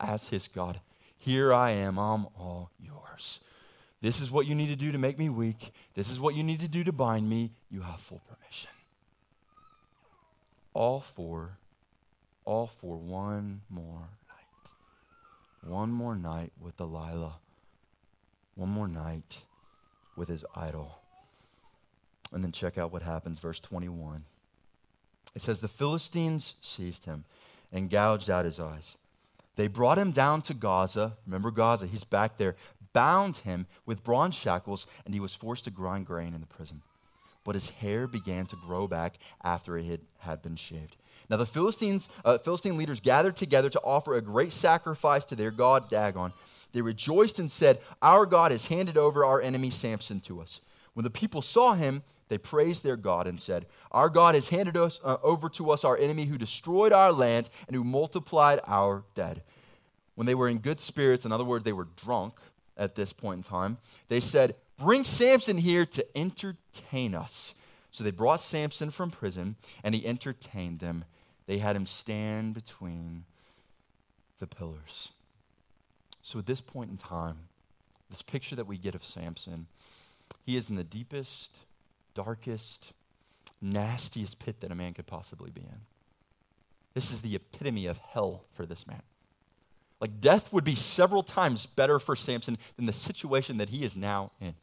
as 0.00 0.28
his 0.28 0.48
God. 0.48 0.80
Here 1.18 1.52
I 1.52 1.72
am, 1.72 1.98
I'm 1.98 2.28
all 2.34 2.70
yours. 2.80 3.40
This 4.00 4.22
is 4.22 4.30
what 4.30 4.46
you 4.46 4.54
need 4.54 4.68
to 4.68 4.76
do 4.76 4.90
to 4.90 4.96
make 4.96 5.18
me 5.18 5.28
weak. 5.28 5.70
This 5.92 6.10
is 6.10 6.18
what 6.18 6.34
you 6.34 6.42
need 6.42 6.60
to 6.60 6.68
do 6.68 6.82
to 6.84 6.92
bind 6.92 7.28
me. 7.28 7.50
You 7.70 7.82
have 7.82 8.00
full 8.00 8.22
permission. 8.26 8.70
All 10.72 11.00
for, 11.00 11.58
all 12.46 12.68
for 12.68 12.96
one 12.96 13.60
more 13.68 14.08
one 15.66 15.90
more 15.90 16.14
night 16.14 16.52
with 16.60 16.76
Delilah, 16.76 17.36
one 18.54 18.68
more 18.68 18.88
night 18.88 19.42
with 20.16 20.28
his 20.28 20.44
idol. 20.54 20.98
And 22.32 22.42
then 22.42 22.52
check 22.52 22.78
out 22.78 22.92
what 22.92 23.02
happens, 23.02 23.38
verse 23.38 23.60
21. 23.60 24.24
It 25.34 25.42
says, 25.42 25.60
The 25.60 25.68
Philistines 25.68 26.54
seized 26.60 27.04
him 27.04 27.24
and 27.72 27.90
gouged 27.90 28.30
out 28.30 28.44
his 28.44 28.60
eyes. 28.60 28.96
They 29.56 29.68
brought 29.68 29.98
him 29.98 30.10
down 30.10 30.42
to 30.42 30.54
Gaza. 30.54 31.14
Remember 31.26 31.50
Gaza, 31.50 31.86
he's 31.86 32.04
back 32.04 32.36
there. 32.36 32.56
Bound 32.92 33.38
him 33.38 33.66
with 33.86 34.04
bronze 34.04 34.34
shackles, 34.34 34.86
and 35.04 35.14
he 35.14 35.20
was 35.20 35.34
forced 35.34 35.64
to 35.64 35.70
grind 35.70 36.06
grain 36.06 36.34
in 36.34 36.40
the 36.40 36.46
prison. 36.46 36.82
But 37.44 37.54
his 37.54 37.70
hair 37.70 38.06
began 38.06 38.46
to 38.46 38.56
grow 38.56 38.88
back 38.88 39.18
after 39.42 39.76
it 39.78 40.00
had 40.18 40.42
been 40.42 40.56
shaved. 40.56 40.96
Now 41.30 41.36
the 41.36 41.46
Philistines, 41.46 42.08
uh, 42.24 42.38
Philistine 42.38 42.76
leaders 42.76 43.00
gathered 43.00 43.36
together 43.36 43.70
to 43.70 43.80
offer 43.80 44.14
a 44.14 44.20
great 44.20 44.52
sacrifice 44.52 45.24
to 45.26 45.36
their 45.36 45.50
god 45.50 45.88
Dagon. 45.88 46.32
They 46.72 46.82
rejoiced 46.82 47.38
and 47.38 47.50
said, 47.50 47.80
Our 48.02 48.26
God 48.26 48.50
has 48.50 48.66
handed 48.66 48.96
over 48.96 49.24
our 49.24 49.40
enemy 49.40 49.70
Samson 49.70 50.20
to 50.20 50.40
us. 50.40 50.60
When 50.94 51.04
the 51.04 51.10
people 51.10 51.42
saw 51.42 51.74
him, 51.74 52.02
they 52.28 52.38
praised 52.38 52.84
their 52.84 52.96
God 52.96 53.26
and 53.26 53.40
said, 53.40 53.66
Our 53.92 54.08
God 54.08 54.34
has 54.34 54.48
handed 54.48 54.76
us 54.76 54.98
uh, 55.04 55.18
over 55.22 55.48
to 55.50 55.70
us 55.70 55.84
our 55.84 55.96
enemy 55.96 56.24
who 56.24 56.38
destroyed 56.38 56.92
our 56.92 57.12
land 57.12 57.50
and 57.66 57.76
who 57.76 57.84
multiplied 57.84 58.60
our 58.66 59.04
dead. 59.14 59.42
When 60.14 60.26
they 60.26 60.34
were 60.34 60.48
in 60.48 60.58
good 60.58 60.80
spirits, 60.80 61.24
in 61.24 61.32
other 61.32 61.44
words, 61.44 61.64
they 61.64 61.72
were 61.72 61.88
drunk 62.02 62.34
at 62.76 62.94
this 62.94 63.12
point 63.12 63.38
in 63.38 63.42
time, 63.42 63.78
they 64.08 64.20
said, 64.20 64.56
Bring 64.78 65.04
Samson 65.04 65.58
here 65.58 65.86
to 65.86 66.06
entertain 66.16 67.14
us. 67.14 67.54
So 67.90 68.02
they 68.02 68.10
brought 68.10 68.40
Samson 68.40 68.90
from 68.90 69.10
prison, 69.10 69.56
and 69.84 69.94
he 69.94 70.04
entertained 70.06 70.80
them 70.80 71.04
they 71.46 71.58
had 71.58 71.76
him 71.76 71.86
stand 71.86 72.54
between 72.54 73.24
the 74.38 74.46
pillars. 74.46 75.10
So 76.22 76.38
at 76.38 76.46
this 76.46 76.60
point 76.60 76.90
in 76.90 76.96
time, 76.96 77.48
this 78.08 78.22
picture 78.22 78.56
that 78.56 78.66
we 78.66 78.78
get 78.78 78.94
of 78.94 79.04
Samson, 79.04 79.66
he 80.44 80.56
is 80.56 80.70
in 80.70 80.76
the 80.76 80.84
deepest, 80.84 81.58
darkest, 82.14 82.92
nastiest 83.60 84.38
pit 84.38 84.60
that 84.60 84.70
a 84.70 84.74
man 84.74 84.94
could 84.94 85.06
possibly 85.06 85.50
be 85.50 85.62
in. 85.62 85.80
This 86.94 87.10
is 87.10 87.22
the 87.22 87.34
epitome 87.34 87.86
of 87.86 87.98
hell 87.98 88.44
for 88.52 88.64
this 88.64 88.86
man. 88.86 89.02
Like 90.00 90.20
death 90.20 90.52
would 90.52 90.64
be 90.64 90.74
several 90.74 91.22
times 91.22 91.66
better 91.66 91.98
for 91.98 92.16
Samson 92.16 92.58
than 92.76 92.86
the 92.86 92.92
situation 92.92 93.58
that 93.58 93.70
he 93.70 93.84
is 93.84 93.96
now 93.96 94.30
in. 94.40 94.54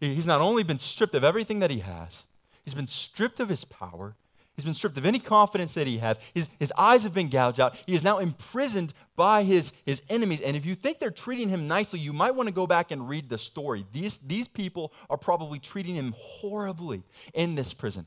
He's 0.00 0.26
not 0.26 0.40
only 0.40 0.62
been 0.62 0.78
stripped 0.78 1.14
of 1.14 1.24
everything 1.24 1.60
that 1.60 1.70
he 1.70 1.78
has, 1.80 2.24
he's 2.64 2.74
been 2.74 2.88
stripped 2.88 3.40
of 3.40 3.48
his 3.48 3.64
power, 3.64 4.14
He's 4.56 4.64
been 4.64 4.74
stripped 4.74 4.96
of 4.96 5.04
any 5.04 5.18
confidence 5.18 5.74
that 5.74 5.86
he 5.86 5.98
has. 5.98 6.18
His, 6.32 6.48
his 6.58 6.72
eyes 6.78 7.02
have 7.02 7.12
been 7.12 7.28
gouged 7.28 7.60
out. 7.60 7.76
He 7.86 7.94
is 7.94 8.02
now 8.02 8.18
imprisoned 8.18 8.94
by 9.14 9.42
his, 9.42 9.74
his 9.84 10.00
enemies. 10.08 10.40
And 10.40 10.56
if 10.56 10.64
you 10.64 10.74
think 10.74 10.98
they're 10.98 11.10
treating 11.10 11.50
him 11.50 11.68
nicely, 11.68 12.00
you 12.00 12.14
might 12.14 12.34
want 12.34 12.48
to 12.48 12.54
go 12.54 12.66
back 12.66 12.90
and 12.90 13.06
read 13.06 13.28
the 13.28 13.36
story. 13.36 13.84
These, 13.92 14.20
these 14.20 14.48
people 14.48 14.94
are 15.10 15.18
probably 15.18 15.58
treating 15.58 15.94
him 15.94 16.14
horribly 16.16 17.02
in 17.34 17.54
this 17.54 17.74
prison. 17.74 18.06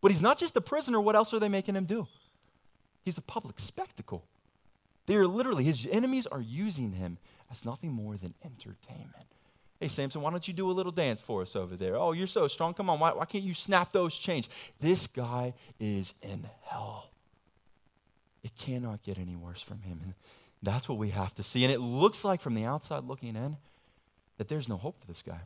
But 0.00 0.10
he's 0.10 0.22
not 0.22 0.38
just 0.38 0.56
a 0.56 0.62
prisoner. 0.62 1.02
What 1.02 1.16
else 1.16 1.34
are 1.34 1.38
they 1.38 1.50
making 1.50 1.76
him 1.76 1.84
do? 1.84 2.08
He's 3.04 3.18
a 3.18 3.22
public 3.22 3.58
spectacle. 3.58 4.24
They 5.04 5.16
are 5.16 5.26
literally, 5.26 5.64
his 5.64 5.86
enemies 5.90 6.26
are 6.26 6.40
using 6.40 6.92
him 6.92 7.18
as 7.50 7.66
nothing 7.66 7.92
more 7.92 8.16
than 8.16 8.32
entertainment. 8.42 9.26
Hey, 9.80 9.88
Samson, 9.88 10.22
why 10.22 10.30
don't 10.30 10.46
you 10.46 10.54
do 10.54 10.70
a 10.70 10.72
little 10.72 10.92
dance 10.92 11.20
for 11.20 11.42
us 11.42 11.56
over 11.56 11.76
there? 11.76 11.96
Oh, 11.96 12.12
you're 12.12 12.26
so 12.26 12.48
strong. 12.48 12.74
Come 12.74 12.88
on, 12.88 13.00
why, 13.00 13.12
why 13.12 13.24
can't 13.24 13.44
you 13.44 13.54
snap 13.54 13.92
those 13.92 14.16
chains? 14.16 14.48
This 14.80 15.06
guy 15.06 15.54
is 15.78 16.14
in 16.22 16.46
hell. 16.62 17.10
It 18.42 18.56
cannot 18.56 19.02
get 19.02 19.18
any 19.18 19.36
worse 19.36 19.62
from 19.62 19.82
him. 19.82 20.00
And 20.02 20.14
that's 20.62 20.88
what 20.88 20.98
we 20.98 21.10
have 21.10 21.34
to 21.34 21.42
see. 21.42 21.64
And 21.64 21.72
it 21.72 21.80
looks 21.80 22.24
like 22.24 22.40
from 22.40 22.54
the 22.54 22.64
outside 22.64 23.04
looking 23.04 23.36
in 23.36 23.56
that 24.38 24.48
there's 24.48 24.68
no 24.68 24.76
hope 24.76 24.98
for 24.98 25.06
this 25.06 25.22
guy. 25.22 25.40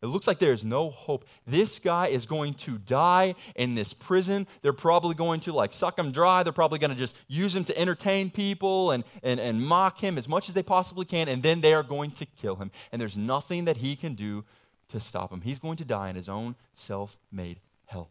It 0.00 0.06
looks 0.06 0.26
like 0.28 0.38
there 0.38 0.52
is 0.52 0.64
no 0.64 0.90
hope. 0.90 1.24
This 1.46 1.78
guy 1.78 2.06
is 2.06 2.24
going 2.24 2.54
to 2.54 2.78
die 2.78 3.34
in 3.56 3.74
this 3.74 3.92
prison. 3.92 4.46
They're 4.62 4.72
probably 4.72 5.14
going 5.14 5.40
to 5.40 5.52
like 5.52 5.72
suck 5.72 5.98
him 5.98 6.12
dry. 6.12 6.42
They're 6.42 6.52
probably 6.52 6.78
going 6.78 6.92
to 6.92 6.96
just 6.96 7.16
use 7.26 7.54
him 7.54 7.64
to 7.64 7.78
entertain 7.78 8.30
people 8.30 8.92
and, 8.92 9.02
and, 9.22 9.40
and 9.40 9.60
mock 9.60 9.98
him 9.98 10.16
as 10.16 10.28
much 10.28 10.48
as 10.48 10.54
they 10.54 10.62
possibly 10.62 11.04
can. 11.04 11.28
And 11.28 11.42
then 11.42 11.60
they 11.60 11.74
are 11.74 11.82
going 11.82 12.12
to 12.12 12.26
kill 12.26 12.56
him. 12.56 12.70
And 12.92 13.00
there's 13.00 13.16
nothing 13.16 13.64
that 13.64 13.78
he 13.78 13.96
can 13.96 14.14
do 14.14 14.44
to 14.90 15.00
stop 15.00 15.32
him. 15.32 15.40
He's 15.40 15.58
going 15.58 15.76
to 15.78 15.84
die 15.84 16.10
in 16.10 16.16
his 16.16 16.28
own 16.28 16.54
self 16.74 17.16
made 17.32 17.58
hell. 17.86 18.08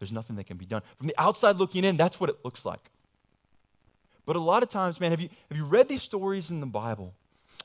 There's 0.00 0.12
nothing 0.12 0.36
that 0.36 0.46
can 0.46 0.56
be 0.56 0.66
done. 0.66 0.82
From 0.96 1.06
the 1.06 1.14
outside 1.18 1.56
looking 1.56 1.84
in, 1.84 1.96
that's 1.96 2.18
what 2.20 2.30
it 2.30 2.44
looks 2.44 2.64
like. 2.64 2.90
But 4.26 4.36
a 4.36 4.40
lot 4.40 4.62
of 4.62 4.68
times, 4.68 5.00
man, 5.00 5.12
have 5.12 5.20
you, 5.20 5.28
have 5.48 5.56
you 5.56 5.64
read 5.64 5.88
these 5.88 6.02
stories 6.02 6.50
in 6.50 6.60
the 6.60 6.66
Bible? 6.66 7.14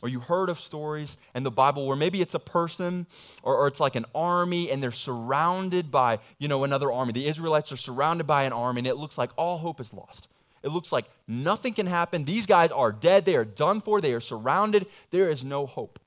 Or 0.04 0.10
you 0.10 0.20
heard 0.20 0.50
of 0.50 0.60
stories 0.60 1.16
in 1.34 1.44
the 1.44 1.50
Bible 1.50 1.88
where 1.88 1.96
maybe 1.96 2.20
it's 2.20 2.34
a 2.34 2.40
person 2.40 3.08
or, 3.42 3.56
or, 3.56 3.68
it's 3.68 3.80
like 3.80 3.96
an 3.96 4.04
army 4.14 4.70
and 4.70 4.84
they're 4.84 4.92
surrounded 4.92 5.92
by, 5.92 6.20
you 6.40 6.50
know, 6.50 6.66
another 6.66 6.92
army. 6.92 7.14
The 7.14 7.26
Israelites 7.26 7.72
are 7.72 7.78
surrounded 7.78 8.28
by 8.28 8.44
an 8.44 8.52
army 8.52 8.80
and 8.80 8.88
it 8.88 8.98
looks 8.98 9.18
like 9.18 9.30
all 9.38 9.60
hope 9.60 9.80
is 9.80 9.94
lost. 9.94 10.28
It 10.62 10.72
looks 10.72 10.92
like 10.92 11.06
nothing 11.26 11.74
can 11.74 11.86
happen. 11.86 12.26
These 12.26 12.48
guys 12.48 12.70
are 12.70 12.92
dead. 12.92 13.24
They 13.24 13.38
are 13.38 13.46
done 13.46 13.80
for. 13.80 14.02
They 14.02 14.12
are 14.12 14.20
surrounded. 14.20 14.88
There 15.10 15.30
is 15.30 15.46
no 15.46 15.66
hope. 15.66 16.00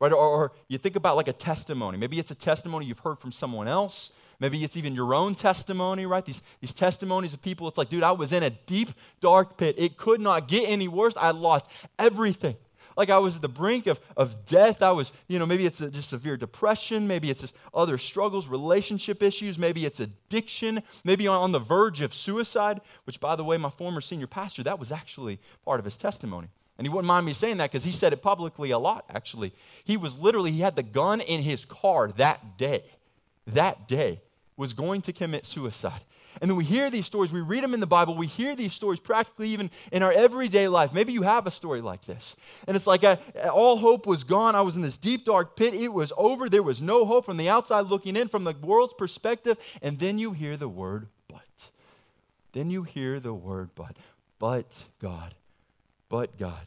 Right? 0.00 0.12
Or, 0.12 0.18
or 0.18 0.52
you 0.66 0.76
think 0.78 0.96
about 0.96 1.14
like 1.14 1.28
a 1.28 1.32
testimony. 1.32 1.96
Maybe 1.96 2.18
it's 2.18 2.32
a 2.32 2.34
testimony 2.34 2.86
you've 2.86 2.98
heard 2.98 3.20
from 3.20 3.30
someone 3.30 3.68
else. 3.68 4.10
Maybe 4.40 4.64
it's 4.64 4.76
even 4.76 4.96
your 4.96 5.14
own 5.14 5.36
testimony, 5.36 6.06
right? 6.06 6.26
These, 6.26 6.42
these 6.60 6.74
testimonies 6.74 7.34
of 7.34 7.40
people, 7.40 7.68
it's 7.68 7.78
like, 7.78 7.88
dude, 7.88 8.02
I 8.02 8.10
was 8.10 8.32
in 8.32 8.42
a 8.42 8.50
deep, 8.50 8.88
dark 9.20 9.56
pit. 9.56 9.76
It 9.78 9.96
could 9.96 10.20
not 10.20 10.48
get 10.48 10.68
any 10.68 10.88
worse. 10.88 11.14
I 11.16 11.30
lost 11.30 11.70
everything. 12.00 12.56
Like 12.96 13.10
I 13.10 13.18
was 13.18 13.36
at 13.36 13.42
the 13.42 13.48
brink 13.48 13.86
of, 13.86 14.00
of 14.16 14.44
death. 14.44 14.82
I 14.82 14.92
was, 14.92 15.12
you 15.28 15.38
know, 15.38 15.46
maybe 15.46 15.66
it's 15.66 15.80
a, 15.80 15.90
just 15.90 16.10
severe 16.10 16.36
depression. 16.36 17.06
Maybe 17.06 17.30
it's 17.30 17.40
just 17.40 17.56
other 17.72 17.98
struggles, 17.98 18.46
relationship 18.48 19.22
issues. 19.22 19.58
Maybe 19.58 19.84
it's 19.84 20.00
addiction. 20.00 20.82
Maybe 21.04 21.26
on, 21.26 21.36
on 21.40 21.52
the 21.52 21.58
verge 21.58 22.00
of 22.02 22.14
suicide, 22.14 22.80
which, 23.04 23.20
by 23.20 23.36
the 23.36 23.44
way, 23.44 23.56
my 23.56 23.70
former 23.70 24.00
senior 24.00 24.26
pastor, 24.26 24.62
that 24.62 24.78
was 24.78 24.92
actually 24.92 25.38
part 25.64 25.78
of 25.78 25.84
his 25.84 25.96
testimony. 25.96 26.48
And 26.76 26.86
he 26.86 26.88
wouldn't 26.88 27.06
mind 27.06 27.24
me 27.24 27.32
saying 27.32 27.58
that 27.58 27.70
because 27.70 27.84
he 27.84 27.92
said 27.92 28.12
it 28.12 28.22
publicly 28.22 28.70
a 28.72 28.78
lot, 28.78 29.04
actually. 29.14 29.52
He 29.84 29.96
was 29.96 30.18
literally, 30.18 30.50
he 30.50 30.60
had 30.60 30.76
the 30.76 30.82
gun 30.82 31.20
in 31.20 31.42
his 31.42 31.64
car 31.64 32.08
that 32.12 32.58
day. 32.58 32.84
That 33.46 33.86
day 33.86 34.20
was 34.56 34.72
going 34.72 35.02
to 35.02 35.12
commit 35.12 35.46
suicide. 35.46 36.00
And 36.40 36.50
then 36.50 36.56
we 36.56 36.64
hear 36.64 36.90
these 36.90 37.06
stories, 37.06 37.32
we 37.32 37.40
read 37.40 37.64
them 37.64 37.74
in 37.74 37.80
the 37.80 37.86
Bible, 37.86 38.14
we 38.14 38.26
hear 38.26 38.54
these 38.56 38.72
stories 38.72 39.00
practically 39.00 39.48
even 39.50 39.70
in 39.92 40.02
our 40.02 40.12
everyday 40.12 40.68
life. 40.68 40.92
Maybe 40.92 41.12
you 41.12 41.22
have 41.22 41.46
a 41.46 41.50
story 41.50 41.80
like 41.80 42.04
this. 42.04 42.36
And 42.66 42.76
it's 42.76 42.86
like 42.86 43.04
I, 43.04 43.18
all 43.52 43.76
hope 43.76 44.06
was 44.06 44.24
gone. 44.24 44.54
I 44.54 44.62
was 44.62 44.76
in 44.76 44.82
this 44.82 44.98
deep, 44.98 45.24
dark 45.24 45.56
pit. 45.56 45.74
It 45.74 45.92
was 45.92 46.12
over. 46.16 46.48
There 46.48 46.62
was 46.62 46.82
no 46.82 47.04
hope 47.04 47.24
from 47.24 47.36
the 47.36 47.48
outside 47.48 47.86
looking 47.86 48.16
in, 48.16 48.28
from 48.28 48.44
the 48.44 48.54
world's 48.62 48.94
perspective. 48.94 49.58
And 49.82 49.98
then 49.98 50.18
you 50.18 50.32
hear 50.32 50.56
the 50.56 50.68
word, 50.68 51.08
but. 51.28 51.70
Then 52.52 52.70
you 52.70 52.82
hear 52.82 53.20
the 53.20 53.34
word, 53.34 53.70
but. 53.74 53.96
But 54.38 54.86
God 55.00 55.34
but 56.14 56.38
God. 56.38 56.60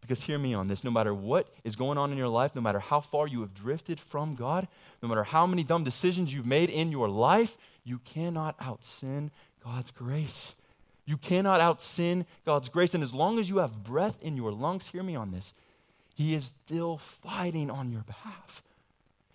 Because 0.00 0.22
hear 0.22 0.38
me 0.38 0.54
on 0.54 0.68
this 0.68 0.84
no 0.84 0.90
matter 0.92 1.12
what 1.12 1.48
is 1.64 1.74
going 1.74 1.98
on 1.98 2.12
in 2.12 2.18
your 2.18 2.28
life, 2.28 2.54
no 2.54 2.60
matter 2.60 2.78
how 2.78 3.00
far 3.00 3.26
you 3.26 3.40
have 3.40 3.52
drifted 3.52 3.98
from 3.98 4.36
God, 4.36 4.68
no 5.02 5.08
matter 5.08 5.24
how 5.24 5.44
many 5.44 5.64
dumb 5.64 5.82
decisions 5.82 6.32
you've 6.32 6.46
made 6.46 6.70
in 6.70 6.92
your 6.92 7.08
life, 7.08 7.58
you 7.84 7.98
cannot 8.04 8.56
out 8.60 8.84
sin 8.84 9.30
God's 9.64 9.90
grace. 9.90 10.54
You 11.04 11.16
cannot 11.16 11.60
out 11.60 11.82
sin 11.82 12.26
God's 12.44 12.68
grace. 12.68 12.94
And 12.94 13.02
as 13.02 13.12
long 13.12 13.38
as 13.38 13.48
you 13.48 13.58
have 13.58 13.82
breath 13.82 14.22
in 14.22 14.36
your 14.36 14.52
lungs, 14.52 14.88
hear 14.88 15.02
me 15.02 15.16
on 15.16 15.30
this, 15.30 15.52
He 16.14 16.34
is 16.34 16.54
still 16.66 16.98
fighting 16.98 17.70
on 17.70 17.90
your 17.90 18.02
behalf. 18.02 18.62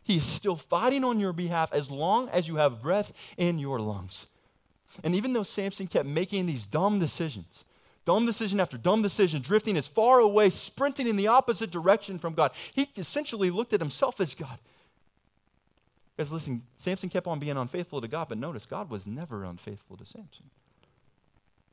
He 0.04 0.18
is 0.18 0.26
still 0.26 0.56
fighting 0.56 1.04
on 1.04 1.20
your 1.20 1.34
behalf 1.34 1.74
as 1.74 1.92
long 1.92 2.30
as 2.30 2.48
you 2.48 2.56
have 2.56 2.82
breath 2.82 3.12
in 3.36 3.60
your 3.60 3.80
lungs. 3.80 4.28
And 5.04 5.14
even 5.14 5.34
though 5.34 5.44
Samson 5.44 5.88
kept 5.88 6.08
making 6.08 6.46
these 6.46 6.66
dumb 6.66 6.98
decisions, 6.98 7.66
dumb 8.06 8.26
decision 8.26 8.62
after 8.62 8.78
dumb 8.78 9.02
decision, 9.02 9.42
drifting 9.42 9.76
as 9.76 9.86
far 9.86 10.20
away, 10.20 10.50
sprinting 10.50 11.08
in 11.08 11.18
the 11.18 11.28
opposite 11.28 11.70
direction 11.70 12.18
from 12.18 12.34
God. 12.34 12.52
He 12.74 12.88
essentially 12.96 13.50
looked 13.50 13.74
at 13.74 13.82
himself 13.82 14.22
as 14.22 14.34
God. 14.34 14.58
Because 16.18 16.34
listen, 16.34 16.64
Samson 16.78 17.10
kept 17.10 17.28
on 17.28 17.38
being 17.38 17.56
unfaithful 17.56 18.02
to 18.02 18.08
God, 18.08 18.28
but 18.28 18.40
notice 18.40 18.66
God 18.66 18.90
was 18.90 19.06
never 19.06 19.44
unfaithful 19.44 19.96
to 19.98 20.06
Samson. 20.06 20.50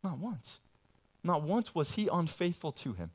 Not 0.02 0.18
once. 0.18 0.58
Not 1.24 1.42
once 1.42 1.74
was 1.74 1.94
he 1.94 2.08
unfaithful 2.12 2.70
to 2.72 2.92
him. 2.92 3.10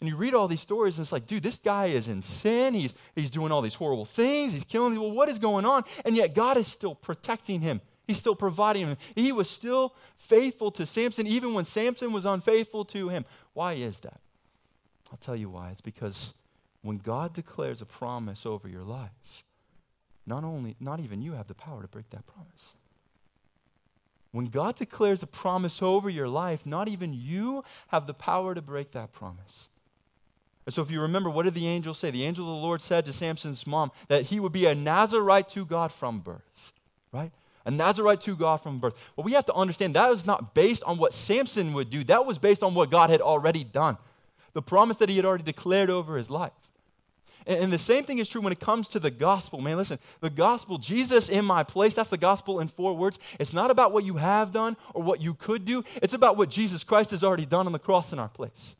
And 0.00 0.08
you 0.08 0.16
read 0.16 0.34
all 0.34 0.48
these 0.48 0.62
stories, 0.62 0.96
and 0.96 1.04
it's 1.04 1.12
like, 1.12 1.26
dude, 1.26 1.42
this 1.42 1.60
guy 1.60 1.86
is 1.86 2.08
in 2.08 2.22
sin. 2.22 2.72
He's, 2.72 2.94
he's 3.14 3.30
doing 3.30 3.52
all 3.52 3.60
these 3.60 3.74
horrible 3.74 4.06
things. 4.06 4.54
He's 4.54 4.64
killing 4.64 4.94
people. 4.94 5.12
What 5.12 5.28
is 5.28 5.38
going 5.38 5.66
on? 5.66 5.84
And 6.04 6.16
yet 6.16 6.34
God 6.34 6.56
is 6.56 6.66
still 6.66 6.94
protecting 6.94 7.60
him. 7.60 7.82
He's 8.06 8.18
still 8.18 8.34
providing 8.34 8.86
him. 8.86 8.96
He 9.14 9.30
was 9.30 9.48
still 9.48 9.94
faithful 10.16 10.72
to 10.72 10.86
Samson, 10.86 11.26
even 11.26 11.54
when 11.54 11.64
Samson 11.64 12.10
was 12.10 12.24
unfaithful 12.24 12.84
to 12.86 13.10
him. 13.10 13.24
Why 13.52 13.74
is 13.74 14.00
that? 14.00 14.20
I'll 15.12 15.18
tell 15.18 15.36
you 15.36 15.50
why. 15.50 15.70
It's 15.70 15.82
because 15.82 16.34
when 16.80 16.98
God 16.98 17.32
declares 17.34 17.80
a 17.80 17.86
promise 17.86 18.44
over 18.44 18.66
your 18.66 18.82
life, 18.82 19.44
not 20.26 20.44
only, 20.44 20.76
not 20.80 21.00
even 21.00 21.22
you 21.22 21.32
have 21.32 21.48
the 21.48 21.54
power 21.54 21.82
to 21.82 21.88
break 21.88 22.10
that 22.10 22.26
promise. 22.26 22.74
When 24.30 24.46
God 24.46 24.76
declares 24.76 25.22
a 25.22 25.26
promise 25.26 25.82
over 25.82 26.08
your 26.08 26.28
life, 26.28 26.64
not 26.64 26.88
even 26.88 27.12
you 27.12 27.64
have 27.88 28.06
the 28.06 28.14
power 28.14 28.54
to 28.54 28.62
break 28.62 28.92
that 28.92 29.12
promise. 29.12 29.68
And 30.64 30.72
so, 30.72 30.80
if 30.80 30.90
you 30.90 31.00
remember, 31.00 31.28
what 31.28 31.42
did 31.42 31.54
the 31.54 31.66
angel 31.66 31.92
say? 31.92 32.10
The 32.10 32.24
angel 32.24 32.48
of 32.48 32.56
the 32.56 32.66
Lord 32.66 32.80
said 32.80 33.04
to 33.04 33.12
Samson's 33.12 33.66
mom 33.66 33.90
that 34.08 34.26
he 34.26 34.40
would 34.40 34.52
be 34.52 34.66
a 34.66 34.74
Nazarite 34.74 35.48
to 35.50 35.64
God 35.64 35.92
from 35.92 36.20
birth, 36.20 36.72
right? 37.12 37.32
a 37.64 37.70
Nazarite 37.70 38.20
to 38.22 38.36
God 38.36 38.58
from 38.58 38.78
birth. 38.78 38.94
Well, 39.16 39.24
we 39.24 39.32
have 39.32 39.46
to 39.46 39.54
understand 39.54 39.94
that 39.94 40.10
was 40.10 40.26
not 40.26 40.54
based 40.54 40.82
on 40.84 40.98
what 40.98 41.12
Samson 41.12 41.72
would 41.74 41.90
do, 41.90 42.04
that 42.04 42.26
was 42.26 42.38
based 42.38 42.62
on 42.62 42.74
what 42.74 42.90
God 42.90 43.10
had 43.10 43.20
already 43.20 43.64
done, 43.64 43.96
the 44.52 44.62
promise 44.62 44.96
that 44.98 45.08
he 45.08 45.16
had 45.16 45.24
already 45.24 45.44
declared 45.44 45.90
over 45.90 46.16
his 46.16 46.30
life. 46.30 46.52
And, 47.46 47.72
the 47.72 47.78
same 47.78 48.04
thing 48.04 48.18
is 48.18 48.28
true 48.28 48.40
when 48.40 48.52
it 48.52 48.60
comes 48.60 48.88
to 48.88 48.98
the 48.98 49.10
gospel. 49.10 49.60
Man, 49.60 49.76
listen, 49.76 49.98
the 50.20 50.30
gospel, 50.30 50.78
Jesus 50.78 51.28
in 51.28 51.44
my 51.44 51.62
place, 51.62 51.94
that's 51.94 52.10
the 52.10 52.18
gospel 52.18 52.60
in 52.60 52.68
four 52.68 52.94
words. 52.94 53.18
It's 53.38 53.52
not 53.52 53.70
about 53.70 53.92
what 53.92 54.04
you 54.04 54.16
have 54.16 54.52
done 54.52 54.76
or 54.94 55.02
what 55.02 55.20
you 55.20 55.34
could 55.34 55.64
do, 55.64 55.84
it's 55.96 56.14
about 56.14 56.36
what 56.36 56.50
Jesus 56.50 56.84
Christ 56.84 57.10
has 57.10 57.24
already 57.24 57.46
done 57.46 57.66
on 57.66 57.72
the 57.72 57.78
cross 57.78 58.12
in 58.12 58.18
our 58.18 58.28
place. 58.28 58.76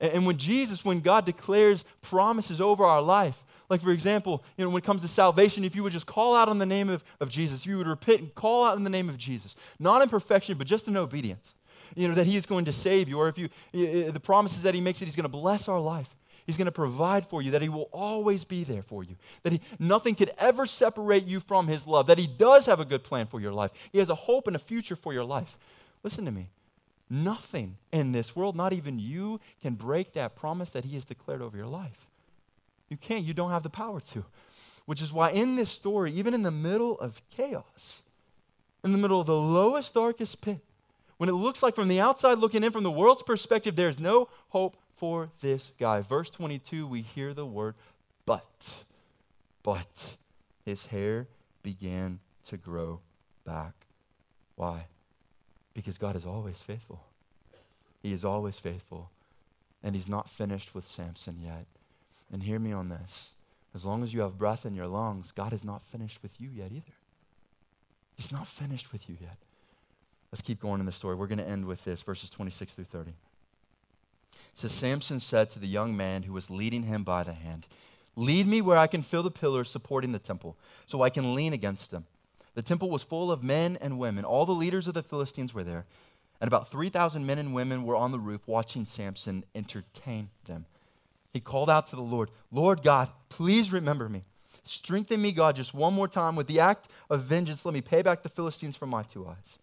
And 0.00 0.26
when 0.26 0.36
Jesus, 0.36 0.84
when 0.84 1.00
God 1.00 1.24
declares 1.24 1.84
promises 2.02 2.60
over 2.60 2.84
our 2.84 3.00
life, 3.00 3.44
like, 3.68 3.80
for 3.80 3.90
example, 3.90 4.44
you 4.56 4.64
know, 4.64 4.70
when 4.70 4.78
it 4.82 4.84
comes 4.84 5.02
to 5.02 5.08
salvation, 5.08 5.64
if 5.64 5.74
you 5.74 5.82
would 5.82 5.92
just 5.92 6.06
call 6.06 6.36
out 6.36 6.48
on 6.48 6.58
the 6.58 6.66
name 6.66 6.88
of, 6.88 7.02
of 7.20 7.28
Jesus, 7.28 7.62
if 7.62 7.66
you 7.66 7.78
would 7.78 7.86
repent 7.86 8.20
and 8.20 8.34
call 8.34 8.64
out 8.64 8.76
in 8.76 8.84
the 8.84 8.90
name 8.90 9.08
of 9.08 9.16
Jesus, 9.16 9.56
not 9.78 10.02
in 10.02 10.08
perfection, 10.08 10.56
but 10.56 10.66
just 10.66 10.86
in 10.86 10.96
obedience, 10.96 11.54
you 11.94 12.08
know, 12.08 12.14
that 12.14 12.26
He 12.26 12.36
is 12.36 12.46
going 12.46 12.64
to 12.66 12.72
save 12.72 13.08
you, 13.08 13.18
or 13.18 13.28
if 13.28 13.38
you, 13.38 13.48
the 13.72 14.20
promises 14.20 14.62
that 14.62 14.74
He 14.74 14.80
makes 14.80 15.00
that 15.00 15.06
He's 15.06 15.16
going 15.16 15.24
to 15.24 15.28
bless 15.28 15.68
our 15.68 15.80
life. 15.80 16.15
He's 16.46 16.56
going 16.56 16.66
to 16.66 16.72
provide 16.72 17.26
for 17.26 17.42
you, 17.42 17.50
that 17.50 17.62
He 17.62 17.68
will 17.68 17.88
always 17.92 18.44
be 18.44 18.62
there 18.62 18.82
for 18.82 19.02
you, 19.02 19.16
that 19.42 19.52
he, 19.52 19.60
nothing 19.80 20.14
could 20.14 20.30
ever 20.38 20.64
separate 20.64 21.26
you 21.26 21.40
from 21.40 21.66
His 21.66 21.86
love, 21.86 22.06
that 22.06 22.18
He 22.18 22.28
does 22.28 22.66
have 22.66 22.78
a 22.78 22.84
good 22.84 23.02
plan 23.02 23.26
for 23.26 23.40
your 23.40 23.52
life. 23.52 23.72
He 23.90 23.98
has 23.98 24.08
a 24.08 24.14
hope 24.14 24.46
and 24.46 24.54
a 24.54 24.60
future 24.60 24.96
for 24.96 25.12
your 25.12 25.24
life. 25.24 25.58
Listen 26.04 26.24
to 26.24 26.30
me. 26.30 26.48
Nothing 27.10 27.76
in 27.92 28.12
this 28.12 28.34
world, 28.34 28.56
not 28.56 28.72
even 28.72 28.98
you, 28.98 29.40
can 29.60 29.74
break 29.74 30.12
that 30.12 30.36
promise 30.36 30.70
that 30.70 30.84
He 30.84 30.94
has 30.94 31.04
declared 31.04 31.42
over 31.42 31.56
your 31.56 31.66
life. 31.66 32.06
You 32.88 32.96
can't. 32.96 33.24
You 33.24 33.34
don't 33.34 33.50
have 33.50 33.64
the 33.64 33.70
power 33.70 34.00
to. 34.00 34.24
Which 34.86 35.02
is 35.02 35.12
why, 35.12 35.30
in 35.30 35.56
this 35.56 35.70
story, 35.70 36.12
even 36.12 36.32
in 36.32 36.42
the 36.42 36.52
middle 36.52 36.98
of 37.00 37.22
chaos, 37.28 38.02
in 38.84 38.92
the 38.92 38.98
middle 38.98 39.20
of 39.20 39.26
the 39.26 39.36
lowest, 39.36 39.94
darkest 39.94 40.40
pit, 40.40 40.60
when 41.16 41.28
it 41.28 41.32
looks 41.32 41.62
like 41.62 41.74
from 41.74 41.88
the 41.88 42.00
outside 42.00 42.38
looking 42.38 42.62
in, 42.62 42.70
from 42.70 42.84
the 42.84 42.90
world's 42.90 43.22
perspective, 43.22 43.74
there's 43.74 43.98
no 43.98 44.28
hope 44.50 44.76
for 44.96 45.30
this 45.40 45.72
guy. 45.78 46.00
Verse 46.00 46.30
22, 46.30 46.86
we 46.86 47.02
hear 47.02 47.32
the 47.34 47.46
word, 47.46 47.74
but. 48.24 48.84
But 49.62 50.16
his 50.64 50.86
hair 50.86 51.28
began 51.62 52.20
to 52.44 52.56
grow 52.56 53.00
back. 53.44 53.74
Why? 54.56 54.86
Because 55.74 55.98
God 55.98 56.16
is 56.16 56.24
always 56.24 56.62
faithful. 56.62 57.04
He 58.02 58.12
is 58.12 58.24
always 58.24 58.58
faithful. 58.58 59.10
And 59.82 59.94
he's 59.94 60.08
not 60.08 60.28
finished 60.28 60.74
with 60.74 60.86
Samson 60.86 61.38
yet. 61.42 61.66
And 62.32 62.42
hear 62.42 62.58
me 62.58 62.72
on 62.72 62.88
this. 62.88 63.34
As 63.74 63.84
long 63.84 64.02
as 64.02 64.14
you 64.14 64.20
have 64.20 64.38
breath 64.38 64.64
in 64.64 64.74
your 64.74 64.86
lungs, 64.86 65.32
God 65.32 65.52
is 65.52 65.64
not 65.64 65.82
finished 65.82 66.22
with 66.22 66.40
you 66.40 66.48
yet 66.48 66.72
either. 66.72 66.94
He's 68.16 68.32
not 68.32 68.46
finished 68.46 68.92
with 68.92 69.08
you 69.08 69.16
yet. 69.20 69.36
Let's 70.32 70.40
keep 70.42 70.60
going 70.60 70.80
in 70.80 70.86
the 70.86 70.92
story. 70.92 71.14
We're 71.14 71.26
going 71.26 71.38
to 71.38 71.48
end 71.48 71.66
with 71.66 71.84
this, 71.84 72.00
verses 72.02 72.30
26 72.30 72.74
through 72.74 72.84
30. 72.84 73.12
Says, 74.54 74.72
Samson 74.72 75.20
said 75.20 75.50
to 75.50 75.58
the 75.58 75.66
young 75.66 75.96
man 75.96 76.22
who 76.22 76.32
was 76.32 76.50
leading 76.50 76.84
him 76.84 77.02
by 77.02 77.22
the 77.22 77.32
hand, 77.32 77.66
Lead 78.18 78.46
me 78.46 78.62
where 78.62 78.78
I 78.78 78.86
can 78.86 79.02
feel 79.02 79.22
the 79.22 79.30
pillars 79.30 79.70
supporting 79.70 80.12
the 80.12 80.18
temple, 80.18 80.56
so 80.86 81.02
I 81.02 81.10
can 81.10 81.34
lean 81.34 81.52
against 81.52 81.90
them. 81.90 82.06
The 82.54 82.62
temple 82.62 82.88
was 82.88 83.04
full 83.04 83.30
of 83.30 83.42
men 83.42 83.76
and 83.80 83.98
women. 83.98 84.24
All 84.24 84.46
the 84.46 84.52
leaders 84.52 84.88
of 84.88 84.94
the 84.94 85.02
Philistines 85.02 85.52
were 85.52 85.64
there, 85.64 85.84
and 86.40 86.48
about 86.48 86.68
3,000 86.68 87.26
men 87.26 87.38
and 87.38 87.54
women 87.54 87.84
were 87.84 87.96
on 87.96 88.12
the 88.12 88.18
roof 88.18 88.48
watching 88.48 88.86
Samson 88.86 89.44
entertain 89.54 90.30
them 90.46 90.64
he 91.36 91.40
called 91.40 91.68
out 91.68 91.86
to 91.88 91.96
the 91.96 92.02
Lord, 92.02 92.30
Lord 92.50 92.82
God, 92.82 93.10
please 93.28 93.70
remember 93.70 94.08
me. 94.08 94.24
Strengthen 94.64 95.20
me, 95.20 95.32
God, 95.32 95.54
just 95.54 95.74
one 95.74 95.92
more 95.92 96.08
time 96.08 96.34
with 96.34 96.46
the 96.46 96.60
act 96.60 96.88
of 97.10 97.20
vengeance. 97.20 97.64
Let 97.66 97.74
me 97.74 97.82
pay 97.82 98.00
back 98.00 98.22
the 98.22 98.30
Philistines 98.30 98.74
from 98.74 98.88
my 98.88 99.02
two 99.02 99.26
eyes. 99.26 99.58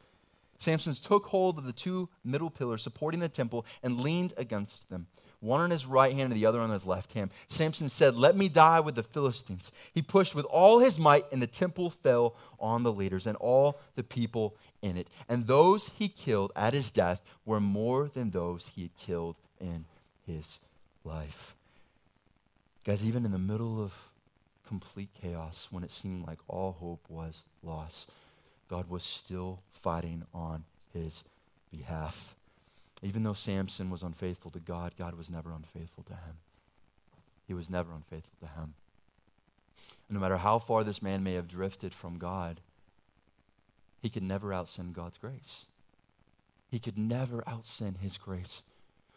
Samson 0.63 0.93
took 0.93 1.27
hold 1.27 1.57
of 1.57 1.65
the 1.65 1.73
two 1.73 2.09
middle 2.23 2.49
pillars 2.49 2.81
supporting 2.81 3.19
the 3.19 3.29
temple 3.29 3.65
and 3.83 3.99
leaned 3.99 4.33
against 4.37 4.89
them 4.89 5.07
one 5.43 5.59
on 5.59 5.71
his 5.71 5.85
right 5.85 6.13
hand 6.13 6.31
and 6.31 6.41
the 6.41 6.45
other 6.45 6.61
on 6.61 6.69
his 6.69 6.85
left 6.85 7.11
hand. 7.11 7.29
Samson 7.47 7.89
said, 7.89 8.15
Let 8.15 8.37
me 8.37 8.47
die 8.47 8.79
with 8.79 8.95
the 8.95 9.03
Philistines. 9.03 9.71
He 9.93 10.01
pushed 10.01 10.33
with 10.33 10.45
all 10.45 10.79
his 10.79 10.97
might, 10.97 11.25
and 11.31 11.41
the 11.41 11.47
temple 11.47 11.89
fell 11.89 12.35
on 12.59 12.83
the 12.83 12.93
leaders 12.93 13.27
and 13.27 13.35
all 13.37 13.79
the 13.95 14.03
people 14.03 14.55
in 14.81 14.95
it. 14.95 15.09
And 15.27 15.45
those 15.45 15.89
he 15.89 16.07
killed 16.07 16.53
at 16.55 16.73
his 16.73 16.91
death 16.91 17.21
were 17.45 17.59
more 17.59 18.07
than 18.07 18.29
those 18.29 18.71
he 18.73 18.83
had 18.83 18.97
killed 18.97 19.35
in 19.59 19.83
his 20.25 20.59
life. 21.03 21.55
Guys, 22.85 23.05
even 23.05 23.25
in 23.25 23.31
the 23.31 23.37
middle 23.37 23.83
of 23.83 23.93
complete 24.65 25.09
chaos, 25.21 25.67
when 25.71 25.83
it 25.83 25.91
seemed 25.91 26.25
like 26.25 26.39
all 26.47 26.77
hope 26.79 27.01
was 27.09 27.43
lost, 27.61 28.09
God 28.73 28.89
was 28.89 29.03
still 29.03 29.61
fighting 29.71 30.23
on 30.33 30.63
his 30.91 31.23
behalf. 31.69 32.35
Even 33.03 33.21
though 33.21 33.33
Samson 33.33 33.91
was 33.91 34.01
unfaithful 34.01 34.49
to 34.49 34.59
God, 34.59 34.93
God 34.97 35.13
was 35.13 35.29
never 35.29 35.51
unfaithful 35.51 36.01
to 36.05 36.13
him. 36.13 36.37
He 37.47 37.53
was 37.53 37.69
never 37.69 37.93
unfaithful 37.93 38.39
to 38.39 38.47
him. 38.47 38.73
And 40.09 40.15
no 40.15 40.19
matter 40.19 40.37
how 40.37 40.57
far 40.57 40.83
this 40.83 41.03
man 41.03 41.23
may 41.23 41.33
have 41.33 41.47
drifted 41.47 41.93
from 41.93 42.17
God, 42.17 42.61
he 44.01 44.09
could 44.09 44.23
never 44.23 44.49
outsin 44.49 44.91
God's 44.91 45.19
grace. 45.19 45.65
He 46.71 46.79
could 46.79 46.97
never 46.97 47.43
outsin 47.43 47.99
his 47.99 48.17
grace. 48.17 48.63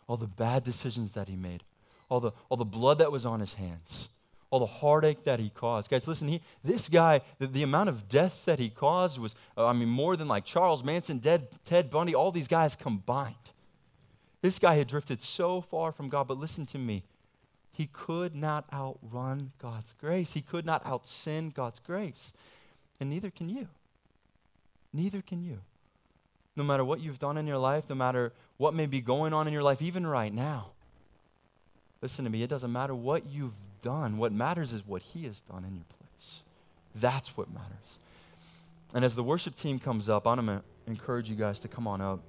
All 0.06 0.18
the 0.18 0.26
bad 0.26 0.64
decisions 0.64 1.14
that 1.14 1.28
he 1.28 1.36
made, 1.36 1.62
all 2.10 2.20
the, 2.20 2.32
all 2.50 2.58
the 2.58 2.66
blood 2.66 2.98
that 2.98 3.10
was 3.10 3.24
on 3.24 3.40
his 3.40 3.54
hands, 3.54 4.10
all 4.50 4.60
the 4.60 4.66
heartache 4.66 5.24
that 5.24 5.40
he 5.40 5.50
caused. 5.50 5.90
Guys, 5.90 6.06
listen, 6.06 6.28
he, 6.28 6.40
this 6.62 6.88
guy, 6.88 7.20
the, 7.38 7.46
the 7.46 7.62
amount 7.62 7.88
of 7.88 8.08
deaths 8.08 8.44
that 8.44 8.58
he 8.58 8.68
caused 8.68 9.18
was, 9.18 9.34
uh, 9.56 9.66
I 9.66 9.72
mean, 9.72 9.88
more 9.88 10.16
than 10.16 10.28
like 10.28 10.44
Charles 10.44 10.84
Manson, 10.84 11.18
Dead, 11.18 11.48
Ted 11.64 11.90
Bundy, 11.90 12.14
all 12.14 12.30
these 12.30 12.48
guys 12.48 12.76
combined. 12.76 13.34
This 14.42 14.58
guy 14.58 14.76
had 14.76 14.86
drifted 14.86 15.20
so 15.20 15.60
far 15.60 15.90
from 15.90 16.08
God, 16.08 16.28
but 16.28 16.38
listen 16.38 16.66
to 16.66 16.78
me. 16.78 17.02
He 17.72 17.88
could 17.92 18.34
not 18.34 18.64
outrun 18.72 19.52
God's 19.58 19.92
grace. 20.00 20.32
He 20.32 20.40
could 20.40 20.64
not 20.64 20.84
outsin 20.84 21.52
God's 21.52 21.78
grace. 21.78 22.32
And 23.00 23.10
neither 23.10 23.30
can 23.30 23.48
you. 23.48 23.68
Neither 24.92 25.20
can 25.20 25.42
you. 25.42 25.58
No 26.54 26.64
matter 26.64 26.84
what 26.84 27.00
you've 27.00 27.18
done 27.18 27.36
in 27.36 27.46
your 27.46 27.58
life, 27.58 27.90
no 27.90 27.94
matter 27.94 28.32
what 28.56 28.72
may 28.72 28.86
be 28.86 29.02
going 29.02 29.34
on 29.34 29.46
in 29.46 29.52
your 29.52 29.62
life, 29.62 29.82
even 29.82 30.06
right 30.06 30.32
now. 30.32 30.68
Listen 32.00 32.24
to 32.24 32.30
me, 32.30 32.42
it 32.42 32.48
doesn't 32.48 32.72
matter 32.72 32.94
what 32.94 33.26
you've 33.26 33.54
done. 33.86 34.18
What 34.18 34.32
matters 34.32 34.72
is 34.72 34.84
what 34.84 35.00
He 35.00 35.26
has 35.26 35.40
done 35.42 35.64
in 35.64 35.76
your 35.76 35.84
place. 35.84 36.42
That's 36.96 37.36
what 37.36 37.48
matters. 37.54 37.98
And 38.92 39.04
as 39.04 39.14
the 39.14 39.22
worship 39.22 39.54
team 39.54 39.78
comes 39.78 40.08
up, 40.08 40.26
I'm 40.26 40.44
going 40.44 40.58
to 40.58 40.64
encourage 40.88 41.30
you 41.30 41.36
guys 41.36 41.60
to 41.60 41.68
come 41.68 41.86
on 41.86 42.00
up. 42.00 42.20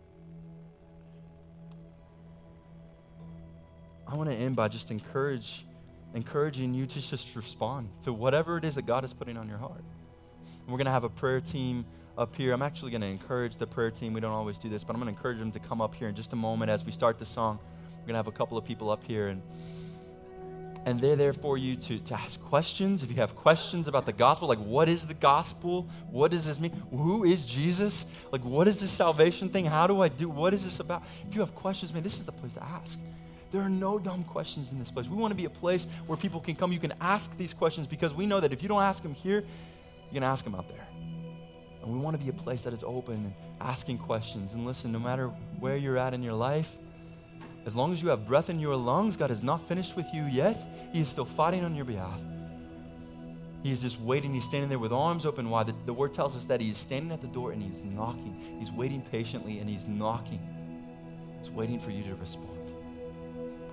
I 4.07 4.15
want 4.15 4.29
to 4.29 4.35
end 4.35 4.55
by 4.55 4.67
just 4.67 4.91
encourage, 4.91 5.65
encouraging 6.13 6.75
you 6.75 6.85
to 6.85 7.01
just 7.01 7.35
respond 7.35 7.89
to 8.03 8.13
whatever 8.13 8.57
it 8.57 8.63
is 8.63 8.75
that 8.75 8.85
God 8.85 9.03
is 9.03 9.11
putting 9.11 9.35
on 9.35 9.49
your 9.49 9.57
heart. 9.57 9.81
And 9.81 10.67
we're 10.67 10.77
going 10.77 10.85
to 10.85 10.91
have 10.91 11.05
a 11.05 11.09
prayer 11.09 11.41
team 11.41 11.85
up 12.19 12.35
here. 12.35 12.53
I'm 12.53 12.61
actually 12.61 12.91
going 12.91 13.01
to 13.01 13.07
encourage 13.07 13.57
the 13.57 13.65
prayer 13.65 13.89
team. 13.89 14.13
We 14.13 14.21
don't 14.21 14.31
always 14.31 14.59
do 14.59 14.69
this, 14.69 14.83
but 14.83 14.95
I'm 14.95 15.01
going 15.01 15.11
to 15.11 15.17
encourage 15.17 15.39
them 15.39 15.51
to 15.51 15.59
come 15.59 15.81
up 15.81 15.95
here 15.95 16.07
in 16.07 16.13
just 16.13 16.33
a 16.33 16.37
moment 16.37 16.69
as 16.69 16.85
we 16.85 16.91
start 16.91 17.17
the 17.17 17.25
song. 17.25 17.57
We're 17.93 18.01
going 18.01 18.13
to 18.13 18.17
have 18.17 18.27
a 18.27 18.31
couple 18.31 18.59
of 18.59 18.63
people 18.63 18.91
up 18.91 19.03
here 19.03 19.29
and 19.29 19.41
and 20.87 21.01
they're 21.01 21.17
there 21.17 21.33
for 21.33 21.57
you 21.57 21.75
to, 21.75 21.99
to 21.99 22.13
ask 22.13 22.41
questions. 22.41 23.03
If 23.03 23.09
you 23.09 23.17
have 23.17 23.35
questions 23.35 23.89
about 23.89 24.05
the 24.05 24.13
gospel, 24.13 24.47
like 24.47 24.59
what 24.59 24.87
is 24.87 25.05
the 25.05 25.15
gospel? 25.15 25.85
What 26.09 26.31
does 26.31 26.45
this 26.45 26.61
mean? 26.61 26.71
Who 26.91 27.25
is 27.25 27.45
Jesus? 27.45 28.05
Like 28.31 28.39
what 28.45 28.69
is 28.69 28.79
this 28.79 28.89
salvation 28.89 29.49
thing? 29.49 29.65
How 29.65 29.85
do 29.85 29.99
I 29.99 30.07
do? 30.07 30.29
What 30.29 30.53
is 30.53 30.63
this 30.63 30.79
about? 30.79 31.03
If 31.27 31.35
you 31.35 31.41
have 31.41 31.53
questions, 31.53 31.93
man, 31.93 32.03
this 32.03 32.19
is 32.19 32.25
the 32.25 32.31
place 32.31 32.53
to 32.53 32.63
ask. 32.63 32.97
There 33.51 33.59
are 33.59 33.69
no 33.69 33.99
dumb 33.99 34.23
questions 34.23 34.71
in 34.71 34.79
this 34.79 34.89
place. 34.89 35.09
We 35.09 35.17
want 35.17 35.31
to 35.31 35.35
be 35.35 35.43
a 35.43 35.49
place 35.49 35.87
where 36.05 36.17
people 36.17 36.39
can 36.39 36.55
come. 36.55 36.71
You 36.71 36.79
can 36.79 36.93
ask 37.01 37.37
these 37.37 37.53
questions 37.53 37.85
because 37.85 38.13
we 38.13 38.25
know 38.25 38.39
that 38.39 38.53
if 38.53 38.63
you 38.63 38.69
don't 38.69 38.81
ask 38.81 39.03
them 39.03 39.13
here, 39.13 39.39
you 39.39 40.13
can 40.13 40.23
ask 40.23 40.45
them 40.45 40.55
out 40.55 40.69
there. 40.69 40.87
And 41.83 41.91
we 41.91 41.99
want 41.99 42.17
to 42.17 42.23
be 42.23 42.29
a 42.29 42.33
place 42.33 42.61
that 42.61 42.71
is 42.71 42.85
open 42.85 43.15
and 43.15 43.33
asking 43.59 43.97
questions. 43.97 44.53
And 44.53 44.65
listen, 44.65 44.93
no 44.93 44.99
matter 44.99 45.27
where 45.59 45.75
you're 45.75 45.97
at 45.97 46.13
in 46.13 46.23
your 46.23 46.33
life, 46.33 46.77
as 47.67 47.75
long 47.75 47.91
as 47.91 48.01
you 48.01 48.07
have 48.07 48.25
breath 48.25 48.49
in 48.49 48.61
your 48.61 48.77
lungs, 48.77 49.17
God 49.17 49.29
is 49.29 49.43
not 49.43 49.59
finished 49.59 49.97
with 49.97 50.05
you 50.13 50.23
yet. 50.23 50.57
He 50.93 51.01
is 51.01 51.09
still 51.09 51.25
fighting 51.25 51.65
on 51.65 51.75
your 51.75 51.83
behalf. 51.83 52.17
He 53.61 53.73
is 53.73 53.81
just 53.81 53.99
waiting. 53.99 54.33
He's 54.33 54.45
standing 54.45 54.69
there 54.69 54.79
with 54.79 54.93
arms 54.93 55.25
open 55.25 55.49
wide. 55.49 55.67
The, 55.67 55.75
the 55.85 55.93
word 55.93 56.13
tells 56.13 56.37
us 56.37 56.45
that 56.45 56.61
He 56.61 56.69
is 56.69 56.77
standing 56.77 57.11
at 57.11 57.19
the 57.19 57.27
door 57.27 57.51
and 57.51 57.61
He's 57.61 57.83
knocking. 57.83 58.33
He's 58.57 58.71
waiting 58.71 59.01
patiently 59.01 59.59
and 59.59 59.69
He's 59.69 59.85
knocking. 59.85 60.39
He's 61.39 61.51
waiting 61.51 61.77
for 61.77 61.91
you 61.91 62.03
to 62.03 62.15
respond. 62.15 62.71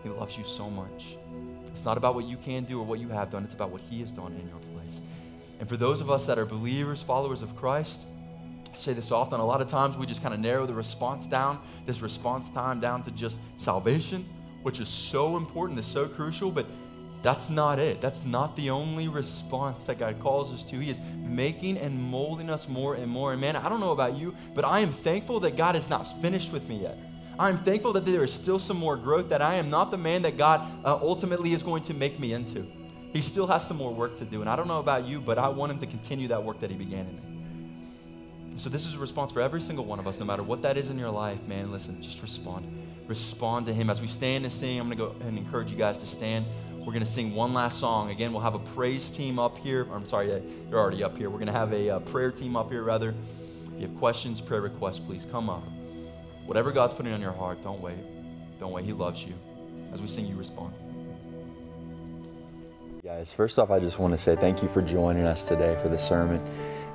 He 0.03 0.09
loves 0.09 0.36
you 0.36 0.42
so 0.42 0.68
much. 0.68 1.16
It's 1.66 1.84
not 1.84 1.97
about 1.97 2.16
what 2.16 2.24
you 2.24 2.36
can 2.36 2.64
do 2.64 2.80
or 2.80 2.84
what 2.84 2.99
you 2.99 3.11
have 3.11 3.30
done, 3.30 3.45
it's 3.45 3.55
about 3.55 3.70
what 3.70 3.80
He 3.80 4.01
has 4.01 4.11
done 4.11 4.34
in 4.34 4.49
your 4.49 4.59
place. 4.76 5.01
And 5.61 5.68
for 5.68 5.76
those 5.76 6.01
of 6.01 6.11
us 6.11 6.26
that 6.26 6.36
are 6.36 6.45
believers, 6.45 7.01
followers 7.01 7.42
of 7.42 7.55
Christ, 7.55 8.07
I 8.75 8.77
say 8.77 8.93
this 8.93 9.12
often. 9.12 9.39
A 9.39 9.47
lot 9.47 9.61
of 9.61 9.68
times 9.68 9.97
we 9.97 10.05
just 10.05 10.20
kind 10.20 10.35
of 10.35 10.41
narrow 10.41 10.66
the 10.66 10.75
response 10.75 11.29
down, 11.29 11.61
this 11.87 12.01
response 12.01 12.51
time 12.51 12.81
down 12.81 13.05
to 13.05 13.12
just 13.12 13.39
salvation, 13.57 14.27
which 14.62 14.81
is 14.81 14.89
so 14.89 15.37
important, 15.37 15.79
is 15.79 15.87
so 15.87 16.09
crucial, 16.09 16.51
but 16.51 16.66
that's 17.22 17.51
not 17.51 17.79
it. 17.79 18.01
That's 18.01 18.25
not 18.25 18.57
the 18.57 18.70
only 18.70 19.07
response 19.07 19.85
that 19.85 20.01
God 20.01 20.18
calls 20.18 20.53
us 20.53 20.64
to. 20.64 20.81
He 20.81 20.91
is 20.91 21.01
making 21.18 21.79
and 21.79 22.03
molding 22.03 22.51
us 22.51 22.68
more 22.68 22.97
and 22.97 23.07
more. 23.07 23.31
And 23.31 23.41
man, 23.41 23.55
I 23.55 23.68
don't 23.68 23.79
know 23.79 23.93
about 23.93 24.16
you, 24.16 24.35
but 24.55 24.64
I 24.64 24.81
am 24.81 24.91
thankful 24.91 25.39
that 25.41 25.57
God 25.57 25.77
is 25.77 25.89
not 25.89 26.20
finished 26.20 26.53
with 26.53 26.68
me 26.68 26.83
yet. 26.83 26.99
I'm 27.39 27.57
thankful 27.57 27.93
that 27.93 28.05
there 28.05 28.25
is 28.25 28.33
still 28.33 28.59
some 28.59 28.77
more 28.77 28.97
growth, 28.97 29.29
that 29.29 29.41
I 29.41 29.55
am 29.55 29.70
not 29.70 29.93
the 29.93 29.99
man 29.99 30.22
that 30.22 30.37
God 30.37 30.62
uh, 30.85 30.99
ultimately 31.01 31.53
is 31.53 31.62
going 31.62 31.85
to 31.85 31.95
make 31.95 32.18
me 32.18 32.33
into. 32.33 32.66
He 33.12 33.20
still 33.20 33.47
has 33.47 33.64
some 33.64 33.77
more 33.77 33.95
work 33.95 34.16
to 34.16 34.25
do. 34.25 34.41
And 34.41 34.51
I 34.51 34.57
don't 34.57 34.66
know 34.66 34.81
about 34.81 35.07
you, 35.07 35.20
but 35.20 35.39
I 35.39 35.47
want 35.47 35.70
him 35.70 35.79
to 35.79 35.87
continue 35.87 36.27
that 36.27 36.43
work 36.43 36.59
that 36.59 36.72
he 36.72 36.77
began 36.77 37.07
in 37.07 37.14
me. 37.14 37.34
So, 38.57 38.70
this 38.70 38.86
is 38.86 38.94
a 38.94 38.98
response 38.98 39.32
for 39.32 39.40
every 39.40 39.61
single 39.61 39.84
one 39.84 39.98
of 39.98 40.07
us, 40.07 40.20
no 40.20 40.24
matter 40.24 40.42
what 40.42 40.62
that 40.62 40.76
is 40.76 40.90
in 40.90 40.98
your 40.98 41.11
life, 41.11 41.42
man. 41.48 41.72
Listen, 41.72 42.00
just 42.00 42.22
respond. 42.22 42.66
Respond 43.09 43.66
to 43.66 43.74
him. 43.74 43.90
As 43.90 44.00
we 44.00 44.07
stand 44.07 44.44
and 44.44 44.52
sing, 44.52 44.78
I'm 44.78 44.86
going 44.86 44.96
to 44.96 45.05
go 45.05 45.11
ahead 45.11 45.28
and 45.28 45.38
encourage 45.38 45.70
you 45.70 45.76
guys 45.76 45.98
to 45.98 46.07
stand. 46.07 46.46
We're 46.78 46.92
going 46.92 47.00
to 47.00 47.07
sing 47.07 47.34
one 47.34 47.52
last 47.52 47.80
song. 47.80 48.11
Again, 48.11 48.32
we'll 48.32 48.42
have 48.42 48.55
a 48.55 48.61
praise 48.61 49.11
team 49.11 49.38
up 49.38 49.59
here. 49.59 49.88
I'm 49.90 50.07
sorry, 50.07 50.28
they're 50.28 50.78
already 50.78 51.02
up 51.02 51.18
here. 51.18 51.30
We're 51.30 51.38
going 51.38 51.48
to 51.48 51.52
have 51.52 51.72
a, 51.72 51.88
a 51.88 51.96
uh, 51.96 52.00
prayer 52.00 52.30
team 52.30 52.57
up 52.57 52.70
here, 52.70 52.82
rather. 52.82 53.14
If 53.64 53.82
you 53.82 53.88
have 53.88 53.96
questions, 53.96 54.40
prayer 54.40 54.61
requests, 54.61 55.00
please 55.00 55.26
come 55.26 55.50
up. 55.50 55.64
Whatever 56.46 56.70
God's 56.70 56.94
putting 56.94 57.12
on 57.12 57.20
your 57.20 57.32
heart, 57.32 57.62
don't 57.62 57.80
wait. 57.80 57.96
Don't 58.61 58.70
wait. 58.70 58.84
He 58.84 58.92
loves 58.92 59.24
you. 59.24 59.34
As 59.92 60.00
we 60.00 60.07
sing, 60.07 60.26
you 60.26 60.36
respond. 60.36 60.74
Guys, 63.02 63.32
first 63.32 63.59
off, 63.59 63.70
I 63.70 63.80
just 63.80 63.98
want 63.98 64.14
to 64.14 64.18
say 64.18 64.36
thank 64.36 64.62
you 64.62 64.68
for 64.68 64.80
joining 64.80 65.24
us 65.24 65.44
today 65.44 65.78
for 65.82 65.88
the 65.88 65.98
sermon. 65.98 66.40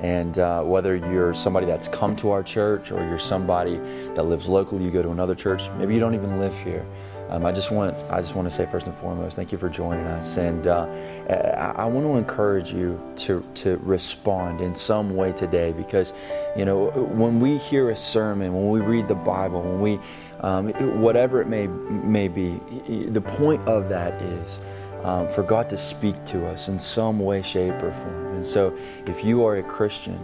And 0.02 0.40
uh, 0.40 0.64
whether 0.64 0.96
you're 0.96 1.34
somebody 1.34 1.66
that's 1.66 1.88
come 1.88 2.16
to 2.18 2.32
our 2.32 2.44
church 2.44 2.92
or 2.92 3.06
you're 3.06 3.18
somebody 3.18 3.78
that 4.16 4.24
lives 4.24 4.48
locally, 4.48 4.86
you 4.86 4.92
go 4.92 5.02
to 5.02 5.12
another 5.12 5.36
church, 5.36 5.70
maybe 5.78 5.94
you 5.94 6.00
don't 6.00 6.16
even 6.16 6.40
live 6.40 6.58
here. 6.60 6.86
Um, 7.30 7.46
I 7.46 7.52
just 7.52 7.70
want 7.70 7.96
I 8.10 8.22
just 8.22 8.36
want 8.36 8.48
to 8.48 8.52
say 8.52 8.66
first 8.66 8.88
and 8.88 8.96
foremost, 8.98 9.36
thank 9.36 9.52
you 9.52 9.60
for 9.60 9.70
joining 9.70 10.06
us, 10.08 10.38
and 10.38 10.66
uh, 10.66 10.88
I, 11.30 11.84
I, 11.84 11.86
want 11.86 12.08
to 12.08 12.16
encourage 12.16 12.74
you 12.74 13.00
to 13.18 13.46
to 13.54 13.78
respond 13.84 14.62
in 14.62 14.74
some 14.74 15.16
way 15.16 15.32
today 15.32 15.72
because, 15.72 16.12
you 16.58 16.66
know, 16.66 16.90
when 16.90 17.40
we 17.40 17.58
hear 17.58 17.92
a 17.92 17.96
sermon, 17.96 18.52
when 18.56 18.70
we 18.70 18.80
read 18.80 19.08
the 19.08 19.14
Bible, 19.14 19.62
when 19.62 19.80
we 19.80 20.00
um, 20.40 20.70
whatever 21.02 21.40
it 21.40 21.48
may 21.48 21.68
may 21.68 22.30
be, 22.30 22.60
the 22.88 23.22
point 23.22 23.62
of 23.68 23.90
that 23.90 24.20
is. 24.24 24.60
Um, 25.04 25.30
for 25.30 25.44
God 25.44 25.70
to 25.70 25.78
speak 25.78 26.26
to 26.26 26.46
us 26.48 26.68
in 26.68 26.78
some 26.78 27.20
way, 27.20 27.42
shape, 27.42 27.76
or 27.82 27.92
form. 27.92 28.36
And 28.36 28.46
so, 28.46 28.78
if 29.06 29.24
you 29.24 29.46
are 29.46 29.56
a 29.56 29.64
Christian, 29.64 30.20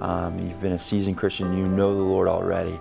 um, 0.00 0.38
you've 0.38 0.60
been 0.60 0.72
a 0.72 0.78
seasoned 0.78 1.16
Christian, 1.16 1.56
you 1.56 1.66
know 1.66 1.94
the 1.94 2.02
Lord 2.02 2.28
already, 2.28 2.78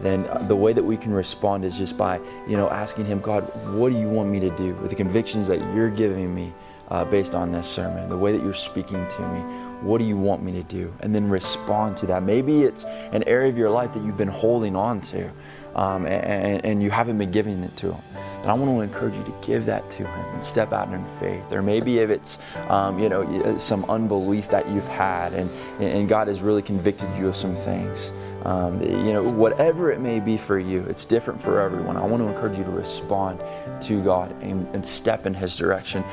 then 0.00 0.26
the 0.48 0.56
way 0.56 0.72
that 0.72 0.82
we 0.82 0.96
can 0.96 1.12
respond 1.12 1.64
is 1.64 1.78
just 1.78 1.96
by, 1.96 2.20
you 2.48 2.56
know, 2.56 2.68
asking 2.70 3.06
Him, 3.06 3.20
God, 3.20 3.42
what 3.74 3.92
do 3.92 3.98
you 3.98 4.08
want 4.08 4.30
me 4.30 4.40
to 4.40 4.50
do 4.56 4.74
with 4.76 4.90
the 4.90 4.96
convictions 4.96 5.46
that 5.48 5.58
you're 5.74 5.90
giving 5.90 6.34
me 6.34 6.52
uh, 6.88 7.04
based 7.04 7.34
on 7.34 7.52
this 7.52 7.66
sermon, 7.66 8.08
the 8.08 8.16
way 8.16 8.32
that 8.32 8.42
you're 8.42 8.54
speaking 8.54 9.06
to 9.08 9.28
me? 9.28 9.40
What 9.82 9.98
do 9.98 10.04
you 10.04 10.16
want 10.16 10.42
me 10.42 10.52
to 10.52 10.62
do? 10.62 10.92
And 11.00 11.14
then 11.14 11.28
respond 11.28 11.96
to 11.98 12.06
that. 12.06 12.22
Maybe 12.22 12.62
it's 12.62 12.84
an 12.84 13.22
area 13.24 13.48
of 13.48 13.58
your 13.58 13.70
life 13.70 13.92
that 13.94 14.02
you've 14.02 14.16
been 14.16 14.28
holding 14.28 14.74
on 14.76 15.00
to 15.02 15.30
um, 15.76 16.06
and, 16.06 16.64
and, 16.64 16.82
you 16.82 16.90
haven't 16.90 17.18
been 17.18 17.30
giving 17.30 17.62
it 17.62 17.76
to 17.76 17.92
Him. 17.92 18.02
And 18.40 18.50
I 18.50 18.54
want 18.54 18.70
to 18.70 18.80
encourage 18.80 19.14
you 19.14 19.24
to 19.24 19.34
give 19.46 19.66
that 19.66 19.88
to 19.90 20.06
Him 20.06 20.34
and 20.34 20.42
step 20.42 20.72
out 20.72 20.90
in 20.90 21.04
faith. 21.20 21.52
Or 21.52 21.60
maybe 21.60 21.98
if 21.98 22.08
it's, 22.08 22.38
um, 22.68 22.98
you 22.98 23.10
know, 23.10 23.58
some 23.58 23.84
unbelief 23.84 24.48
that 24.48 24.66
you've 24.70 24.88
had 24.88 25.34
and, 25.34 25.50
and 25.78 26.08
God 26.08 26.28
has 26.28 26.40
really 26.40 26.62
convicted 26.62 27.10
you 27.18 27.28
of 27.28 27.36
some 27.36 27.54
things 27.54 28.10
Um, 28.46 28.80
you 28.80 29.12
know, 29.12 29.28
whatever 29.28 29.90
it 29.90 29.98
may 29.98 30.20
be 30.20 30.36
for 30.36 30.56
you, 30.56 30.84
it's 30.84 31.04
different 31.04 31.42
for 31.42 31.60
everyone. 31.60 31.96
I 31.96 32.06
want 32.06 32.22
to 32.22 32.28
encourage 32.28 32.56
you 32.56 32.62
to 32.62 32.70
respond 32.70 33.40
to 33.82 34.00
God 34.04 34.40
and, 34.40 34.72
and 34.72 34.86
step 34.86 35.26
in 35.26 35.34
His 35.34 35.56
direction. 35.56 36.04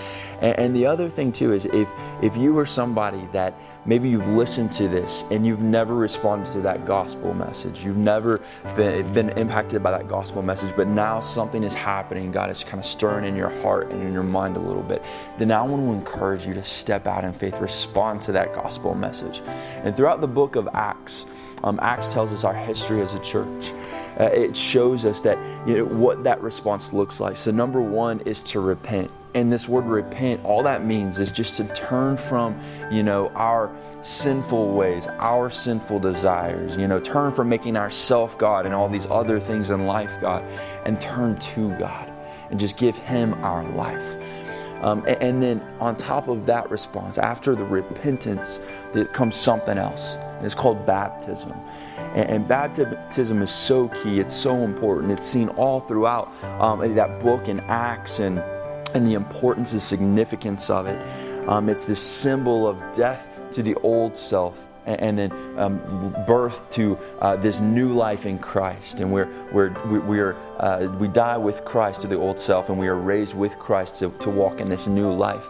And, 0.41 0.57
and, 0.57 0.75
the 0.75 0.87
other 0.87 1.09
thing 1.09 1.31
too 1.31 1.53
is 1.53 1.65
if 1.67 1.87
if 2.23 2.35
you 2.35 2.57
are 2.57 2.65
somebody 2.65 3.21
that 3.33 3.53
maybe 3.85 4.09
you've 4.09 4.27
listened 4.29 4.73
to 4.73 4.87
this 4.87 5.23
and 5.29 5.45
you've 5.45 5.61
never 5.61 5.93
responded 5.93 6.51
to 6.53 6.61
that 6.61 6.87
gospel 6.87 7.35
message, 7.35 7.85
you've 7.85 7.97
never 7.97 8.41
been, 8.75 9.13
been 9.13 9.29
impacted 9.37 9.83
by 9.83 9.91
that 9.91 10.07
gospel 10.07 10.41
message, 10.41 10.75
but 10.75 10.87
now 10.87 11.19
something 11.19 11.61
is 11.61 11.75
happening, 11.75 12.31
God 12.31 12.49
is 12.49 12.63
kind 12.63 12.79
of 12.79 12.85
stirring 12.85 13.25
in 13.25 13.35
your 13.35 13.49
heart 13.61 13.91
and 13.91 14.01
in 14.01 14.11
your 14.11 14.23
mind 14.23 14.57
a 14.57 14.59
little 14.59 14.81
bit, 14.81 15.03
then 15.37 15.51
I 15.51 15.61
want 15.61 15.83
to 15.83 15.93
encourage 15.93 16.47
you 16.47 16.55
to 16.55 16.63
step 16.63 17.05
out 17.05 17.23
in 17.25 17.31
faith, 17.31 17.59
respond 17.59 18.23
to 18.23 18.31
that 18.31 18.55
gospel 18.55 18.95
message. 18.95 19.43
And 19.83 19.95
throughout 19.95 20.19
the 20.19 20.27
book 20.27 20.55
of 20.55 20.67
Acts, 20.73 21.27
um, 21.63 21.79
Acts 21.81 22.07
tells 22.09 22.31
us 22.33 22.43
our 22.43 22.53
history 22.53 23.01
as 23.01 23.13
a 23.13 23.19
church. 23.19 23.73
Uh, 24.19 24.25
it 24.25 24.55
shows 24.55 25.05
us 25.05 25.21
that 25.21 25.37
you 25.67 25.77
know 25.77 25.85
what 25.85 26.23
that 26.23 26.41
response 26.41 26.93
looks 26.93 27.19
like. 27.19 27.35
So 27.35 27.51
number 27.51 27.81
one 27.81 28.19
is 28.21 28.43
to 28.43 28.59
repent. 28.59 29.09
And 29.35 29.51
this 29.51 29.67
word 29.67 29.85
repent, 29.85 30.45
all 30.45 30.61
that 30.63 30.85
means 30.85 31.19
is 31.19 31.31
just 31.31 31.55
to 31.55 31.63
turn 31.73 32.17
from, 32.17 32.55
you 32.91 33.01
know, 33.01 33.29
our 33.29 33.75
sinful 34.03 34.73
ways, 34.73 35.07
our 35.07 35.49
sinful 35.49 35.99
desires, 35.99 36.77
you 36.77 36.87
know, 36.87 36.99
turn 36.99 37.31
from 37.31 37.49
making 37.49 37.75
ourself 37.75 38.37
God 38.37 38.67
and 38.67 38.75
all 38.75 38.87
these 38.87 39.07
other 39.07 39.39
things 39.39 39.71
in 39.71 39.87
life 39.87 40.11
God, 40.21 40.43
and 40.85 41.01
turn 41.01 41.35
to 41.37 41.75
God 41.79 42.13
and 42.51 42.59
just 42.59 42.77
give 42.77 42.95
Him 42.95 43.33
our 43.43 43.65
life. 43.69 44.21
Um, 44.83 44.99
and, 45.07 45.21
and, 45.23 45.41
then 45.41 45.61
on 45.79 45.95
top 45.95 46.27
of 46.27 46.45
that 46.45 46.69
response, 46.69 47.17
after 47.17 47.55
the 47.55 47.63
repentance, 47.63 48.59
there 48.91 49.05
comes 49.05 49.35
something 49.35 49.77
else. 49.77 50.17
And 50.43 50.51
it's 50.51 50.55
called 50.55 50.85
baptism. 50.85 51.53
And, 52.15 52.29
and, 52.29 52.47
baptism 52.49 53.41
is 53.41 53.49
so 53.49 53.87
key, 53.87 54.19
it's 54.19 54.35
so 54.35 54.57
important. 54.57 55.09
It's 55.09 55.25
seen 55.25 55.47
all 55.47 55.79
throughout 55.79 56.33
um, 56.59 56.95
that 56.95 57.21
book 57.21 57.47
in 57.47 57.61
Acts 57.61 58.19
and, 58.19 58.39
and 58.93 59.07
the 59.07 59.13
importance 59.13 59.71
and 59.71 59.81
significance 59.81 60.69
of 60.69 60.85
it. 60.85 60.99
Um, 61.47 61.69
it's 61.69 61.85
this 61.85 62.01
symbol 62.01 62.67
of 62.67 62.83
death 62.93 63.29
to 63.51 63.63
the 63.63 63.75
old 63.75 64.17
self 64.17 64.59
and, 64.85 65.17
then 65.17 65.31
um, 65.57 65.77
birth 66.27 66.69
to 66.71 66.99
uh, 67.21 67.37
this 67.37 67.61
new 67.61 67.93
life 67.93 68.25
in 68.25 68.37
Christ. 68.37 68.99
And 68.99 69.13
we're, 69.13 69.29
we're, 69.53 69.71
we're, 70.01 70.35
uh, 70.57 70.93
we 70.99 71.07
die 71.07 71.37
with 71.37 71.63
Christ 71.63 72.01
to 72.01 72.07
the 72.07 72.17
old 72.17 72.37
self, 72.37 72.67
and 72.67 72.77
we 72.77 72.89
are 72.89 72.99
raised 72.99 73.33
with 73.33 73.57
Christ 73.57 73.95
to, 73.99 74.09
to 74.19 74.29
walk 74.29 74.59
in 74.59 74.67
this 74.67 74.87
new 74.87 75.09
life 75.09 75.45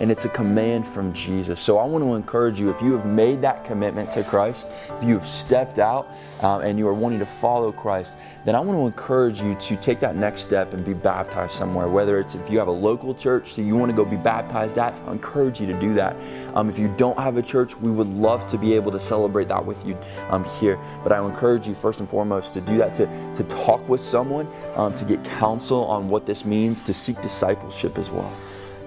and 0.00 0.10
it's 0.10 0.24
a 0.24 0.28
command 0.28 0.86
from 0.86 1.12
Jesus. 1.12 1.60
So 1.60 1.78
I 1.78 1.84
want 1.84 2.04
to 2.04 2.14
encourage 2.14 2.60
you 2.60 2.70
if 2.70 2.80
you 2.82 2.92
have 2.92 3.06
made 3.06 3.40
that 3.42 3.64
commitment 3.64 4.10
to 4.12 4.22
Christ, 4.24 4.70
if 4.98 5.04
you 5.04 5.14
have 5.14 5.26
stepped 5.26 5.78
out 5.78 6.08
um, 6.42 6.62
and 6.62 6.78
you 6.78 6.86
are 6.88 6.94
wanting 6.94 7.18
to 7.20 7.26
follow 7.26 7.72
Christ, 7.72 8.18
then 8.44 8.54
I 8.54 8.60
want 8.60 8.78
to 8.78 8.86
encourage 8.86 9.40
you 9.40 9.54
to 9.54 9.76
take 9.76 10.00
that 10.00 10.16
next 10.16 10.42
step 10.42 10.74
and 10.74 10.84
be 10.84 10.94
baptized 10.94 11.52
somewhere. 11.52 11.88
Whether 11.88 12.18
it's 12.18 12.34
if 12.34 12.50
you 12.50 12.58
have 12.58 12.68
a 12.68 12.72
local 12.72 13.14
church 13.14 13.54
that 13.54 13.62
you 13.62 13.76
want 13.76 13.90
to 13.90 13.96
go 13.96 14.04
be 14.04 14.16
baptized 14.16 14.78
at, 14.78 14.94
I 15.06 15.12
encourage 15.12 15.60
you 15.60 15.66
to 15.66 15.80
do 15.80 15.94
that. 15.94 16.16
Um, 16.54 16.68
if 16.68 16.78
you 16.78 16.92
don't 16.96 17.18
have 17.18 17.36
a 17.36 17.42
church, 17.42 17.76
we 17.76 17.90
would 17.90 18.08
love 18.08 18.46
to 18.48 18.58
be 18.58 18.74
able 18.74 18.92
to 18.92 19.00
celebrate 19.00 19.48
that 19.48 19.64
with 19.64 19.84
you 19.86 19.98
um, 20.30 20.44
here. 20.44 20.78
But 21.02 21.12
I 21.12 21.24
encourage 21.24 21.66
you 21.66 21.74
first 21.74 22.00
and 22.00 22.08
foremost 22.08 22.52
to 22.54 22.60
do 22.60 22.76
that, 22.76 22.92
to, 22.94 23.06
to 23.34 23.44
talk 23.44 23.86
with 23.88 24.00
someone, 24.00 24.48
um, 24.76 24.94
to 24.94 25.04
get 25.04 25.24
counsel 25.24 25.84
on 25.86 26.08
what 26.08 26.26
this 26.26 26.44
means, 26.44 26.82
to 26.82 26.94
seek 26.94 27.20
discipleship 27.20 27.98
as 27.98 28.10
well. 28.10 28.32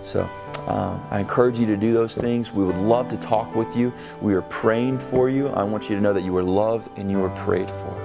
So 0.01 0.30
uh, 0.68 0.97
I 1.12 1.20
encourage 1.20 1.60
you 1.60 1.66
to 1.68 1.78
do 1.78 1.93
those 1.93 2.16
things. 2.16 2.51
We 2.51 2.66
would 2.66 2.78
love 2.78 3.10
to 3.10 3.18
talk 3.18 3.55
with 3.55 3.76
you. 3.76 3.93
We 4.22 4.34
are 4.34 4.41
praying 4.43 4.99
for 4.99 5.30
you. 5.30 5.47
I 5.49 5.64
want 5.64 5.89
you 5.89 5.95
to 5.95 6.01
know 6.01 6.14
that 6.14 6.24
you 6.24 6.36
are 6.38 6.43
loved 6.43 6.89
and 6.97 7.10
you 7.10 7.24
are 7.24 7.30
prayed 7.45 7.70
for. 7.70 7.99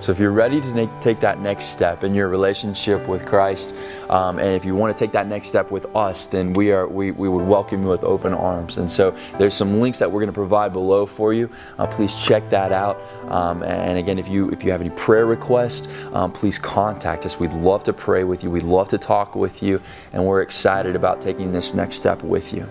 So 0.00 0.12
if 0.12 0.20
you're 0.20 0.30
ready 0.30 0.60
to 0.60 0.66
make, 0.68 0.90
take 1.00 1.18
that 1.20 1.40
next 1.40 1.66
step 1.66 2.04
in 2.04 2.14
your 2.14 2.28
relationship 2.28 3.08
with 3.08 3.26
Christ, 3.26 3.74
um, 4.08 4.38
and 4.38 4.50
if 4.50 4.64
you 4.64 4.76
want 4.76 4.96
to 4.96 5.04
take 5.04 5.12
that 5.12 5.26
next 5.26 5.48
step 5.48 5.72
with 5.72 5.84
us, 5.96 6.28
then 6.28 6.52
we 6.52 6.70
are 6.70 6.86
we, 6.86 7.10
we 7.10 7.28
would 7.28 7.44
welcome 7.44 7.82
you 7.82 7.88
with 7.88 8.04
open 8.04 8.32
arms. 8.32 8.78
And 8.78 8.88
so 8.88 9.16
there's 9.36 9.54
some 9.54 9.80
links 9.80 9.98
that 9.98 10.10
we're 10.10 10.20
going 10.20 10.28
to 10.28 10.32
provide 10.32 10.72
below 10.72 11.06
for 11.06 11.32
you. 11.32 11.50
Uh, 11.78 11.88
please 11.88 12.14
check 12.14 12.48
that 12.50 12.70
out. 12.70 13.00
Um, 13.32 13.64
and 13.64 13.98
again, 13.98 14.18
if 14.18 14.28
you 14.28 14.48
if 14.50 14.62
you 14.62 14.70
have 14.70 14.80
any 14.80 14.90
prayer 14.90 15.26
requests, 15.26 15.88
um, 16.12 16.30
please 16.32 16.58
contact 16.58 17.26
us. 17.26 17.40
We'd 17.40 17.52
love 17.52 17.82
to 17.84 17.92
pray 17.92 18.22
with 18.22 18.44
you. 18.44 18.50
We'd 18.50 18.62
love 18.62 18.88
to 18.90 18.98
talk 18.98 19.34
with 19.34 19.62
you, 19.62 19.82
and 20.12 20.24
we're 20.24 20.42
excited 20.42 20.94
about 20.94 21.20
taking 21.20 21.52
this 21.52 21.74
next 21.74 21.96
step 21.96 22.22
with 22.22 22.52
you. 22.52 22.68